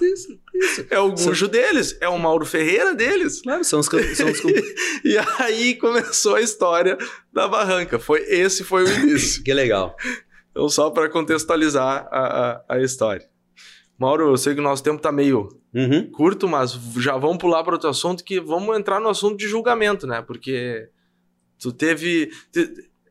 Isso, 0.05 0.39
isso. 0.55 0.87
É 0.91 0.99
o 0.99 1.11
Gujo 1.11 1.35
são... 1.35 1.49
deles, 1.49 1.97
é 2.01 2.09
o 2.09 2.19
Mauro 2.19 2.47
Ferreira 2.47 2.95
deles. 2.95 3.43
Claro, 3.43 3.64
são 3.64 3.81
os, 3.81 3.87
são 3.87 4.31
os... 4.31 4.41
e 5.05 5.16
aí 5.39 5.75
começou 5.77 6.37
a 6.37 6.41
história 6.41 6.97
da 7.33 7.49
barranca. 7.49 7.99
Foi 7.99 8.21
esse 8.21 8.64
foi 8.64 8.85
o 8.85 8.89
início. 8.89 9.43
que 9.45 9.53
legal. 9.53 9.97
Então, 10.51 10.69
só 10.69 10.91
para 10.91 11.09
contextualizar 11.09 12.09
a, 12.11 12.21
a, 12.21 12.64
a, 12.77 12.81
história. 12.81 13.29
Mauro, 13.99 14.31
eu 14.31 14.37
sei 14.37 14.55
que 14.55 14.61
o 14.61 14.62
nosso 14.62 14.83
tempo 14.83 14.97
está 14.97 15.11
meio 15.11 15.49
uhum. 15.75 16.11
curto, 16.11 16.49
mas 16.49 16.73
já 16.97 17.16
vamos 17.16 17.39
pular 17.39 17.62
para 17.64 17.75
outro 17.75 17.89
assunto 17.89 18.25
que 18.25 18.41
vamos 18.41 18.77
entrar 18.77 19.01
no 19.01 19.09
assunto 19.09 19.37
de 19.37 19.49
julgamento, 19.49 20.07
né? 20.07 20.23
Porque 20.23 20.89
tu 21.59 21.73
teve. 21.73 22.31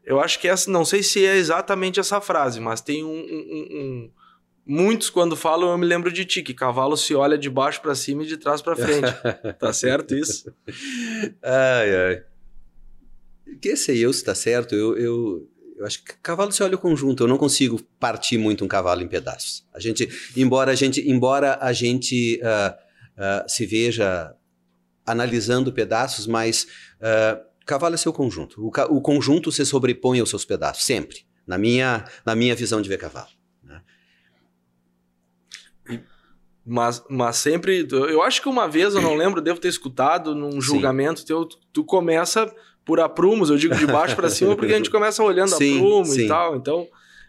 Eu 0.03 0.21
acho 0.21 0.39
que 0.39 0.47
essa, 0.47 0.71
não 0.71 0.85
sei 0.85 1.03
se 1.03 1.25
é 1.25 1.35
exatamente 1.35 1.99
essa 1.99 2.21
frase, 2.21 2.61
mas 2.61 2.79
tem 2.79 3.03
um, 3.03 3.09
um, 3.09 3.67
um 3.71 4.11
Muitos, 4.67 5.09
quando 5.09 5.35
falam, 5.35 5.71
eu 5.71 5.77
me 5.77 5.85
lembro 5.85 6.11
de 6.11 6.25
ti, 6.25 6.43
que 6.43 6.53
cavalo 6.53 6.97
se 6.97 7.15
olha 7.15 7.37
de 7.37 7.49
baixo 7.49 7.81
para 7.81 7.95
cima 7.95 8.23
e 8.23 8.27
de 8.27 8.35
trás 8.35 8.61
para 8.61 8.75
frente. 8.75 9.07
tá 9.57 9.71
certo 9.71 10.13
isso? 10.13 10.53
Ai, 11.41 11.95
ai. 11.95 12.23
Que 13.61 13.77
sei 13.77 14.03
eu 14.03 14.11
se 14.11 14.23
tá 14.23 14.35
certo. 14.35 14.75
Eu, 14.75 14.97
eu, 14.97 15.49
eu 15.77 15.85
acho 15.85 16.03
que 16.03 16.13
cavalo 16.21 16.51
se 16.51 16.61
olha 16.61 16.75
o 16.75 16.79
conjunto. 16.79 17.23
Eu 17.23 17.27
não 17.27 17.37
consigo 17.37 17.81
partir 17.97 18.37
muito 18.37 18.65
um 18.65 18.67
cavalo 18.67 19.01
em 19.01 19.07
pedaços. 19.07 19.65
A 19.73 19.79
gente, 19.79 20.09
embora 20.35 20.71
a 20.73 20.75
gente, 20.75 20.99
embora 21.09 21.57
a 21.61 21.71
gente 21.71 22.41
uh, 22.43 22.73
uh, 22.73 23.49
se 23.49 23.65
veja 23.65 24.35
analisando 25.05 25.71
pedaços, 25.71 26.27
mas 26.27 26.67
uh, 26.99 27.41
cavalo 27.65 27.95
é 27.95 27.97
seu 27.97 28.11
conjunto. 28.11 28.61
O, 28.61 28.97
o 28.97 29.01
conjunto 29.01 29.49
se 29.49 29.65
sobrepõe 29.65 30.19
aos 30.19 30.29
seus 30.29 30.43
pedaços, 30.43 30.83
sempre. 30.83 31.25
Na 31.47 31.57
minha, 31.57 32.03
na 32.25 32.35
minha 32.35 32.53
visão 32.53 32.81
de 32.81 32.89
ver 32.89 32.97
cavalo. 32.97 33.36
Mas, 36.67 37.01
mas 37.09 37.37
sempre. 37.37 37.87
Eu 37.89 38.21
acho 38.21 38.41
que 38.41 38.49
uma 38.49 38.67
vez, 38.67 38.93
eu 38.93 39.01
não 39.01 39.15
lembro, 39.17 39.41
devo 39.41 39.59
ter 39.59 39.69
escutado 39.69 40.35
num 40.35 40.59
julgamento 40.59 41.25
teu, 41.25 41.47
tu, 41.71 41.83
começa 41.83 42.53
por 42.83 42.99
aprumos, 42.99 43.49
eu 43.49 43.57
digo 43.57 43.75
de 43.75 43.87
baixo 43.87 44.15
para 44.15 44.29
cima, 44.29 44.55
porque 44.55 44.73
a 44.73 44.77
gente 44.77 44.89
começa 44.89 45.23
olhando 45.23 45.55
sim, 45.55 45.77
aprumo 45.77 46.05
sim. 46.05 46.25
e 46.25 46.27
tal. 46.27 46.55
Então, 46.57 46.87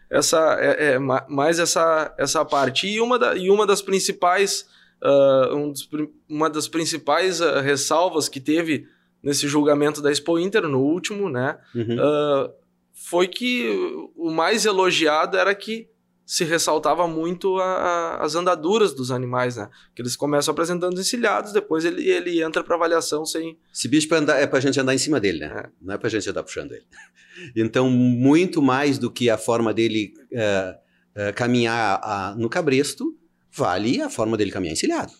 essa 0.09 0.57
é, 0.59 0.93
é, 0.93 0.99
mais 0.99 1.57
essa, 1.57 2.13
essa 2.17 2.43
parte. 2.43 2.87
E 2.87 2.99
uma, 2.99 3.17
da, 3.17 3.35
e 3.35 3.49
uma 3.49 3.65
das 3.65 3.81
principais. 3.81 4.67
Uh, 5.01 5.55
um 5.55 5.71
dos, 5.71 5.89
uma 6.27 6.49
das 6.49 6.67
principais 6.67 7.39
uh, 7.39 7.61
ressalvas 7.61 8.27
que 8.27 8.41
teve 8.41 8.85
nesse 9.23 9.47
julgamento 9.47 10.01
da 10.01 10.11
Expo 10.11 10.37
Inter, 10.37 10.63
no 10.63 10.81
último, 10.81 11.29
né? 11.29 11.57
Uhum. 11.73 11.95
Uh, 11.95 12.51
foi 12.93 13.29
que 13.29 13.69
o 14.17 14.29
mais 14.29 14.65
elogiado 14.65 15.37
era 15.37 15.55
que 15.55 15.87
se 16.29 16.43
ressaltava 16.43 17.07
muito 17.07 17.57
a, 17.57 17.63
a, 17.63 18.23
as 18.23 18.35
andaduras 18.35 18.93
dos 18.93 19.09
animais, 19.09 19.55
né? 19.55 19.67
Que 19.95 20.03
eles 20.03 20.15
começam 20.15 20.51
apresentando 20.51 21.01
encilhados, 21.01 21.51
depois 21.51 21.83
ele, 21.83 22.07
ele 22.07 22.43
entra 22.43 22.63
para 22.63 22.75
avaliação 22.75 23.25
sem. 23.25 23.57
Esse 23.73 23.87
bicho 23.87 24.07
pra 24.07 24.19
andar, 24.19 24.39
é 24.39 24.45
para 24.45 24.59
a 24.59 24.61
gente 24.61 24.79
andar 24.79 24.93
em 24.93 24.99
cima 24.99 25.19
dele, 25.19 25.39
né? 25.39 25.63
É. 25.65 25.69
Não 25.81 25.95
é 25.95 25.97
para 25.97 26.05
a 26.05 26.11
gente 26.11 26.29
andar 26.29 26.43
puxando 26.43 26.73
ele. 26.73 26.85
Então, 27.55 27.89
muito 27.89 28.61
mais 28.61 28.99
do 28.99 29.09
que 29.09 29.29
a 29.29 29.37
forma 29.37 29.73
dele 29.73 30.13
é, 30.31 30.77
é, 31.15 31.31
caminhar 31.31 31.99
a, 32.03 32.35
no 32.37 32.49
cabresto, 32.49 33.17
vale 33.49 34.01
a 34.01 34.09
forma 34.09 34.35
dele 34.35 34.51
caminhar 34.51 34.73
encilhado. 34.73 35.13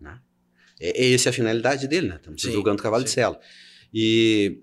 Né? 0.00 0.18
É, 0.80 1.04
é 1.04 1.12
essa 1.12 1.28
a 1.28 1.32
finalidade 1.34 1.86
dele, 1.86 2.08
né? 2.08 2.16
Estamos 2.16 2.40
julgando 2.40 2.82
cavalo 2.82 3.02
sim. 3.02 3.08
de 3.08 3.10
sela. 3.10 3.38
E 3.92 4.62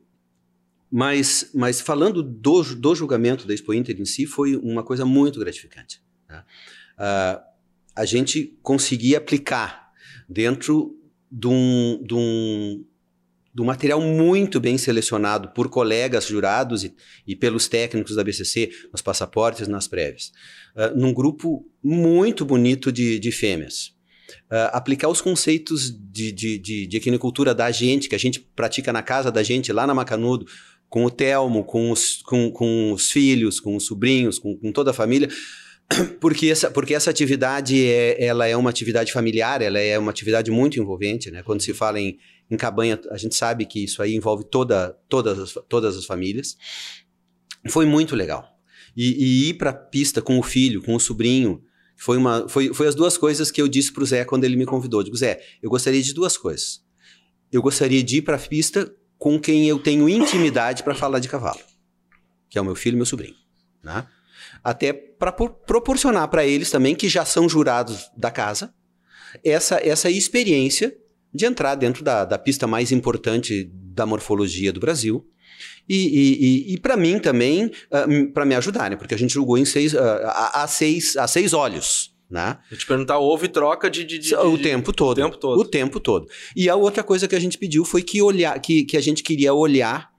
mas, 0.95 1.49
mas 1.55 1.81
falando 1.81 2.21
do, 2.21 2.61
do 2.61 2.93
julgamento 2.93 3.47
da 3.47 3.53
Expo 3.55 3.73
Inter 3.73 3.99
em 3.99 4.05
si, 4.05 4.27
foi 4.27 4.55
uma 4.55 4.83
coisa 4.83 5.03
muito 5.03 5.39
gratificante. 5.39 5.99
Uh, 6.29 7.41
a 7.95 8.05
gente 8.05 8.55
conseguia 8.61 9.17
aplicar 9.17 9.91
dentro 10.29 10.95
de 11.31 11.47
um, 11.47 11.99
de 12.05 12.13
um, 12.13 12.85
de 13.55 13.61
um 13.63 13.65
material 13.65 13.99
muito 13.99 14.59
bem 14.59 14.77
selecionado 14.77 15.49
por 15.49 15.67
colegas 15.67 16.27
jurados 16.27 16.83
e, 16.83 16.93
e 17.25 17.35
pelos 17.35 17.67
técnicos 17.67 18.15
da 18.15 18.23
BCC, 18.23 18.69
nos 18.91 19.01
passaportes, 19.01 19.67
nas 19.67 19.87
prévias, 19.87 20.31
uh, 20.75 20.95
num 20.95 21.11
grupo 21.11 21.67
muito 21.83 22.45
bonito 22.45 22.91
de, 22.91 23.17
de 23.17 23.31
fêmeas. 23.31 23.95
Uh, 24.43 24.69
aplicar 24.71 25.09
os 25.09 25.21
conceitos 25.21 25.89
de, 25.89 26.31
de, 26.31 26.59
de, 26.59 26.87
de 26.87 27.53
da 27.55 27.71
gente, 27.71 28.07
que 28.07 28.15
a 28.15 28.19
gente 28.19 28.39
pratica 28.39 28.93
na 28.93 29.01
casa 29.01 29.31
da 29.31 29.41
gente, 29.41 29.73
lá 29.73 29.87
na 29.87 29.93
Macanudo, 29.95 30.45
com 30.93 31.05
o 31.05 31.09
Telmo, 31.09 31.63
com 31.63 31.89
os, 31.89 32.21
com, 32.21 32.51
com 32.51 32.91
os 32.91 33.09
filhos, 33.09 33.59
com 33.59 33.75
os 33.75 33.83
sobrinhos, 33.83 34.37
com, 34.37 34.55
com 34.55 34.71
toda 34.71 34.91
a 34.91 34.93
família, 34.93 35.27
porque 36.21 36.45
essa, 36.51 36.69
porque 36.69 36.93
essa 36.93 37.09
atividade 37.09 37.83
é, 37.83 38.23
ela 38.23 38.45
é 38.45 38.55
uma 38.55 38.69
atividade 38.69 39.11
familiar, 39.11 39.59
ela 39.63 39.79
é 39.79 39.97
uma 39.97 40.11
atividade 40.11 40.51
muito 40.51 40.79
envolvente, 40.79 41.31
né? 41.31 41.41
Quando 41.41 41.63
se 41.63 41.73
fala 41.73 41.99
em, 41.99 42.19
em 42.47 42.55
cabanha, 42.55 43.01
a 43.09 43.17
gente 43.17 43.33
sabe 43.33 43.65
que 43.65 43.83
isso 43.83 44.03
aí 44.03 44.13
envolve 44.13 44.43
toda, 44.43 44.95
todas, 45.09 45.39
as, 45.39 45.57
todas 45.67 45.97
as 45.97 46.05
famílias. 46.05 46.55
Foi 47.69 47.87
muito 47.87 48.15
legal. 48.15 48.47
E, 48.95 49.47
e 49.47 49.49
ir 49.49 49.55
para 49.55 49.71
a 49.71 49.73
pista 49.73 50.21
com 50.21 50.37
o 50.37 50.43
filho, 50.43 50.79
com 50.83 50.93
o 50.93 50.99
sobrinho, 50.99 51.63
foi, 51.97 52.17
uma, 52.17 52.47
foi, 52.47 52.71
foi 52.71 52.87
as 52.87 52.93
duas 52.93 53.17
coisas 53.17 53.49
que 53.49 53.59
eu 53.59 53.67
disse 53.67 53.91
para 53.91 54.03
o 54.03 54.05
Zé 54.05 54.25
quando 54.25 54.43
ele 54.43 54.55
me 54.55 54.67
convidou. 54.67 54.99
Eu 54.99 55.05
digo, 55.05 55.17
Zé, 55.17 55.41
eu 55.59 55.71
gostaria 55.71 56.03
de 56.03 56.13
duas 56.13 56.37
coisas. 56.37 56.83
Eu 57.51 57.63
gostaria 57.63 58.03
de 58.03 58.17
ir 58.17 58.21
para 58.21 58.35
a 58.35 58.39
pista 58.39 58.93
com 59.23 59.39
quem 59.39 59.69
eu 59.69 59.79
tenho 59.79 60.09
intimidade 60.09 60.83
para 60.83 60.93
falar 60.93 61.19
de 61.19 61.29
cavalo, 61.29 61.61
que 62.49 62.57
é 62.57 62.61
o 62.61 62.65
meu 62.65 62.75
filho 62.75 62.95
e 62.95 62.97
meu 62.97 63.05
sobrinho, 63.05 63.37
né? 63.81 64.05
Até 64.61 64.91
para 64.91 65.31
proporcionar 65.31 66.27
para 66.27 66.45
eles 66.45 66.69
também 66.69 66.93
que 66.93 67.07
já 67.07 67.23
são 67.23 67.47
jurados 67.47 68.11
da 68.17 68.29
casa 68.29 68.73
essa 69.41 69.75
essa 69.81 70.09
experiência 70.09 70.93
de 71.33 71.45
entrar 71.45 71.75
dentro 71.75 72.03
da, 72.03 72.25
da 72.25 72.37
pista 72.37 72.67
mais 72.67 72.91
importante 72.91 73.71
da 73.73 74.05
morfologia 74.05 74.73
do 74.73 74.81
Brasil 74.81 75.25
e, 75.87 75.95
e, 75.95 76.45
e, 76.71 76.73
e 76.73 76.77
para 76.77 76.97
mim 76.97 77.17
também, 77.17 77.67
uh, 77.67 77.71
ah, 77.93 78.05
para 78.33 78.43
me 78.45 78.55
ajudar, 78.55 78.89
né? 78.89 78.97
Porque 78.97 79.13
a 79.13 79.17
gente 79.17 79.33
julgou 79.33 79.57
em 79.57 79.63
seis, 79.63 79.93
uh, 79.93 79.99
a, 80.25 80.63
a, 80.63 80.67
seis, 80.67 81.15
a 81.15 81.27
seis 81.29 81.53
olhos. 81.53 82.12
Né? 82.29 82.57
Eu 82.71 82.77
te 82.77 82.85
perguntar, 82.85 83.19
houve 83.19 83.47
troca 83.47 83.89
de, 83.89 84.03
de, 84.03 84.17
de 84.17 84.35
o 84.35 84.57
tempo 84.57 84.91
todo. 84.91 85.17
O 85.17 85.21
tempo 85.21 85.37
todo. 85.37 85.59
O 85.59 85.65
tempo 85.65 85.99
todo. 85.99 86.27
E 86.55 86.69
a 86.69 86.75
outra 86.75 87.03
coisa 87.03 87.27
que 87.27 87.35
a 87.35 87.39
gente 87.39 87.57
pediu 87.57 87.85
foi 87.85 88.01
que, 88.01 88.21
olhar, 88.21 88.59
que, 88.59 88.83
que 88.85 88.97
a 88.97 89.01
gente 89.01 89.21
queria 89.21 89.53
olhar 89.53 90.11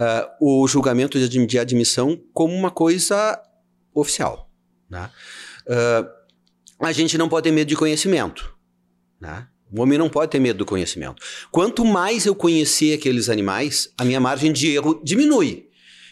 uh, 0.00 0.62
o 0.62 0.68
julgamento 0.68 1.18
de, 1.18 1.46
de, 1.46 1.58
admissão 1.58 2.20
como 2.32 2.54
uma 2.54 2.70
coisa 2.70 3.40
oficial. 3.94 4.48
Né? 4.88 5.10
Uh, 5.66 6.16
a 6.80 6.92
gente 6.92 7.18
não 7.18 7.28
pode 7.28 7.44
ter 7.44 7.52
medo 7.52 7.68
de 7.68 7.76
conhecimento. 7.76 8.54
Né? 9.20 9.48
O 9.72 9.80
homem 9.80 9.98
não 9.98 10.08
pode 10.08 10.30
ter 10.30 10.38
medo 10.38 10.58
do 10.58 10.66
conhecimento. 10.66 11.22
Quanto 11.50 11.84
mais 11.84 12.26
eu 12.26 12.34
conhecer 12.34 12.94
aqueles 12.94 13.28
animais, 13.28 13.92
a 13.98 14.04
minha 14.04 14.20
margem 14.20 14.52
de 14.52 14.68
erro 14.68 15.00
diminui. 15.02 15.66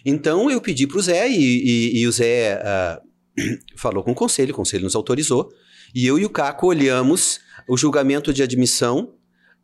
Então 0.05 0.51
eu 0.51 0.61
pedi 0.61 0.87
para 0.87 0.99
o 0.99 1.03
Zé 1.03 1.29
e, 1.31 1.37
e, 1.39 2.01
e, 2.01 2.07
o 2.07 2.13
Zé 2.13 2.61
uh, 2.61 3.09
falou 3.77 4.03
com 4.03 4.13
o 4.13 4.15
conselho, 4.15 4.53
o 4.53 4.57
conselho 4.57 4.85
nos 4.85 4.95
autorizou, 4.95 5.51
e 5.95 6.07
eu 6.07 6.19
e 6.19 6.25
o 6.25 6.31
Caco 6.31 6.67
olhamos 6.67 7.41
o 7.69 7.77
julgamento 7.77 8.33
de 8.33 8.43
admissão 8.43 9.15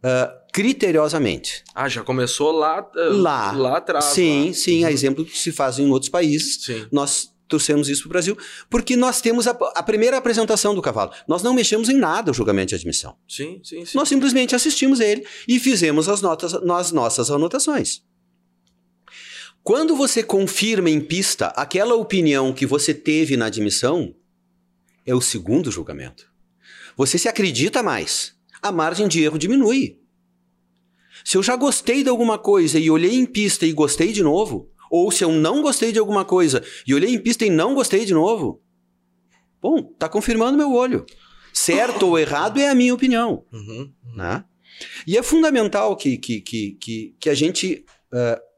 uh, 0.05 0.41
criteriosamente. 0.53 1.65
Ah, 1.75 1.89
já 1.89 2.03
começou 2.03 2.53
lá, 2.53 2.81
uh, 2.81 3.13
lá, 3.17 3.53
lá 3.53 3.77
atrás. 3.79 4.07
Sim, 4.07 4.49
lá. 4.49 4.55
sim, 4.55 4.81
uhum. 4.81 4.87
a 4.87 4.93
exemplo 4.93 5.25
que 5.25 5.37
se 5.37 5.53
faz 5.53 5.79
em 5.79 5.91
outros 5.91 6.09
países. 6.09 6.65
Sim. 6.65 6.87
Nós 6.91 7.31
trouxemos 7.49 7.89
isso 7.89 8.03
para 8.03 8.09
o 8.09 8.11
Brasil, 8.11 8.39
porque 8.71 8.97
nós 8.97 9.21
temos 9.21 9.49
a, 9.49 9.51
a, 9.51 9.83
primeira 9.83 10.17
apresentação 10.17 10.73
do 10.75 10.81
cavalo. 10.81 11.11
Nós 11.27 11.43
não 11.43 11.53
mexemos 11.53 11.89
em 11.89 11.97
nada 11.97 12.31
o 12.31 12.35
julgamento 12.35 12.69
de 12.69 12.77
admissão. 12.77 13.17
Sim, 13.29 13.61
sim, 13.65 13.85
sim. 13.85 13.99
Nós 13.99 14.09
simplesmente 14.09 14.55
assistimos 14.55 15.01
ele 15.01 15.27
e 15.49 15.59
fizemos 15.59 16.09
as, 16.09 16.23
notas, 16.23 16.55
as 16.55 16.93
nossas 16.93 17.29
anotações. 17.31 18.03
Quando 19.63 19.95
você 19.95 20.23
confirma 20.23 20.89
em 20.89 21.01
pista 21.01 21.49
aquela 21.49 21.95
opinião 21.95 22.53
que 22.53 22.65
você 22.65 22.95
teve 22.95 23.37
na 23.37 23.47
admissão, 23.47 24.15
é 25.05 25.15
o 25.15 25.21
segundo 25.21 25.71
julgamento. 25.71 26.31
Você 26.97 27.19
se 27.19 27.29
acredita 27.29 27.83
mais. 27.83 28.35
A 28.63 28.73
margem 28.73 29.07
de 29.07 29.23
erro 29.23 29.39
diminui. 29.39 29.99
Se 31.25 31.37
eu 31.37 31.43
já 31.43 31.57
gostei 31.57 32.03
de 32.03 32.09
alguma 32.09 32.39
coisa 32.39 32.79
e 32.79 32.91
olhei 32.91 33.15
em 33.15 33.27
pista 33.27 33.67
e 33.67 33.73
gostei 33.73 34.13
de 34.13 34.23
novo, 34.23 34.71
ou 34.91 35.11
se 35.11 35.23
eu 35.23 35.31
não 35.31 35.63
gostei 35.63 35.93
de 35.93 35.99
alguma 35.99 36.25
coisa 36.25 36.65
e 36.87 36.95
olhei 36.95 37.15
em 37.15 37.19
pista 37.19 37.45
e 37.45 37.51
não 37.51 37.75
gostei 37.75 38.05
de 38.05 38.15
novo, 38.15 38.63
bom, 39.61 39.83
tá 39.83 40.09
confirmando 40.09 40.57
meu 40.57 40.73
olho. 40.73 41.05
Certo 41.53 42.07
ou 42.07 42.19
errado 42.19 42.59
é 42.59 42.69
a 42.69 42.75
minha 42.75 42.95
opinião. 42.95 43.45
Uhum, 43.53 43.93
uhum. 44.05 44.17
Né? 44.17 44.45
E 45.07 45.19
é 45.19 45.23
fundamental 45.23 45.95
que, 45.97 46.17
que, 46.17 46.41
que, 46.41 46.73
que, 46.81 47.17
que 47.21 47.29
a 47.29 47.35
gente 47.35 47.85
uh, 48.13 48.50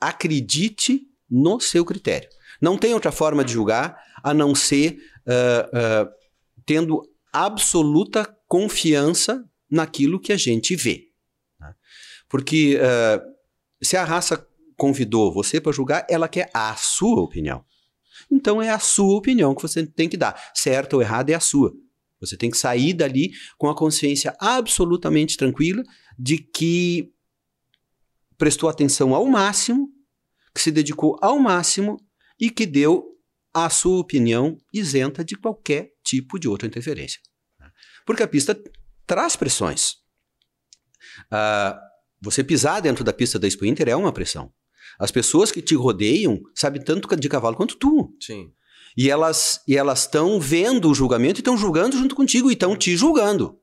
acredite 0.00 1.02
no 1.30 1.60
seu 1.60 1.84
critério. 1.84 2.28
Não 2.60 2.76
tem 2.76 2.94
outra 2.94 3.12
forma 3.12 3.44
de 3.44 3.52
julgar 3.52 4.00
a 4.22 4.34
não 4.34 4.54
ser 4.54 4.98
uh, 5.26 6.06
uh, 6.06 6.10
tendo 6.64 7.02
absoluta 7.32 8.24
confiança 8.46 9.44
naquilo 9.70 10.20
que 10.20 10.32
a 10.32 10.36
gente 10.36 10.74
vê. 10.74 11.08
Né? 11.60 11.74
Porque 12.28 12.76
uh, 12.76 13.20
se 13.82 13.96
a 13.96 14.04
raça 14.04 14.46
convidou 14.76 15.32
você 15.32 15.60
para 15.60 15.72
julgar, 15.72 16.06
ela 16.08 16.28
quer 16.28 16.50
a 16.54 16.74
sua 16.76 17.20
opinião. 17.20 17.64
Então 18.30 18.60
é 18.60 18.70
a 18.70 18.78
sua 18.78 19.16
opinião 19.16 19.54
que 19.54 19.62
você 19.62 19.86
tem 19.86 20.08
que 20.08 20.16
dar. 20.16 20.50
Certo 20.54 20.94
ou 20.94 21.02
errado 21.02 21.30
é 21.30 21.34
a 21.34 21.40
sua. 21.40 21.72
Você 22.20 22.36
tem 22.36 22.50
que 22.50 22.58
sair 22.58 22.92
dali 22.94 23.32
com 23.56 23.68
a 23.68 23.76
consciência 23.76 24.34
absolutamente 24.40 25.36
tranquila 25.36 25.82
de 26.18 26.38
que 26.38 27.12
prestou 28.38 28.70
atenção 28.70 29.14
ao 29.14 29.26
máximo, 29.26 29.90
que 30.54 30.62
se 30.62 30.70
dedicou 30.70 31.18
ao 31.20 31.38
máximo 31.38 31.98
e 32.40 32.50
que 32.50 32.64
deu 32.64 33.04
a 33.52 33.68
sua 33.68 33.98
opinião 33.98 34.56
isenta 34.72 35.24
de 35.24 35.34
qualquer 35.34 35.90
tipo 36.04 36.38
de 36.38 36.48
outra 36.48 36.68
interferência. 36.68 37.20
Porque 38.06 38.22
a 38.22 38.28
pista 38.28 38.58
traz 39.06 39.36
pressões. 39.36 39.96
Uh, 41.26 41.78
você 42.20 42.42
pisar 42.42 42.80
dentro 42.80 43.04
da 43.04 43.12
pista 43.12 43.38
da 43.38 43.46
Expo 43.46 43.66
Inter 43.66 43.88
é 43.88 43.96
uma 43.96 44.12
pressão. 44.12 44.52
As 44.98 45.10
pessoas 45.10 45.52
que 45.52 45.62
te 45.62 45.74
rodeiam 45.74 46.40
sabem 46.54 46.82
tanto 46.82 47.14
de 47.16 47.28
cavalo 47.28 47.56
quanto 47.56 47.76
tu. 47.76 48.14
Sim. 48.20 48.52
E 48.96 49.10
elas 49.10 49.60
e 49.68 49.76
elas 49.76 50.00
estão 50.00 50.40
vendo 50.40 50.90
o 50.90 50.94
julgamento 50.94 51.38
e 51.38 51.42
estão 51.42 51.56
julgando 51.56 51.96
junto 51.96 52.16
contigo 52.16 52.50
e 52.50 52.54
estão 52.54 52.76
te 52.76 52.96
julgando. 52.96 53.60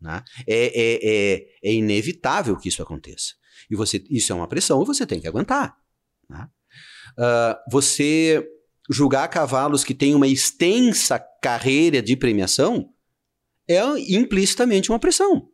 Né? 0.00 0.22
É, 0.46 0.66
é, 0.66 1.00
é, 1.02 1.46
é, 1.64 1.72
inevitável 1.72 2.56
que 2.56 2.68
isso 2.68 2.82
aconteça. 2.82 3.34
E 3.70 3.76
você, 3.76 4.04
isso 4.10 4.32
é 4.32 4.34
uma 4.34 4.48
pressão 4.48 4.82
e 4.82 4.86
você 4.86 5.06
tem 5.06 5.20
que 5.20 5.28
aguentar. 5.28 5.76
Né? 6.28 6.48
Uh, 7.18 7.70
você 7.70 8.46
julgar 8.90 9.28
cavalos 9.28 9.84
que 9.84 9.94
têm 9.94 10.14
uma 10.14 10.26
extensa 10.26 11.18
carreira 11.42 12.00
de 12.00 12.16
premiação 12.16 12.90
é 13.68 13.80
implicitamente 14.14 14.90
uma 14.90 14.98
pressão. 14.98 15.48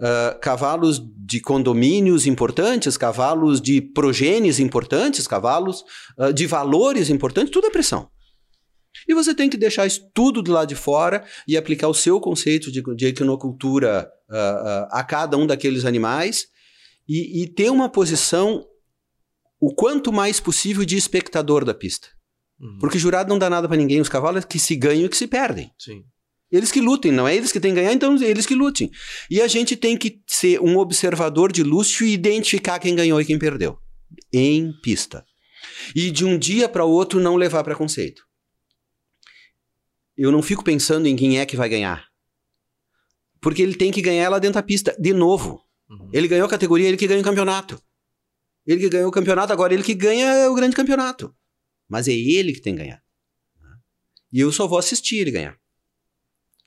Uh, 0.00 0.38
cavalos 0.40 1.00
de 1.16 1.40
condomínios 1.40 2.26
importantes, 2.26 2.96
cavalos 2.96 3.60
de 3.60 3.80
progênies 3.80 4.58
importantes, 4.58 5.26
cavalos 5.26 5.84
uh, 6.18 6.32
de 6.32 6.46
valores 6.46 7.10
importantes, 7.10 7.52
tudo 7.52 7.68
é 7.68 7.70
pressão. 7.70 8.10
E 9.08 9.14
você 9.14 9.34
tem 9.34 9.50
que 9.50 9.56
deixar 9.56 9.86
isso 9.86 10.08
tudo 10.12 10.42
do 10.42 10.52
lado 10.52 10.68
de 10.68 10.74
fora 10.74 11.24
e 11.46 11.56
aplicar 11.56 11.88
o 11.88 11.94
seu 11.94 12.20
conceito 12.20 12.70
de, 12.70 12.82
de 12.94 13.06
equinocultura 13.06 14.10
uh, 14.28 14.88
a 14.90 15.04
cada 15.04 15.36
um 15.36 15.46
daqueles 15.46 15.84
animais 15.84 16.46
e, 17.08 17.42
e, 17.42 17.48
ter 17.48 17.70
uma 17.70 17.88
posição 17.88 18.64
o 19.60 19.74
quanto 19.74 20.12
mais 20.12 20.40
possível 20.40 20.84
de 20.84 20.96
espectador 20.96 21.64
da 21.64 21.74
pista. 21.74 22.08
Uhum. 22.58 22.78
Porque 22.80 22.98
jurado 22.98 23.28
não 23.28 23.38
dá 23.38 23.50
nada 23.50 23.68
para 23.68 23.76
ninguém, 23.76 24.00
os 24.00 24.08
cavalos 24.08 24.44
que 24.44 24.58
se 24.58 24.74
ganham 24.76 25.06
e 25.06 25.08
que 25.08 25.16
se 25.16 25.26
perdem. 25.26 25.70
Sim. 25.78 26.04
Eles 26.50 26.70
que 26.70 26.80
lutem, 26.80 27.10
não 27.10 27.26
é 27.26 27.34
eles 27.34 27.50
que 27.50 27.58
têm 27.58 27.74
que 27.74 27.80
ganhar, 27.80 27.92
então 27.92 28.16
eles 28.22 28.46
que 28.46 28.54
lutem. 28.54 28.90
E 29.30 29.40
a 29.40 29.48
gente 29.48 29.76
tem 29.76 29.96
que 29.96 30.22
ser 30.26 30.60
um 30.60 30.78
observador 30.78 31.50
de 31.50 31.62
luxo 31.62 32.04
e 32.04 32.12
identificar 32.12 32.78
quem 32.78 32.94
ganhou 32.94 33.20
e 33.20 33.24
quem 33.24 33.38
perdeu. 33.38 33.76
Em 34.32 34.72
pista. 34.80 35.24
E 35.96 36.10
de 36.10 36.24
um 36.24 36.38
dia 36.38 36.68
para 36.68 36.84
o 36.84 36.90
outro 36.90 37.18
não 37.18 37.36
levar 37.36 37.64
preconceito. 37.64 38.22
Eu 40.16 40.30
não 40.30 40.42
fico 40.42 40.62
pensando 40.62 41.06
em 41.06 41.16
quem 41.16 41.38
é 41.38 41.46
que 41.46 41.56
vai 41.56 41.68
ganhar. 41.68 42.06
Porque 43.40 43.62
ele 43.62 43.74
tem 43.74 43.90
que 43.90 44.00
ganhar 44.00 44.28
lá 44.28 44.38
dentro 44.38 44.54
da 44.54 44.62
pista, 44.62 44.96
de 44.98 45.12
novo. 45.12 45.62
Uhum. 45.88 46.08
Ele 46.12 46.28
ganhou 46.28 46.46
a 46.46 46.50
categoria, 46.50 46.88
ele 46.88 46.96
que 46.96 47.06
ganha 47.06 47.20
o 47.20 47.24
campeonato. 47.24 47.80
Ele 48.66 48.80
que 48.80 48.88
ganhou 48.88 49.08
o 49.08 49.12
campeonato, 49.12 49.52
agora 49.52 49.74
ele 49.74 49.82
que 49.82 49.94
ganha 49.94 50.50
o 50.50 50.54
grande 50.54 50.74
campeonato. 50.74 51.34
Mas 51.88 52.08
é 52.08 52.12
ele 52.12 52.52
que 52.52 52.60
tem 52.60 52.74
que 52.74 52.82
ganhar. 52.82 53.02
E 54.32 54.40
eu 54.40 54.50
só 54.50 54.66
vou 54.66 54.78
assistir 54.78 55.18
ele 55.18 55.30
ganhar. 55.30 55.56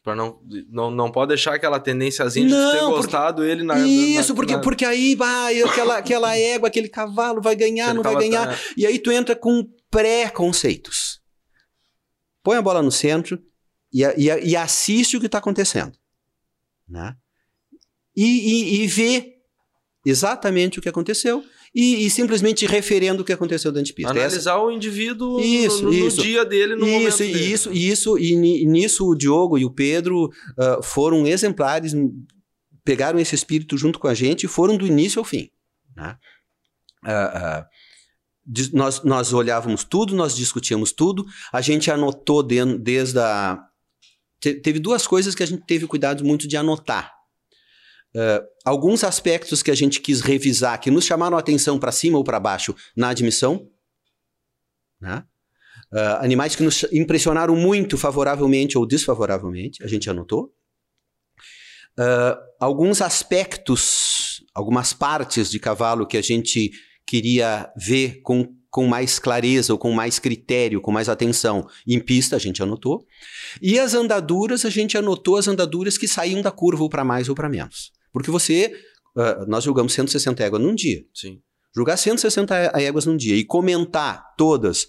Pra 0.01 0.15
não, 0.15 0.39
não, 0.69 0.89
não 0.89 1.11
pode 1.11 1.29
deixar 1.29 1.55
aquela 1.55 1.81
tendênciazinha 1.81 2.47
não, 2.47 2.71
de 2.71 2.79
ter 2.79 2.85
gostado 2.85 3.43
ele 3.43 3.61
na. 3.61 3.77
Isso, 3.79 4.29
na, 4.29 4.35
porque, 4.35 4.53
na... 4.53 4.61
porque 4.61 4.85
aí 4.85 5.15
vai, 5.15 5.61
aquela, 5.61 5.97
aquela 5.97 6.37
égua, 6.37 6.69
aquele 6.69 6.87
cavalo 6.87 7.41
vai 7.41 7.57
ganhar, 7.57 7.93
não 7.93 8.01
vai 8.01 8.15
ganhar. 8.15 8.47
Tá... 8.47 8.57
E 8.77 8.85
aí 8.85 8.97
tu 8.97 9.11
entra 9.11 9.35
com 9.35 9.67
pré-conceitos. 9.91 11.19
Põe 12.47 12.55
a 12.55 12.61
bola 12.61 12.81
no 12.81 12.93
centro 12.93 13.37
e, 13.91 14.05
e, 14.05 14.51
e 14.51 14.55
assiste 14.55 15.17
o 15.17 15.19
que 15.19 15.25
está 15.25 15.39
acontecendo. 15.39 15.91
Né? 16.87 17.13
E, 18.15 18.81
e, 18.81 18.87
vê 18.87 19.33
exatamente 20.05 20.79
o 20.79 20.81
que 20.81 20.87
aconteceu 20.87 21.43
e, 21.75 22.09
simplesmente 22.09 22.65
referendo 22.65 23.21
o 23.21 23.25
que 23.25 23.33
aconteceu 23.33 23.69
de 23.69 23.91
pista. 23.91 24.11
Analisar 24.11 24.53
Essa... 24.53 24.61
o 24.61 24.71
indivíduo 24.71 25.41
isso, 25.41 25.83
no, 25.83 25.91
no, 25.91 26.07
isso. 26.07 26.21
dia 26.21 26.45
dele, 26.45 26.77
no 26.77 26.87
isso, 26.87 26.93
momento 26.93 27.17
dele. 27.17 27.51
Isso, 27.51 27.73
isso, 27.73 28.17
e 28.17 28.33
nisso 28.65 29.09
o 29.09 29.13
Diogo 29.13 29.57
e 29.57 29.65
o 29.65 29.69
Pedro 29.69 30.27
uh, 30.27 30.81
foram 30.81 31.27
exemplares, 31.27 31.93
pegaram 32.81 33.19
esse 33.19 33.35
espírito 33.35 33.77
junto 33.77 33.99
com 33.99 34.07
a 34.07 34.13
gente 34.13 34.45
e 34.45 34.47
foram 34.47 34.77
do 34.77 34.87
início 34.87 35.19
ao 35.19 35.25
fim. 35.25 35.51
Né? 35.93 36.15
Uh, 37.03 37.09
uh, 37.09 37.65
nós, 38.71 39.03
nós 39.03 39.33
olhávamos 39.33 39.83
tudo, 39.83 40.15
nós 40.15 40.35
discutíamos 40.35 40.91
tudo, 40.91 41.25
a 41.51 41.61
gente 41.61 41.91
anotou 41.91 42.41
de, 42.41 42.63
desde 42.77 43.19
a... 43.19 43.61
Te, 44.39 44.53
teve 44.53 44.79
duas 44.79 45.05
coisas 45.05 45.35
que 45.35 45.43
a 45.43 45.45
gente 45.45 45.65
teve 45.65 45.85
cuidado 45.87 46.23
muito 46.23 46.47
de 46.47 46.55
anotar. 46.55 47.13
Uh, 48.15 48.41
alguns 48.63 49.03
aspectos 49.03 49.61
que 49.61 49.69
a 49.69 49.75
gente 49.75 49.99
quis 49.99 50.21
revisar, 50.21 50.79
que 50.79 50.89
nos 50.89 51.05
chamaram 51.05 51.35
a 51.35 51.39
atenção 51.39 51.77
para 51.77 51.91
cima 51.91 52.17
ou 52.17 52.23
para 52.23 52.39
baixo 52.39 52.73
na 52.95 53.09
admissão. 53.09 53.69
Né? 54.99 55.23
Uh, 55.91 56.17
animais 56.21 56.55
que 56.55 56.63
nos 56.63 56.83
impressionaram 56.91 57.55
muito 57.55 57.97
favoravelmente 57.97 58.77
ou 58.77 58.85
desfavoravelmente, 58.85 59.83
a 59.83 59.87
gente 59.87 60.09
anotou. 60.09 60.53
Uh, 61.99 62.37
alguns 62.59 63.01
aspectos, 63.01 64.43
algumas 64.53 64.93
partes 64.93 65.49
de 65.49 65.59
cavalo 65.59 66.07
que 66.07 66.17
a 66.17 66.21
gente 66.21 66.71
queria 67.07 67.71
ver 67.75 68.21
com, 68.21 68.53
com 68.69 68.85
mais 68.85 69.17
clareza 69.17 69.71
ou 69.71 69.79
com 69.79 69.91
mais 69.91 70.19
critério, 70.19 70.81
com 70.81 70.91
mais 70.91 71.07
atenção 71.07 71.67
em 71.87 71.99
pista, 71.99 72.35
a 72.35 72.39
gente 72.39 72.61
anotou. 72.61 73.07
E 73.61 73.79
as 73.79 73.93
andaduras, 73.93 74.65
a 74.65 74.69
gente 74.69 74.97
anotou 74.97 75.37
as 75.37 75.47
andaduras 75.47 75.97
que 75.97 76.07
saíam 76.07 76.41
da 76.41 76.51
curva 76.51 76.83
ou 76.83 76.89
para 76.89 77.05
mais 77.05 77.29
ou 77.29 77.35
para 77.35 77.49
menos. 77.49 77.91
Porque 78.11 78.29
você. 78.29 78.73
Uh, 79.15 79.49
nós 79.49 79.63
julgamos 79.63 79.93
160 79.93 80.43
éguas 80.43 80.61
num 80.61 80.75
dia. 80.75 81.03
Sim. 81.11 81.41
Julgar 81.75 81.97
160 81.97 82.55
éguas 82.75 83.05
num 83.05 83.17
dia 83.17 83.35
e 83.35 83.43
comentar 83.43 84.35
todas 84.37 84.87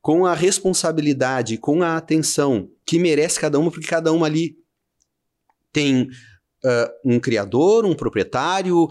com 0.00 0.26
a 0.26 0.34
responsabilidade, 0.34 1.58
com 1.58 1.82
a 1.82 1.96
atenção 1.96 2.68
que 2.86 2.98
merece 2.98 3.38
cada 3.38 3.58
uma, 3.58 3.70
porque 3.70 3.86
cada 3.86 4.12
uma 4.12 4.26
ali 4.26 4.56
tem 5.72 6.08
Uh, 6.62 7.14
um 7.14 7.18
criador, 7.18 7.86
um 7.86 7.94
proprietário, 7.94 8.84
uh, 8.84 8.88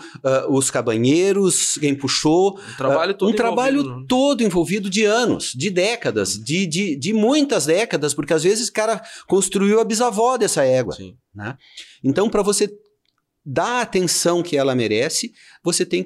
os 0.49 0.71
cabanheiros, 0.71 1.77
quem 1.77 1.93
puxou. 1.93 2.57
Um 2.57 2.75
trabalho 2.75 3.13
todo 3.13 3.29
uh, 3.29 3.31
um 3.31 3.35
trabalho 3.35 3.79
envolvido. 3.81 3.99
Né? 3.99 4.05
todo 4.07 4.43
envolvido 4.43 4.89
de 4.89 5.05
anos, 5.05 5.53
de 5.55 5.69
décadas, 5.69 6.33
de, 6.33 6.65
de, 6.65 6.95
de 6.95 7.13
muitas 7.13 7.67
décadas, 7.67 8.13
porque 8.15 8.33
às 8.33 8.43
vezes 8.43 8.69
o 8.69 8.73
cara 8.73 8.99
construiu 9.27 9.79
a 9.79 9.85
bisavó 9.85 10.35
dessa 10.35 10.63
égua. 10.63 10.97
Né? 11.33 11.55
Então, 12.03 12.27
para 12.27 12.41
você 12.41 12.67
dar 13.45 13.79
a 13.79 13.81
atenção 13.81 14.41
que 14.41 14.57
ela 14.57 14.73
merece, 14.73 15.31
você 15.63 15.85
tem 15.85 16.03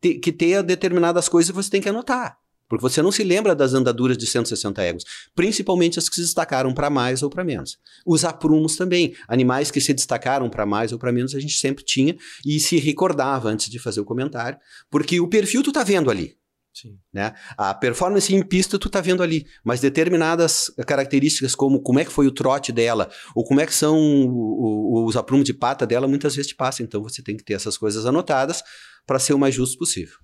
que 0.00 0.32
ter 0.32 0.62
determinadas 0.64 1.28
coisas 1.28 1.50
que 1.50 1.56
você 1.56 1.70
tem 1.70 1.80
que 1.80 1.88
anotar. 1.88 2.41
Porque 2.72 2.88
você 2.88 3.02
não 3.02 3.12
se 3.12 3.22
lembra 3.22 3.54
das 3.54 3.74
andaduras 3.74 4.16
de 4.16 4.26
160 4.26 4.82
éguas, 4.82 5.04
principalmente 5.34 5.98
as 5.98 6.08
que 6.08 6.14
se 6.14 6.22
destacaram 6.22 6.72
para 6.72 6.88
mais 6.88 7.22
ou 7.22 7.28
para 7.28 7.44
menos. 7.44 7.76
Os 8.06 8.24
aprumos 8.24 8.76
também, 8.76 9.14
animais 9.28 9.70
que 9.70 9.78
se 9.78 9.92
destacaram 9.92 10.48
para 10.48 10.64
mais 10.64 10.90
ou 10.90 10.98
para 10.98 11.12
menos, 11.12 11.34
a 11.34 11.38
gente 11.38 11.58
sempre 11.58 11.84
tinha 11.84 12.16
e 12.46 12.58
se 12.58 12.78
recordava 12.78 13.50
antes 13.50 13.68
de 13.68 13.78
fazer 13.78 14.00
o 14.00 14.06
comentário, 14.06 14.58
porque 14.90 15.20
o 15.20 15.28
perfil 15.28 15.62
tu 15.62 15.70
tá 15.70 15.84
vendo 15.84 16.10
ali. 16.10 16.34
Sim. 16.72 16.96
Né? 17.12 17.34
A 17.58 17.74
performance 17.74 18.34
em 18.34 18.42
pista 18.42 18.78
tu 18.78 18.88
tá 18.88 19.02
vendo 19.02 19.22
ali, 19.22 19.44
mas 19.62 19.82
determinadas 19.82 20.72
características 20.86 21.54
como 21.54 21.82
como 21.82 22.00
é 22.00 22.06
que 22.06 22.10
foi 22.10 22.26
o 22.26 22.32
trote 22.32 22.72
dela, 22.72 23.10
ou 23.34 23.44
como 23.44 23.60
é 23.60 23.66
que 23.66 23.74
são 23.74 23.98
o, 23.98 25.02
o, 25.02 25.04
os 25.04 25.14
aprumos 25.14 25.44
de 25.44 25.52
pata 25.52 25.86
dela, 25.86 26.08
muitas 26.08 26.34
vezes 26.34 26.48
te 26.48 26.56
passa. 26.56 26.82
Então 26.82 27.02
você 27.02 27.22
tem 27.22 27.36
que 27.36 27.44
ter 27.44 27.52
essas 27.52 27.76
coisas 27.76 28.06
anotadas 28.06 28.62
para 29.06 29.18
ser 29.18 29.34
o 29.34 29.38
mais 29.38 29.54
justo 29.54 29.76
possível. 29.76 30.16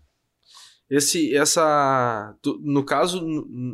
Esse, 0.91 1.37
essa, 1.37 2.35
no 2.63 2.83
caso, 2.83 3.23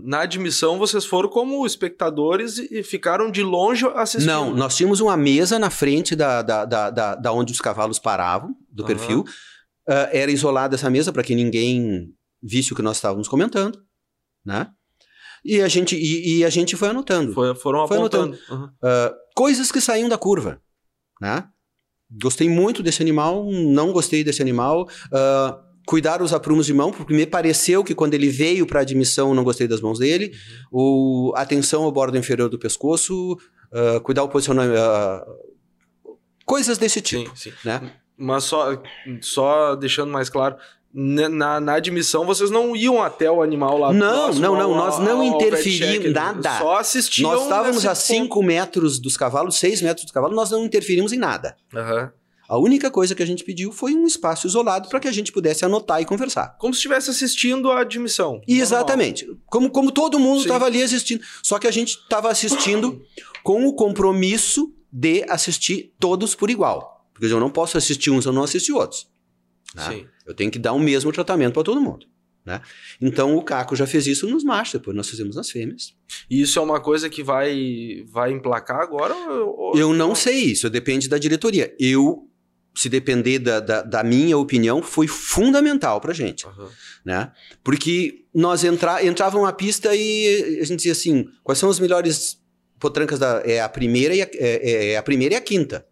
na 0.04 0.22
admissão, 0.22 0.78
vocês 0.78 1.04
foram 1.04 1.28
como 1.28 1.64
espectadores 1.64 2.58
e 2.58 2.82
ficaram 2.82 3.30
de 3.30 3.40
longe 3.40 3.86
assistindo? 3.94 4.26
Não, 4.26 4.52
nós 4.52 4.76
tínhamos 4.76 5.00
uma 5.00 5.16
mesa 5.16 5.56
na 5.56 5.70
frente 5.70 6.16
da, 6.16 6.42
da, 6.42 6.64
da, 6.64 6.90
da, 6.90 7.14
da 7.14 7.32
onde 7.32 7.52
os 7.52 7.60
cavalos 7.60 8.00
paravam, 8.00 8.56
do 8.68 8.82
uhum. 8.82 8.86
perfil. 8.88 9.20
Uh, 9.88 10.10
era 10.10 10.30
isolada 10.30 10.74
essa 10.74 10.90
mesa 10.90 11.12
para 11.12 11.22
que 11.22 11.36
ninguém 11.36 12.12
visse 12.42 12.72
o 12.72 12.76
que 12.76 12.82
nós 12.82 12.96
estávamos 12.96 13.28
comentando, 13.28 13.80
né? 14.44 14.68
E 15.44 15.60
a 15.60 15.68
gente, 15.68 15.94
e, 15.94 16.38
e 16.38 16.44
a 16.44 16.50
gente 16.50 16.74
foi 16.74 16.88
anotando. 16.88 17.32
Foi, 17.32 17.54
foram 17.54 17.86
foi 17.86 17.96
apontando. 17.96 18.36
Anotando. 18.48 18.62
Uhum. 18.62 18.64
Uh, 18.66 19.14
coisas 19.36 19.70
que 19.70 19.80
saíam 19.80 20.08
da 20.08 20.18
curva, 20.18 20.60
né? 21.20 21.46
Gostei 22.10 22.48
muito 22.48 22.82
desse 22.82 23.02
animal, 23.02 23.44
não 23.50 23.92
gostei 23.92 24.24
desse 24.24 24.42
animal. 24.42 24.88
Uh, 25.06 25.73
cuidar 25.86 26.22
os 26.22 26.32
aprumos 26.32 26.66
de 26.66 26.74
mão, 26.74 26.90
porque 26.90 27.14
me 27.14 27.26
pareceu 27.26 27.84
que 27.84 27.94
quando 27.94 28.14
ele 28.14 28.28
veio 28.28 28.66
para 28.66 28.80
admissão 28.80 29.28
eu 29.28 29.34
não 29.34 29.44
gostei 29.44 29.68
das 29.68 29.80
mãos 29.80 29.98
dele. 29.98 30.32
Uhum. 30.72 31.30
O, 31.30 31.32
atenção 31.36 31.84
ao 31.84 31.92
bordo 31.92 32.16
inferior 32.16 32.48
do 32.48 32.58
pescoço, 32.58 33.32
uh, 33.34 34.00
cuidar 34.02 34.22
o 34.22 34.28
posicionamento. 34.28 34.78
Uh, 34.78 36.16
coisas 36.44 36.78
desse 36.78 37.00
tipo. 37.00 37.36
Sim, 37.36 37.50
sim. 37.50 37.56
Né? 37.64 37.92
Mas 38.16 38.44
só, 38.44 38.80
só 39.20 39.74
deixando 39.74 40.10
mais 40.10 40.28
claro, 40.28 40.56
na, 40.94 41.58
na 41.60 41.74
admissão 41.74 42.24
vocês 42.24 42.50
não 42.50 42.76
iam 42.76 43.02
até 43.02 43.28
o 43.28 43.42
animal 43.42 43.76
lá 43.76 43.92
Não, 43.92 44.32
não, 44.32 44.56
não, 44.56 44.76
nós 44.76 45.00
não 45.00 45.24
interferimos 45.24 46.12
nada. 46.12 46.58
Só 46.58 46.78
assistiam. 46.78 47.32
Nós 47.32 47.42
estávamos 47.42 47.84
a 47.84 47.94
5 47.96 48.42
metros 48.42 49.00
dos 49.00 49.16
cavalos, 49.16 49.56
6 49.56 49.82
metros 49.82 50.04
dos 50.04 50.12
cavalos, 50.12 50.36
nós 50.36 50.50
não 50.50 50.64
interferimos 50.64 51.12
em 51.12 51.18
nada. 51.18 51.56
Aham. 51.74 52.12
A 52.48 52.58
única 52.58 52.90
coisa 52.90 53.14
que 53.14 53.22
a 53.22 53.26
gente 53.26 53.42
pediu 53.44 53.72
foi 53.72 53.94
um 53.94 54.06
espaço 54.06 54.46
isolado 54.46 54.88
para 54.88 55.00
que 55.00 55.08
a 55.08 55.12
gente 55.12 55.32
pudesse 55.32 55.64
anotar 55.64 56.00
e 56.00 56.04
conversar. 56.04 56.56
Como 56.58 56.74
se 56.74 56.78
estivesse 56.78 57.10
assistindo 57.10 57.70
a 57.70 57.80
admissão. 57.80 58.40
E 58.46 58.60
exatamente. 58.60 59.26
Como, 59.46 59.70
como 59.70 59.90
todo 59.90 60.18
mundo 60.18 60.40
estava 60.42 60.66
ali 60.66 60.82
assistindo. 60.82 61.22
Só 61.42 61.58
que 61.58 61.66
a 61.66 61.70
gente 61.70 61.90
estava 61.98 62.30
assistindo 62.30 63.02
com 63.42 63.66
o 63.66 63.72
compromisso 63.74 64.74
de 64.92 65.24
assistir 65.28 65.92
todos 65.98 66.34
por 66.34 66.50
igual. 66.50 67.08
Porque 67.12 67.26
eu 67.32 67.40
não 67.40 67.50
posso 67.50 67.78
assistir 67.78 68.10
uns 68.10 68.26
eu 68.26 68.32
não 68.32 68.42
assistir 68.44 68.72
outros. 68.72 69.08
né? 69.74 69.82
Sim. 69.88 70.06
Eu 70.26 70.34
tenho 70.34 70.50
que 70.50 70.58
dar 70.58 70.72
o 70.72 70.78
mesmo 70.78 71.12
tratamento 71.12 71.54
para 71.54 71.62
todo 71.64 71.80
mundo. 71.80 72.06
Né? 72.44 72.60
Então 73.00 73.34
o 73.36 73.42
Caco 73.42 73.74
já 73.74 73.86
fez 73.86 74.06
isso 74.06 74.28
nos 74.28 74.44
machos, 74.44 74.74
depois 74.74 74.94
nós 74.94 75.08
fizemos 75.08 75.34
nas 75.34 75.48
fêmeas. 75.48 75.94
E 76.28 76.42
isso 76.42 76.58
é 76.58 76.62
uma 76.62 76.78
coisa 76.78 77.08
que 77.08 77.22
vai, 77.22 78.04
vai 78.06 78.32
emplacar 78.32 78.80
agora? 78.82 79.14
ou- 79.14 79.74
Eu 79.78 79.94
não 79.94 80.14
sei 80.14 80.36
isso, 80.44 80.68
depende 80.68 81.08
da 81.08 81.16
diretoria. 81.16 81.74
Eu, 81.80 82.28
se 82.74 82.88
depender 82.88 83.38
da, 83.38 83.60
da, 83.60 83.82
da 83.82 84.02
minha 84.02 84.36
opinião, 84.36 84.82
foi 84.82 85.06
fundamental 85.06 86.00
pra 86.00 86.12
gente. 86.12 86.46
Aham. 86.46 86.68
né? 87.04 87.32
Porque 87.62 88.24
nós 88.34 88.64
entra, 88.64 89.04
entrávamos 89.04 89.46
na 89.46 89.52
pista 89.52 89.94
e 89.94 90.58
a 90.60 90.64
gente 90.64 90.76
dizia 90.78 90.92
assim, 90.92 91.26
quais 91.42 91.58
são 91.58 91.70
as 91.70 91.78
melhores 91.78 92.38
potrancas 92.80 93.18
da 93.18 93.42
é 93.44 93.60
a 93.60 93.68
primeira 93.68 94.14
e 94.14 94.22
a, 94.22 94.24
é, 94.24 94.30
é- 94.70 94.86
é 94.92 94.96
a 94.96 95.02
primeira 95.02 95.34
e 95.34 95.38
a 95.38 95.40
quinta. 95.40 95.86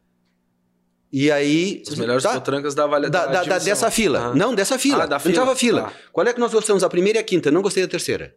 E 1.12 1.30
aí 1.30 1.82
As 1.86 1.94
melhores 1.96 2.22
tá, 2.22 2.32
potrancas 2.32 2.74
da 2.74 2.86
da, 2.86 3.08
da- 3.26 3.44
da- 3.44 3.58
dessa 3.58 3.90
fila. 3.90 4.18
Aham. 4.18 4.34
Não, 4.34 4.54
dessa 4.54 4.78
fila. 4.78 5.04
Ah, 5.04 5.06
da 5.06 5.16
Entrava 5.24 5.52
a 5.52 5.56
fila. 5.56 5.82
Tá. 5.82 5.92
Qual 6.10 6.26
é 6.26 6.32
que 6.32 6.40
nós 6.40 6.52
gostamos? 6.52 6.82
A 6.82 6.88
primeira 6.88 7.18
e 7.18 7.20
a 7.20 7.24
quinta. 7.24 7.50
Não 7.50 7.60
gostei 7.60 7.82
da 7.82 7.88
terceira. 7.88 8.34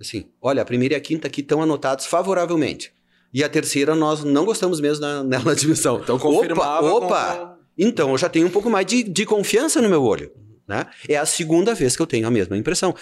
Assim, 0.00 0.30
olha, 0.40 0.62
a 0.62 0.64
primeira 0.64 0.94
e 0.94 0.96
a 0.96 1.00
quinta 1.00 1.28
aqui 1.28 1.42
estão 1.42 1.62
anotados 1.62 2.06
favoravelmente. 2.06 2.90
E 3.34 3.44
a 3.44 3.48
terceira 3.50 3.94
nós 3.94 4.24
não 4.24 4.46
gostamos 4.46 4.80
mesmo 4.80 5.02
na, 5.02 5.22
nela 5.24 5.52
admissão. 5.52 6.00
Então 6.02 6.18
confirmava 6.18 6.90
Opa, 6.90 7.06
opa! 7.06 7.58
Então, 7.82 8.10
eu 8.10 8.18
já 8.18 8.28
tenho 8.28 8.46
um 8.46 8.50
pouco 8.50 8.68
mais 8.68 8.84
de, 8.86 9.02
de 9.02 9.24
confiança 9.24 9.80
no 9.80 9.88
meu 9.88 10.02
olho. 10.02 10.30
Né? 10.68 10.86
É 11.08 11.16
a 11.16 11.24
segunda 11.26 11.74
vez 11.74 11.96
que 11.96 12.02
eu 12.02 12.06
tenho 12.06 12.26
a 12.26 12.30
mesma 12.30 12.56
impressão. 12.56 12.94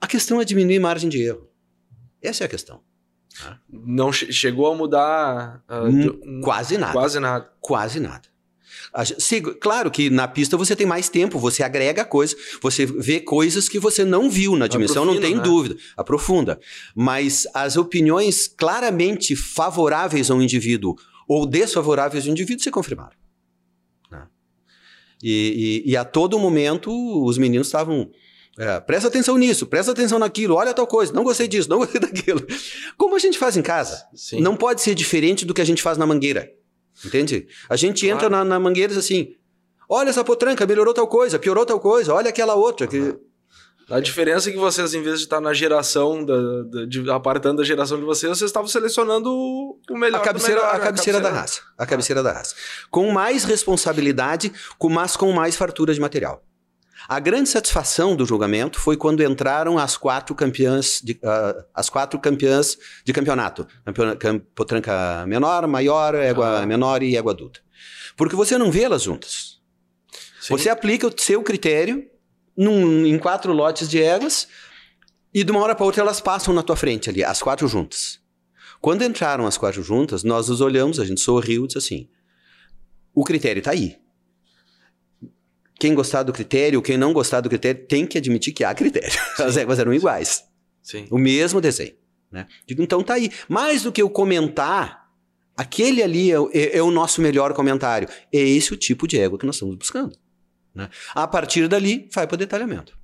A 0.00 0.06
questão 0.06 0.40
é 0.40 0.44
diminuir 0.44 0.78
margem 0.80 1.08
de 1.08 1.22
erro. 1.22 1.48
Essa 2.20 2.44
é 2.44 2.46
a 2.46 2.48
questão. 2.48 2.80
Não 3.70 4.12
che- 4.12 4.32
chegou 4.32 4.66
a 4.72 4.74
mudar 4.74 5.62
ah, 5.68 5.82
Hum, 5.84 6.40
Quase 6.42 6.76
nada. 6.76 6.92
quase 6.92 7.20
nada. 7.20 7.50
Quase 7.60 8.00
nada. 8.00 8.28
Se- 9.18 9.40
claro 9.40 9.90
que 9.90 10.08
na 10.10 10.26
pista 10.26 10.56
você 10.56 10.74
tem 10.74 10.86
mais 10.86 11.08
tempo, 11.08 11.38
você 11.38 11.62
agrega 11.62 12.04
coisas, 12.04 12.36
você 12.62 12.84
vê 12.86 13.20
coisas 13.20 13.68
que 13.68 13.78
você 13.78 14.04
não 14.04 14.28
viu 14.30 14.56
na 14.56 14.66
dimensão, 14.66 15.04
não 15.04 15.20
tem 15.20 15.36
né? 15.36 15.42
dúvida, 15.42 15.76
aprofunda. 15.96 16.58
Mas 16.94 17.46
as 17.54 17.76
opiniões 17.76 18.48
claramente 18.48 19.36
favoráveis 19.36 20.30
ao 20.30 20.40
indivíduo 20.42 20.94
ou 21.28 21.46
desfavoráveis 21.46 22.24
ao 22.24 22.30
indivíduo 22.32 22.62
se 22.62 22.70
confirmaram. 22.70 23.16
E, 25.22 25.82
e- 25.86 25.90
e 25.92 25.96
a 25.96 26.04
todo 26.04 26.38
momento 26.38 26.90
os 27.24 27.38
meninos 27.38 27.66
estavam. 27.68 28.10
é, 28.58 28.80
presta 28.80 29.08
atenção 29.08 29.36
nisso, 29.36 29.66
presta 29.66 29.92
atenção 29.92 30.18
naquilo, 30.18 30.54
olha 30.54 30.72
tal 30.72 30.86
coisa, 30.86 31.12
não 31.12 31.22
gostei 31.24 31.46
disso, 31.48 31.68
não 31.68 31.78
gostei 31.84 32.00
daquilo. 32.00 32.40
Como 32.96 33.14
a 33.14 33.18
gente 33.18 33.38
faz 33.38 33.56
em 33.56 33.62
casa. 33.62 34.02
Sim. 34.14 34.40
Não 34.40 34.56
pode 34.56 34.80
ser 34.80 34.94
diferente 34.94 35.44
do 35.44 35.52
que 35.52 35.60
a 35.60 35.64
gente 35.64 35.82
faz 35.82 35.98
na 35.98 36.06
mangueira. 36.06 36.50
Entende? 37.04 37.46
A 37.68 37.76
gente 37.76 38.00
Claro. 38.06 38.16
entra 38.16 38.30
na, 38.30 38.44
na 38.44 38.58
mangueira 38.58 38.92
e 38.92 38.96
diz 38.96 39.04
assim: 39.04 39.34
olha 39.88 40.08
essa 40.08 40.24
potranca, 40.24 40.64
melhorou 40.66 40.94
tal 40.94 41.06
coisa, 41.06 41.38
piorou 41.38 41.66
tal 41.66 41.78
coisa, 41.78 42.14
olha 42.14 42.30
aquela 42.30 42.54
outra. 42.54 42.86
Que... 42.86 43.14
A 43.88 44.00
diferença 44.00 44.48
é 44.48 44.52
que 44.52 44.58
vocês, 44.58 44.94
em 44.94 45.02
vez 45.02 45.18
de 45.18 45.24
estar 45.26 45.40
na 45.40 45.54
geração, 45.54 46.24
da, 46.24 46.34
da- 46.64 46.84
de, 46.86 47.08
apartando 47.08 47.62
a 47.62 47.64
geração 47.64 47.98
de 47.98 48.04
vocês, 48.04 48.36
vocês 48.36 48.48
estavam 48.50 48.68
selecionando 48.68 49.30
o 49.32 49.78
melhor 49.96 50.20
A 50.20 50.24
cabeceira, 50.24 50.60
melhor, 50.60 50.74
a 50.74 50.78
né? 50.78 50.84
cabeceira 50.84 51.20
da 51.20 51.30
raça. 51.30 51.60
A 51.78 51.86
cabeceira 51.86 52.22
da 52.22 52.32
raça. 52.32 52.54
Com 52.90 53.12
mais 53.12 53.44
responsabilidade, 53.44 54.52
com, 54.76 54.88
mas 54.88 55.16
com 55.16 55.30
mais 55.32 55.54
fartura 55.54 55.94
de 55.94 56.00
material. 56.00 56.42
A 57.08 57.20
grande 57.20 57.48
satisfação 57.48 58.16
do 58.16 58.26
julgamento 58.26 58.80
foi 58.80 58.96
quando 58.96 59.22
entraram 59.22 59.78
as 59.78 59.96
quatro 59.96 60.34
campeãs 60.34 61.00
de, 61.00 61.16
ah, 61.22 61.64
as 61.72 61.88
quatro 61.88 62.18
campeãs 62.18 62.76
de 63.04 63.12
campeonato. 63.12 63.68
Campeona- 63.84 64.16
cam- 64.16 64.40
Potranca 64.52 65.24
menor, 65.28 65.64
maior, 65.68 66.12
égua 66.16 66.62
Ah. 66.62 66.66
menor 66.66 67.04
e 67.04 67.16
égua 67.16 67.30
adulta. 67.30 67.60
Porque 68.16 68.34
você 68.34 68.58
não 68.58 68.72
vê 68.72 68.82
elas 68.82 69.02
juntas. 69.02 69.58
Sim. 70.40 70.56
Você 70.56 70.68
aplica 70.68 71.06
o 71.06 71.14
seu 71.16 71.40
critério 71.44 72.04
num- 72.56 73.04
em 73.06 73.18
quatro 73.18 73.52
lotes 73.52 73.88
de 73.88 74.00
éguas 74.02 74.48
e 75.34 75.44
de 75.44 75.50
uma 75.52 75.60
hora 75.60 75.74
para 75.74 75.84
outra 75.84 76.02
elas 76.02 76.20
passam 76.20 76.54
na 76.54 76.62
tua 76.62 76.76
frente 76.76 77.10
ali, 77.10 77.22
as 77.22 77.42
quatro 77.42 77.68
juntas. 77.68 78.18
Quando 78.80 79.02
entraram 79.04 79.46
as 79.46 79.56
quatro 79.58 79.82
juntas, 79.82 80.22
nós 80.22 80.48
nos 80.48 80.60
olhamos, 80.60 81.00
a 81.00 81.04
gente 81.04 81.20
sorriu 81.20 81.64
e 81.64 81.66
disse 81.66 81.78
assim: 81.78 82.08
o 83.14 83.24
critério 83.24 83.60
está 83.60 83.70
aí. 83.72 83.96
Quem 85.78 85.94
gostar 85.94 86.22
do 86.22 86.32
critério, 86.32 86.80
quem 86.80 86.96
não 86.96 87.12
gostar 87.12 87.40
do 87.42 87.48
critério, 87.50 87.86
tem 87.86 88.06
que 88.06 88.16
admitir 88.16 88.52
que 88.54 88.64
há 88.64 88.74
critério. 88.74 89.12
As 89.38 89.56
éguas 89.56 89.78
eram 89.78 89.92
iguais. 89.92 90.44
Sim. 90.82 91.06
O 91.10 91.18
mesmo 91.18 91.60
desenho. 91.60 91.94
Né? 92.30 92.46
Digo, 92.66 92.82
então 92.82 93.02
tá 93.02 93.14
aí. 93.14 93.30
Mais 93.48 93.82
do 93.82 93.92
que 93.92 94.00
eu 94.00 94.08
comentar, 94.08 95.06
aquele 95.56 96.02
ali 96.02 96.30
é, 96.30 96.40
o- 96.40 96.50
é- 96.52 96.78
é 96.78 96.82
o 96.82 96.90
nosso 96.90 97.20
melhor 97.20 97.52
comentário. 97.52 98.08
É 98.32 98.38
esse 98.38 98.72
o 98.72 98.76
tipo 98.76 99.06
de 99.06 99.18
égua 99.18 99.38
que 99.38 99.44
nós 99.44 99.56
estamos 99.56 99.76
buscando. 99.76 100.16
Né? 100.76 100.90
A 101.14 101.26
partir 101.26 101.66
dali, 101.68 102.08
vai 102.14 102.26
para 102.26 102.34
o 102.34 102.38
detalhamento. 102.38 102.96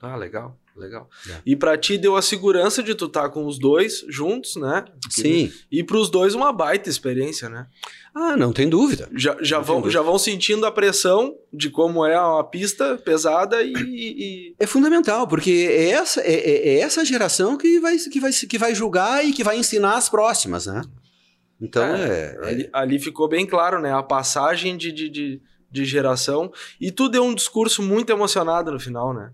Ah, 0.00 0.14
legal, 0.14 0.56
legal. 0.76 1.08
É. 1.28 1.36
E 1.46 1.56
pra 1.56 1.76
ti 1.78 1.96
deu 1.96 2.16
a 2.16 2.22
segurança 2.22 2.82
de 2.82 2.94
tu 2.94 3.06
estar 3.06 3.30
com 3.30 3.46
os 3.46 3.58
dois 3.58 4.04
juntos, 4.08 4.56
né? 4.56 4.84
Sim. 5.08 5.50
E 5.72 5.82
pros 5.82 6.10
dois 6.10 6.34
uma 6.34 6.52
baita 6.52 6.90
experiência, 6.90 7.48
né? 7.48 7.66
Ah, 8.14 8.36
não 8.36 8.52
tem 8.52 8.68
dúvida. 8.68 9.08
Já, 9.14 9.36
já, 9.40 9.56
Não 9.56 9.64
vão, 9.64 9.76
dúvida. 9.76 9.92
já 9.94 10.02
vão 10.02 10.18
sentindo 10.18 10.66
a 10.66 10.70
pressão 10.70 11.34
de 11.50 11.70
como 11.70 12.04
é 12.04 12.20
uma 12.20 12.44
pista 12.44 12.98
pesada 12.98 13.62
e. 13.62 13.72
e- 13.72 14.54
É 14.58 14.66
fundamental, 14.66 15.26
porque 15.26 15.66
é 15.70 15.88
essa, 15.90 16.20
é, 16.20 16.34
é- 16.34 16.68
é 16.76 16.80
essa 16.80 17.02
geração 17.04 17.56
que 17.56 17.80
vai, 17.80 17.96
que, 17.96 18.20
vai, 18.20 18.30
que 18.32 18.58
vai 18.58 18.74
julgar 18.74 19.24
e 19.24 19.32
que 19.32 19.42
vai 19.42 19.56
ensinar 19.58 19.94
as 19.96 20.10
próximas, 20.10 20.66
né? 20.66 20.82
Então, 21.58 21.82
é, 21.82 22.36
é- 22.42 22.48
ali, 22.48 22.70
ali 22.72 22.98
ficou 22.98 23.28
bem 23.28 23.46
claro, 23.46 23.80
né? 23.80 23.92
A 23.94 24.02
passagem 24.02 24.76
de, 24.76 24.92
de, 24.92 25.08
de, 25.08 25.40
de 25.70 25.84
geração. 25.84 26.52
E 26.80 26.90
tu 26.90 27.08
deu 27.08 27.24
um 27.24 27.34
discurso 27.34 27.82
muito 27.82 28.10
emocionado 28.10 28.70
no 28.72 28.80
final, 28.80 29.12
né? 29.14 29.30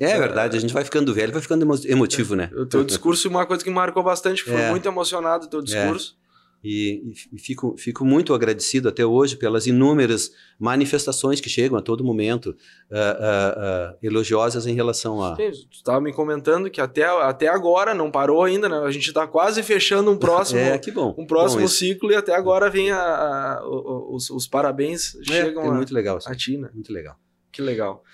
é 0.00 0.18
verdade, 0.18 0.56
a 0.56 0.60
gente 0.60 0.74
vai 0.74 0.82
ficando 0.84 1.14
velho, 1.14 1.32
vai 1.32 1.40
ficando 1.40 1.62
emo- 1.62 1.78
emotivo, 1.84 2.34
né? 2.34 2.50
O 2.56 2.66
teu 2.66 2.82
discurso, 2.82 3.28
uma 3.28 3.46
coisa 3.46 3.62
que 3.62 3.70
marcou 3.70 4.02
bastante, 4.02 4.42
foi 4.42 4.54
É. 4.60 4.70
muito 4.70 4.88
emocionado 4.88 5.46
o 5.46 5.48
teu 5.48 5.62
discurso. 5.62 6.16
E, 6.64 7.12
e 7.32 7.38
fico, 7.40 7.74
fico 7.76 8.04
muito 8.04 8.32
agradecido 8.32 8.88
até 8.88 9.04
hoje 9.04 9.34
pelas 9.36 9.66
inúmeras 9.66 10.30
manifestações 10.58 11.40
que 11.40 11.48
chegam 11.50 11.76
a 11.76 11.82
todo 11.82 12.04
momento, 12.04 12.56
ah, 12.88 12.96
ah, 13.18 13.54
ah, 13.56 13.96
elogiosas 14.00 14.64
em 14.66 14.72
relação 14.72 15.20
a. 15.20 15.34
Sim, 15.34 15.50
Tu 15.50 15.72
estava 15.72 16.00
me 16.00 16.12
comentando 16.12 16.70
que 16.70 16.80
até, 16.80 17.02
até 17.04 17.48
agora 17.48 17.94
não 17.94 18.12
parou 18.12 18.44
ainda, 18.44 18.68
né? 18.68 18.78
A 18.78 18.90
gente 18.92 19.08
está 19.08 19.26
quase 19.26 19.60
fechando 19.64 20.08
um 20.12 20.16
próximo, 20.16 20.60
É, 20.60 20.78
que 20.78 20.92
bom. 20.92 21.12
um 21.18 21.26
próximo 21.26 21.62
Bom, 21.62 21.66
ciclo 21.68 22.12
e 22.12 22.14
até 22.14 22.32
agora 22.32 22.70
vem 22.70 22.92
a, 22.92 23.00
a- 23.02 23.66
os, 23.66 24.30
os 24.30 24.46
parabéns 24.46 25.16
É, 25.16 25.24
chegam 25.24 25.64
é 25.64 25.68
a, 25.68 25.72
muito 25.72 25.92
legal. 25.92 26.18
isso. 26.18 26.28
a 26.30 26.34
ti, 26.36 26.56
né? 26.58 26.70
Muito 26.72 26.92
legal. 26.92 27.16
Que 27.50 27.60
legal. 27.60 28.04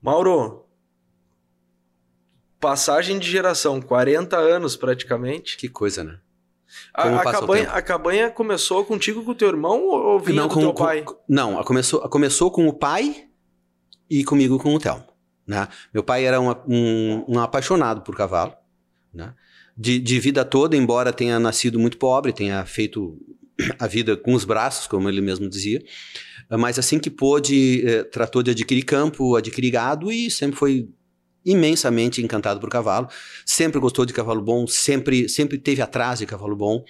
Mauro, 0.00 0.64
passagem 2.60 3.18
de 3.18 3.28
geração, 3.30 3.80
40 3.80 4.36
anos 4.36 4.76
praticamente. 4.76 5.56
Que 5.56 5.68
coisa, 5.68 6.04
né? 6.04 6.20
A, 6.92 7.08
a, 7.08 7.20
o 7.20 7.22
cabanha, 7.32 7.70
a 7.70 7.82
cabanha 7.82 8.30
começou 8.30 8.84
contigo 8.84 9.24
com 9.24 9.34
teu 9.34 9.48
irmão 9.48 9.82
ou 9.84 10.18
vinha 10.20 10.42
do 10.42 10.48
teu 10.58 10.72
com- 10.72 10.84
pai? 10.84 11.02
com- 11.02 11.16
não, 11.28 11.62
começou, 11.64 12.00
começou 12.08 12.50
com 12.50 12.66
o 12.68 12.72
pai 12.72 13.24
e 14.10 14.24
comigo 14.24 14.58
com 14.58 14.74
o 14.74 14.78
Telmo. 14.78 15.04
Né? 15.46 15.66
Meu 15.94 16.02
pai 16.02 16.24
era 16.24 16.40
uma- 16.40 16.62
um, 16.68 17.24
um 17.28 17.38
apaixonado 17.38 18.02
por 18.02 18.14
cavalo. 18.16 18.52
Né? 19.12 19.32
De, 19.76 19.98
de 19.98 20.20
vida 20.20 20.44
toda, 20.44 20.76
embora 20.76 21.12
tenha 21.12 21.38
nascido 21.38 21.78
muito 21.78 21.96
pobre, 21.96 22.32
tenha 22.32 22.64
feito 22.66 23.16
a 23.78 23.86
vida 23.86 24.16
com 24.16 24.34
os 24.34 24.44
braços, 24.44 24.86
como 24.86 25.08
ele 25.08 25.20
mesmo 25.20 25.48
dizia. 25.48 25.82
Mas 26.50 26.78
assim 26.78 26.98
que 26.98 27.10
pôde, 27.10 27.84
eh, 27.86 28.04
tratou 28.04 28.42
de 28.42 28.50
adquirir 28.50 28.82
campo, 28.82 29.36
adquirir 29.36 29.70
gado 29.70 30.10
e 30.12 30.30
sempre 30.30 30.56
foi 30.58 30.88
imensamente 31.50 32.22
encantado 32.22 32.60
por 32.60 32.68
cavalo. 32.68 33.08
Sempre 33.44 33.80
gostou 33.80 34.04
de 34.04 34.12
cavalo 34.12 34.42
bom, 34.42 34.66
sempre, 34.66 35.28
sempre 35.28 35.58
teve 35.58 35.82
atrás 35.82 36.18
de 36.18 36.26
cavalo 36.26 36.56
bom. 36.56 36.84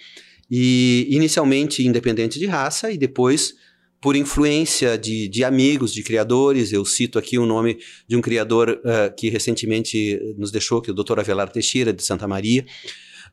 E 0.49 1.07
inicialmente 1.09 1.85
independente 1.85 2.39
de 2.39 2.45
raça 2.45 2.91
e 2.91 2.97
depois 2.97 3.53
por 4.01 4.15
influência 4.15 4.97
de, 4.97 5.27
de 5.27 5.43
amigos, 5.43 5.93
de 5.93 6.03
criadores. 6.03 6.71
Eu 6.71 6.85
cito 6.85 7.19
aqui 7.19 7.37
o 7.37 7.45
nome 7.45 7.77
de 8.07 8.15
um 8.15 8.21
criador 8.21 8.81
ah, 8.85 9.09
que 9.09 9.29
recentemente 9.29 10.19
nos 10.37 10.51
deixou, 10.51 10.81
que 10.81 10.89
é 10.89 10.93
o 10.93 10.95
Dr. 10.95 11.19
Avelar 11.19 11.49
Teixeira, 11.49 11.93
de 11.93 12.03
Santa 12.03 12.27
Maria. 12.27 12.65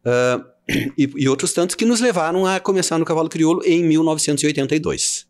Ah, 0.04 0.44
e, 0.98 1.10
e 1.16 1.28
outros 1.28 1.52
tantos 1.52 1.76
que 1.76 1.84
nos 1.84 2.00
levaram 2.00 2.44
a 2.46 2.58
começar 2.58 2.98
no 2.98 3.04
cavalo 3.04 3.28
crioulo 3.28 3.62
em 3.64 3.84
1982. 3.84 5.26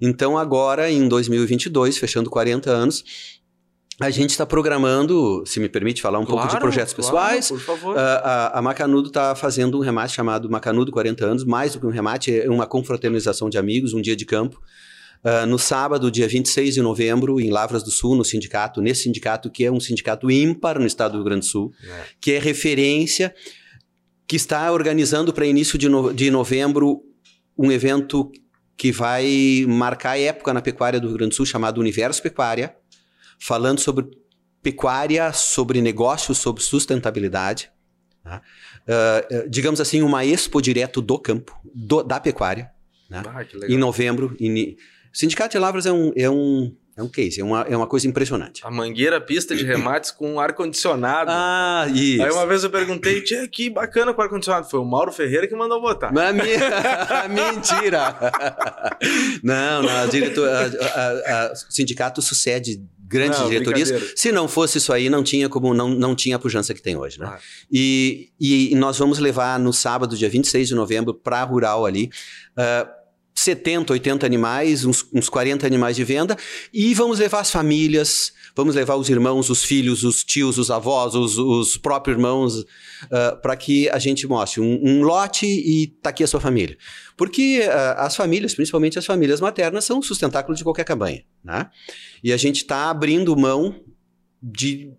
Então, 0.00 0.36
agora, 0.36 0.90
em 0.90 1.06
2022, 1.06 1.96
fechando 1.98 2.28
40 2.28 2.70
anos, 2.70 3.04
a 4.00 4.10
gente 4.10 4.30
está 4.30 4.44
programando, 4.44 5.44
se 5.46 5.60
me 5.60 5.68
permite 5.68 6.02
falar 6.02 6.18
um 6.18 6.24
claro, 6.24 6.40
pouco 6.40 6.54
de 6.54 6.60
projetos 6.60 6.94
claro, 6.94 7.12
pessoais. 7.12 7.48
Por 7.48 7.60
favor. 7.60 7.96
A, 7.96 8.02
a, 8.02 8.58
a 8.58 8.62
Macanudo 8.62 9.08
está 9.08 9.34
fazendo 9.34 9.78
um 9.78 9.80
remate 9.80 10.12
chamado 10.12 10.50
Macanudo 10.50 10.90
40 10.90 11.24
anos, 11.24 11.44
mais 11.44 11.72
do 11.72 11.80
que 11.80 11.86
um 11.86 11.90
remate, 11.90 12.40
é 12.40 12.50
uma 12.50 12.66
confraternização 12.66 13.48
de 13.48 13.56
amigos, 13.56 13.94
um 13.94 14.00
dia 14.00 14.16
de 14.16 14.24
campo. 14.24 14.60
Uh, 15.24 15.46
no 15.46 15.58
sábado, 15.58 16.10
dia 16.10 16.28
26 16.28 16.74
de 16.74 16.82
novembro, 16.82 17.40
em 17.40 17.50
Lavras 17.50 17.82
do 17.82 17.90
Sul, 17.90 18.14
no 18.14 18.24
sindicato, 18.24 18.82
nesse 18.82 19.04
sindicato 19.04 19.50
que 19.50 19.64
é 19.64 19.70
um 19.70 19.80
sindicato 19.80 20.30
ímpar 20.30 20.78
no 20.78 20.86
estado 20.86 21.12
do 21.12 21.18
Rio 21.18 21.24
Grande 21.24 21.40
do 21.40 21.46
Sul, 21.46 21.72
é. 21.82 22.02
que 22.20 22.32
é 22.32 22.38
referência, 22.38 23.34
que 24.26 24.36
está 24.36 24.70
organizando 24.70 25.32
para 25.32 25.46
início 25.46 25.78
de, 25.78 25.88
no, 25.88 26.12
de 26.12 26.30
novembro 26.30 27.02
um 27.56 27.70
evento 27.72 28.30
que 28.76 28.90
vai 28.90 29.64
marcar 29.66 30.10
a 30.10 30.18
época 30.18 30.52
na 30.52 30.60
pecuária 30.60 31.00
do 31.00 31.06
Rio 31.08 31.16
Grande 31.16 31.30
do 31.30 31.36
Sul, 31.36 31.46
chamado 31.46 31.80
Universo 31.80 32.22
Pecuária, 32.22 32.74
falando 33.38 33.80
sobre 33.80 34.06
pecuária, 34.62 35.32
sobre 35.32 35.82
negócios, 35.82 36.38
sobre 36.38 36.62
sustentabilidade. 36.62 37.70
Tá? 38.22 38.40
Uh, 38.88 39.48
digamos 39.48 39.80
assim, 39.80 40.02
uma 40.02 40.24
expo 40.24 40.60
direto 40.62 41.02
do 41.02 41.18
campo, 41.18 41.54
do, 41.74 42.02
da 42.02 42.18
pecuária. 42.18 42.70
Né? 43.08 43.22
Ah, 43.26 43.44
em 43.68 43.76
novembro. 43.76 44.34
Em, 44.40 44.76
o 45.12 45.16
Sindicato 45.16 45.52
de 45.52 45.58
Lavras 45.58 45.86
é 45.86 45.92
um, 45.92 46.12
é 46.16 46.28
um, 46.28 46.74
é 46.96 47.02
um 47.02 47.08
case, 47.08 47.40
é 47.40 47.44
uma, 47.44 47.62
é 47.62 47.76
uma 47.76 47.86
coisa 47.86 48.08
impressionante. 48.08 48.62
A 48.64 48.70
mangueira, 48.70 49.20
pista 49.20 49.54
de 49.54 49.64
remates 49.64 50.10
com 50.10 50.40
ar-condicionado. 50.40 51.30
Ah, 51.32 51.86
isso. 51.92 52.22
Aí 52.22 52.30
uma 52.30 52.46
vez 52.46 52.64
eu 52.64 52.70
perguntei, 52.70 53.20
tia, 53.20 53.46
que 53.46 53.68
bacana 53.68 54.14
com 54.14 54.22
ar-condicionado. 54.22 54.68
Foi 54.70 54.80
o 54.80 54.84
Mauro 54.84 55.12
Ferreira 55.12 55.46
que 55.46 55.54
mandou 55.54 55.80
botar. 55.80 56.12
Mas, 56.12 56.34
mentira! 57.30 58.16
não, 59.42 59.82
não, 59.82 60.02
a 60.02 60.06
diretor, 60.06 60.48
a, 60.48 60.60
a, 60.60 61.46
a, 61.48 61.52
o 61.52 61.72
sindicato 61.72 62.22
sucede 62.22 62.82
grandes 63.14 63.38
não, 63.38 63.48
diretorias. 63.48 64.12
Se 64.16 64.32
não 64.32 64.48
fosse 64.48 64.78
isso 64.78 64.92
aí, 64.92 65.08
não 65.08 65.22
tinha 65.22 65.48
como 65.48 65.72
não, 65.72 65.88
não 65.88 66.16
tinha 66.16 66.34
a 66.34 66.38
pujança 66.38 66.74
que 66.74 66.82
tem 66.82 66.96
hoje, 66.96 67.20
né? 67.20 67.26
Ah. 67.30 67.38
E, 67.70 68.30
e 68.40 68.74
nós 68.74 68.98
vamos 68.98 69.20
levar 69.20 69.58
no 69.60 69.72
sábado, 69.72 70.16
dia 70.16 70.28
26 70.28 70.68
de 70.68 70.74
novembro, 70.74 71.14
para 71.14 71.40
a 71.40 71.44
Rural 71.44 71.86
ali. 71.86 72.10
Uh, 72.58 72.93
70, 73.44 73.92
80 73.92 74.24
animais, 74.24 74.84
uns, 74.84 75.06
uns 75.12 75.28
40 75.28 75.66
animais 75.66 75.94
de 75.96 76.02
venda, 76.02 76.36
e 76.72 76.94
vamos 76.94 77.18
levar 77.18 77.40
as 77.40 77.50
famílias, 77.50 78.32
vamos 78.56 78.74
levar 78.74 78.96
os 78.96 79.08
irmãos, 79.10 79.50
os 79.50 79.62
filhos, 79.62 80.02
os 80.02 80.24
tios, 80.24 80.56
os 80.58 80.70
avós, 80.70 81.14
os, 81.14 81.36
os 81.38 81.76
próprios 81.76 82.16
irmãos, 82.16 82.60
uh, 82.60 83.40
para 83.42 83.54
que 83.56 83.88
a 83.90 83.98
gente 83.98 84.26
mostre 84.26 84.60
um, 84.60 84.80
um, 84.82 85.02
lote 85.02 85.46
e 85.46 85.88
tá 86.02 86.10
aqui 86.10 86.24
a 86.24 86.26
sua 86.26 86.40
família. 86.40 86.76
Porque 87.16 87.60
uh, 87.60 88.00
as 88.00 88.16
famílias, 88.16 88.54
principalmente 88.54 88.98
as 88.98 89.04
famílias 89.04 89.40
maternas, 89.40 89.84
são 89.84 89.98
o 89.98 90.02
sustentáculo 90.02 90.56
de 90.56 90.64
qualquer 90.64 90.84
campanha. 90.84 91.22
Né? 91.44 91.68
E 92.22 92.32
a 92.32 92.36
gente 92.36 92.62
está 92.62 92.88
abrindo 92.90 93.36
mão 93.36 93.74
de 94.42 94.90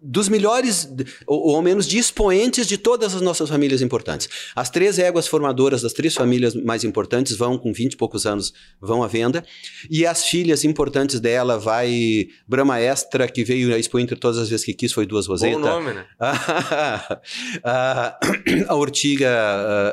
dos 0.00 0.28
melhores, 0.28 0.88
ou, 1.26 1.56
ao 1.56 1.62
menos 1.62 1.86
de 1.86 1.98
expoentes 1.98 2.66
de 2.66 2.78
todas 2.78 3.14
as 3.14 3.20
nossas 3.20 3.48
famílias 3.48 3.82
importantes. 3.82 4.28
As 4.54 4.70
três 4.70 4.98
éguas 4.98 5.26
formadoras 5.26 5.82
das 5.82 5.92
três 5.92 6.14
famílias 6.14 6.54
mais 6.54 6.84
importantes 6.84 7.36
vão, 7.36 7.58
com 7.58 7.72
20 7.72 7.92
e 7.92 7.96
poucos 7.96 8.24
anos, 8.24 8.52
vão 8.80 9.02
à 9.02 9.08
venda. 9.08 9.44
E 9.90 10.06
as 10.06 10.24
filhas 10.24 10.64
importantes 10.64 11.18
dela 11.18 11.58
vai 11.58 12.28
Brahma 12.46 12.78
Extra, 12.78 13.26
que 13.26 13.42
veio 13.42 13.74
a 13.74 13.78
Expo 13.78 13.98
Inter 13.98 14.18
todas 14.18 14.38
as 14.38 14.48
vezes 14.48 14.64
que 14.64 14.72
quis, 14.72 14.92
foi 14.92 15.04
duas 15.04 15.26
Roseta. 15.26 15.58
Bom 15.58 15.66
nome, 15.66 15.92
né? 15.92 16.06
a, 16.20 18.18
a 18.68 18.74
Ortiga, 18.76 19.28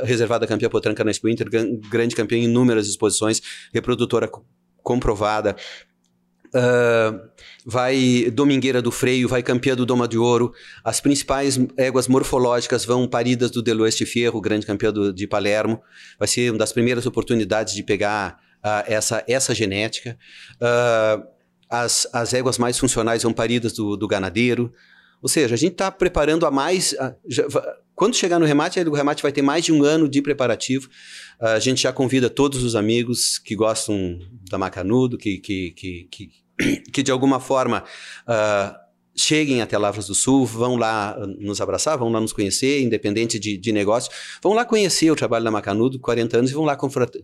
a 0.03 0.05
reservada 0.05 0.45
campeã 0.45 0.69
potranca 0.69 1.03
na 1.03 1.11
Expo 1.11 1.27
Inter, 1.27 1.47
grande 1.89 2.15
campeã 2.15 2.37
em 2.37 2.43
inúmeras 2.43 2.87
exposições, 2.87 3.41
reprodutora 3.73 4.29
comprovada. 4.83 5.55
Uh, 6.53 7.19
vai 7.65 8.29
Domingueira 8.31 8.79
do 8.79 8.91
Freio, 8.91 9.27
vai 9.27 9.41
Campeã 9.41 9.75
do 9.75 9.85
Doma 9.85 10.07
de 10.07 10.17
Ouro. 10.17 10.53
As 10.83 11.01
principais 11.01 11.59
éguas 11.75 12.07
morfológicas 12.07 12.85
vão 12.85 13.07
paridas 13.07 13.49
do 13.49 13.61
Deloeste 13.63 14.05
Ferro, 14.05 14.39
grande 14.39 14.67
campeão 14.67 14.93
do, 14.93 15.11
de 15.11 15.25
Palermo. 15.25 15.81
Vai 16.19 16.27
ser 16.27 16.51
uma 16.51 16.59
das 16.59 16.71
primeiras 16.71 17.07
oportunidades 17.07 17.73
de 17.73 17.81
pegar 17.81 18.39
uh, 18.63 18.83
essa, 18.85 19.23
essa 19.27 19.55
genética. 19.55 20.15
Uh, 20.57 21.25
as, 21.67 22.07
as 22.13 22.33
éguas 22.35 22.59
mais 22.59 22.77
funcionais 22.77 23.23
vão 23.23 23.33
paridas 23.33 23.73
do, 23.73 23.97
do 23.97 24.07
ganadeiro. 24.07 24.71
Ou 25.19 25.27
seja, 25.27 25.55
a 25.55 25.57
gente 25.57 25.71
está 25.71 25.89
preparando 25.89 26.45
a 26.45 26.51
mais. 26.51 26.95
já, 27.27 27.45
quando 27.95 28.15
chegar 28.15 28.37
no 28.37 28.45
remate, 28.45 28.79
o 28.81 28.93
remate 28.93 29.23
vai 29.23 29.31
ter 29.31 29.41
mais 29.41 29.65
de 29.65 29.71
um 29.71 29.83
ano 29.83 30.07
de 30.07 30.21
preparativo. 30.21 30.87
a 31.39 31.57
gente 31.57 31.81
já 31.83 31.91
convida 31.91 32.29
todos 32.29 32.63
os 32.63 32.75
amigos 32.75 33.39
que 33.39 33.55
gostam 33.55 34.19
da 34.51 34.57
Macanudo, 34.57 35.17
que, 35.17 35.37
que, 35.39 35.71
que, 35.71 36.07
que 36.11 36.44
que 36.91 37.03
de 37.03 37.11
alguma 37.11 37.39
forma 37.39 37.83
uh, 38.27 38.85
cheguem 39.15 39.61
até 39.61 39.77
Lavras 39.77 40.07
do 40.07 40.13
Sul, 40.13 40.45
vão 40.45 40.75
lá 40.75 41.17
nos 41.39 41.61
abraçar, 41.61 41.97
vão 41.97 42.09
lá 42.09 42.19
nos 42.19 42.33
conhecer, 42.33 42.81
independente 42.81 43.39
de, 43.39 43.57
de 43.57 43.71
negócio, 43.71 44.11
vão 44.43 44.53
lá 44.53 44.65
conhecer 44.65 45.09
o 45.09 45.15
trabalho 45.15 45.45
da 45.45 45.51
Macanudo, 45.51 45.97
40 45.99 46.37
anos, 46.37 46.51
e 46.51 46.53
vão 46.53 46.65
lá 46.65 46.77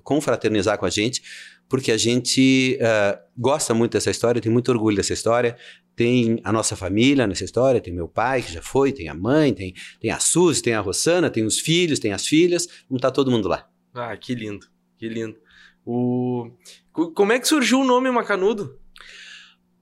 confraternizar 0.03 0.77
com 0.77 0.85
a 0.85 0.89
gente, 0.89 1.21
porque 1.67 1.91
a 1.91 1.97
gente 1.97 2.79
uh, 2.81 3.19
gosta 3.37 3.73
muito 3.73 3.93
dessa 3.93 4.09
história, 4.09 4.41
tem 4.41 4.51
muito 4.51 4.71
orgulho 4.71 4.95
dessa 4.95 5.13
história, 5.13 5.57
tem 5.95 6.39
a 6.43 6.51
nossa 6.51 6.75
família 6.75 7.27
nessa 7.27 7.43
história, 7.43 7.81
tem 7.81 7.93
meu 7.93 8.07
pai 8.07 8.41
que 8.41 8.53
já 8.53 8.61
foi, 8.61 8.93
tem 8.93 9.09
a 9.09 9.13
mãe, 9.13 9.53
tem, 9.53 9.73
tem 9.99 10.11
a 10.11 10.19
Suzy, 10.19 10.61
tem 10.61 10.73
a 10.73 10.79
Rossana, 10.79 11.29
tem 11.29 11.45
os 11.45 11.59
filhos, 11.59 11.99
tem 11.99 12.13
as 12.13 12.25
filhas, 12.25 12.63
estar 12.63 12.99
tá 12.99 13.11
todo 13.11 13.29
mundo 13.29 13.47
lá. 13.49 13.67
Ah, 13.93 14.15
que 14.15 14.33
lindo, 14.33 14.65
que 14.97 15.09
lindo. 15.09 15.37
O... 15.85 16.49
Como 16.91 17.31
é 17.31 17.39
que 17.39 17.47
surgiu 17.47 17.81
o 17.81 17.85
nome 17.85 18.09
Macanudo? 18.11 18.80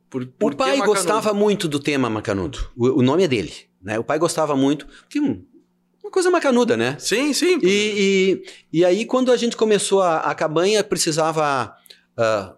Por, 0.09 0.25
por 0.25 0.53
o 0.53 0.55
pai 0.55 0.77
gostava 0.79 1.33
muito 1.33 1.67
do 1.67 1.79
tema 1.79 2.09
macanudo. 2.09 2.59
O, 2.75 2.99
o, 2.99 3.01
nome 3.01 3.23
é 3.23 3.27
dele, 3.27 3.53
né? 3.81 3.99
O 3.99 4.03
pai 4.03 4.17
gostava 4.17 4.55
muito. 4.55 4.87
Que, 5.07 5.19
uma 5.19 6.11
coisa 6.11 6.31
macanuda, 6.31 6.75
né? 6.75 6.95
Sim, 6.97 7.31
sim. 7.33 7.59
E, 7.61 8.41
e, 8.73 8.79
e 8.79 8.85
aí, 8.85 9.05
quando 9.05 9.31
a 9.31 9.37
gente 9.37 9.55
começou 9.55 10.01
a, 10.01 10.19
a 10.21 10.33
cabanha, 10.33 10.83
precisava. 10.83 11.75
Uh, 12.17 12.57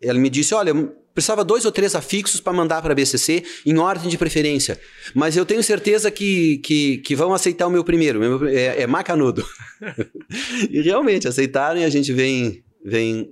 ela 0.00 0.18
me 0.18 0.30
disse: 0.30 0.54
olha, 0.54 0.72
precisava 1.12 1.44
dois 1.44 1.64
ou 1.64 1.72
três 1.72 1.96
afixos 1.96 2.40
para 2.40 2.52
mandar 2.52 2.80
para 2.80 2.92
a 2.92 2.94
BCC 2.94 3.42
em 3.66 3.76
ordem 3.78 4.08
de 4.08 4.16
preferência. 4.16 4.78
Mas 5.14 5.36
eu 5.36 5.44
tenho 5.44 5.62
certeza 5.62 6.10
que, 6.10 6.58
que, 6.58 6.98
que 6.98 7.16
vão 7.16 7.34
aceitar 7.34 7.66
o 7.66 7.70
meu 7.70 7.82
primeiro. 7.82 8.48
É, 8.48 8.82
é 8.82 8.86
macanudo. 8.86 9.44
e 10.70 10.80
realmente 10.80 11.26
aceitaram 11.26 11.80
e 11.80 11.84
a 11.84 11.90
gente 11.90 12.12
vem. 12.12 12.62
vem 12.84 13.28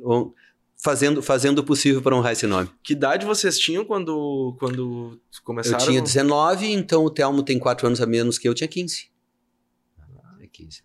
fazendo, 0.82 1.22
fazendo 1.22 1.60
o 1.60 1.64
possível 1.64 2.02
para 2.02 2.16
honrar 2.16 2.32
esse 2.32 2.46
nome. 2.46 2.68
Que 2.82 2.92
idade 2.92 3.24
vocês 3.24 3.56
tinham 3.56 3.84
quando, 3.84 4.56
quando 4.58 5.18
começaram? 5.44 5.78
Eu 5.78 5.86
tinha 5.86 6.02
19, 6.02 6.66
então 6.66 7.04
o 7.04 7.10
Telmo 7.10 7.42
tem 7.42 7.58
4 7.58 7.86
anos 7.86 8.00
a 8.00 8.06
menos 8.06 8.36
que 8.36 8.48
eu, 8.48 8.54
tinha 8.54 8.66
15. 8.66 9.06
Ah, 10.00 10.34
15. 10.52 10.82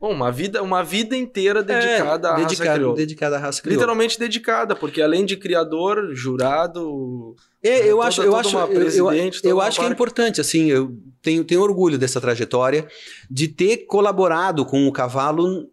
Bom, 0.00 0.12
uma 0.12 0.30
vida, 0.30 0.62
uma 0.62 0.82
vida 0.82 1.16
inteira 1.16 1.62
dedicada 1.62 2.28
é, 2.28 2.30
à 2.30 2.34
dedicada, 2.36 2.38
raça 2.38 2.74
crioula. 2.74 2.96
Dedicada 2.96 3.36
à 3.36 3.38
raça 3.40 3.60
crioula. 3.60 3.80
Literalmente 3.80 4.18
dedicada, 4.18 4.76
porque 4.76 5.02
além 5.02 5.26
de 5.26 5.36
criador, 5.36 6.14
jurado... 6.14 7.34
É, 7.62 7.86
eu 7.86 7.96
toda, 7.96 8.08
acho, 8.08 8.22
eu 8.22 8.36
acho, 8.36 8.56
eu, 8.56 9.10
eu, 9.12 9.30
eu 9.42 9.60
acho 9.60 9.80
que 9.80 9.84
é 9.84 9.90
importante, 9.90 10.40
assim, 10.40 10.70
eu 10.70 10.96
tenho, 11.20 11.44
tenho 11.44 11.60
orgulho 11.60 11.98
dessa 11.98 12.20
trajetória 12.20 12.86
de 13.28 13.48
ter 13.48 13.78
colaborado 13.78 14.64
com 14.64 14.86
o 14.86 14.92
cavalo 14.92 15.68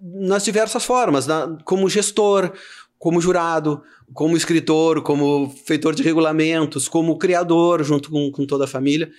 nas 0.00 0.44
diversas 0.44 0.84
formas, 0.84 1.26
na, 1.26 1.58
como 1.64 1.88
gestor, 1.88 2.52
como 3.00 3.18
jurado, 3.18 3.82
como 4.12 4.36
escritor, 4.36 5.02
como 5.02 5.48
feitor 5.64 5.94
de 5.94 6.02
regulamentos, 6.02 6.86
como 6.86 7.16
criador, 7.16 7.82
junto 7.82 8.10
com, 8.10 8.30
com 8.30 8.44
toda 8.44 8.64
a 8.64 8.68
família. 8.68 9.10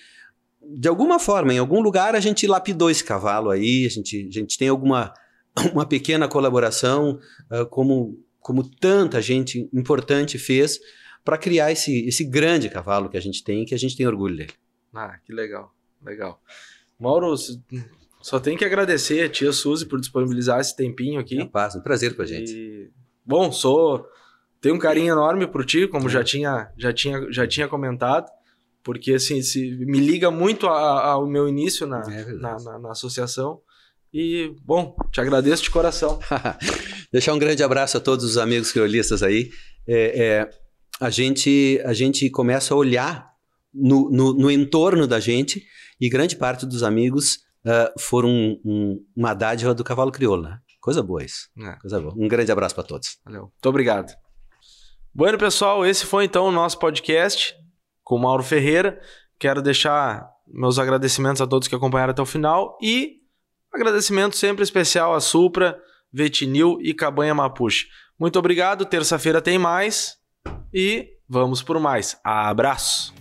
De 0.62 0.88
alguma 0.88 1.18
forma, 1.18 1.52
em 1.52 1.58
algum 1.58 1.82
lugar, 1.82 2.16
a 2.16 2.20
gente 2.20 2.46
lapidou 2.46 2.92
esse 2.92 3.04
cavalo 3.04 3.50
aí, 3.50 3.88
a 3.88 3.90
gente, 3.90 4.28
a 4.30 4.32
gente 4.32 4.56
tem 4.56 4.70
alguma 4.70 5.12
uma 5.74 5.84
pequena 5.84 6.28
colaboração, 6.28 7.20
uh, 7.52 7.66
como, 7.66 8.24
como 8.40 8.64
tanta 8.64 9.20
gente 9.20 9.68
importante 9.74 10.38
fez, 10.38 10.80
para 11.26 11.36
criar 11.36 11.72
esse, 11.72 12.08
esse 12.08 12.24
grande 12.24 12.70
cavalo 12.70 13.10
que 13.10 13.18
a 13.18 13.22
gente 13.22 13.44
tem, 13.44 13.66
que 13.66 13.74
a 13.74 13.80
gente 13.80 13.98
tem 13.98 14.06
orgulho 14.06 14.38
dele. 14.38 14.54
Ah, 14.94 15.18
que 15.26 15.34
legal, 15.34 15.74
legal. 16.06 16.40
Mauro, 17.00 17.34
só 18.22 18.40
tem 18.40 18.56
que 18.56 18.64
agradecer 18.64 19.24
a 19.24 19.30
tia 19.30 19.52
Suzy 19.52 19.88
por 19.88 20.00
disponibilizar 20.00 20.60
esse 20.60 20.76
tempinho 20.76 21.20
aqui. 21.20 21.40
É 21.40 21.44
um, 21.44 21.48
um 21.48 21.82
prazer 21.82 22.16
com 22.16 22.22
a 22.22 22.26
gente. 22.28 22.54
E 22.54 23.01
Bom, 23.26 23.52
sou 23.52 24.06
tenho 24.62 24.76
um 24.76 24.80
carinho 24.80 25.14
enorme 25.14 25.48
por 25.48 25.66
ti, 25.66 25.88
como 25.88 26.08
já 26.08 26.24
tinha 26.24 26.72
já 26.78 26.94
tinha 26.94 27.32
já 27.32 27.48
tinha 27.48 27.68
comentado, 27.68 28.30
porque 28.84 29.14
assim 29.14 29.42
se, 29.42 29.76
me 29.86 30.00
liga 30.00 30.30
muito 30.30 30.68
a, 30.68 30.72
a, 30.72 31.12
ao 31.14 31.28
meu 31.28 31.48
início 31.48 31.88
na, 31.88 32.02
é 32.02 32.26
na, 32.34 32.58
na, 32.60 32.80
na, 32.80 32.92
associação. 32.92 33.60
E 34.14 34.54
bom, 34.64 34.96
te 35.12 35.20
agradeço 35.20 35.64
de 35.64 35.72
coração. 35.72 36.20
Deixar 37.12 37.34
um 37.34 37.40
grande 37.40 37.64
abraço 37.64 37.98
a 37.98 38.00
todos 38.00 38.24
os 38.24 38.38
amigos 38.38 38.72
criolistas 38.72 39.24
aí. 39.24 39.50
É, 39.88 40.24
é, 40.24 40.50
a 41.00 41.10
gente 41.10 41.82
a 41.84 41.94
gente 41.94 42.30
começa 42.30 42.74
a 42.74 42.78
olhar 42.78 43.32
no, 43.74 44.12
no, 44.12 44.34
no, 44.34 44.52
entorno 44.52 45.08
da 45.08 45.20
gente 45.20 45.66
e 46.00 46.10
grande 46.10 46.36
parte 46.36 46.66
dos 46.66 46.84
amigos 46.84 47.40
uh, 47.66 48.00
foram 48.00 48.30
um, 48.30 48.62
um, 48.66 49.06
uma 49.16 49.34
dádiva 49.34 49.74
do 49.74 49.84
cavalo 49.84 50.12
crioulo, 50.12 50.44
né? 50.44 50.60
Coisa 50.82 51.04
boa 51.04 51.24
isso. 51.24 51.48
É. 51.60 51.74
Coisa 51.80 52.00
boa. 52.00 52.14
Um 52.18 52.28
grande 52.28 52.52
abraço 52.52 52.74
para 52.74 52.84
todos. 52.84 53.20
Valeu. 53.24 53.44
Muito 53.44 53.70
obrigado. 53.70 54.12
Bueno, 55.14 55.38
pessoal, 55.38 55.86
esse 55.86 56.06
foi 56.06 56.26
então 56.26 56.46
o 56.46 56.52
nosso 56.52 56.80
podcast 56.80 57.56
com 58.04 58.16
o 58.16 58.20
Mauro 58.20 58.44
Ferreira. 58.44 59.00
Quero 59.38 59.62
deixar 59.62 60.28
meus 60.48 60.80
agradecimentos 60.80 61.42
a 61.42 61.48
todos 61.48 61.68
que 61.68 61.76
acompanharam 61.76 62.12
até 62.12 62.22
o 62.22 62.26
final 62.26 62.78
e 62.82 63.22
agradecimento 63.72 64.36
sempre 64.36 64.64
especial 64.64 65.14
a 65.14 65.22
Supra, 65.22 65.80
Vetinil 66.12 66.78
e 66.82 66.94
Cabanha 66.94 67.36
Mapuche. 67.36 67.88
Muito 68.20 68.38
obrigado. 68.40 68.86
Terça-feira 68.86 69.42
tem 69.42 69.58
mais 69.58 70.18
e 70.74 71.10
vamos 71.28 71.62
por 71.62 71.80
mais. 71.80 72.20
Abraço. 72.24 73.21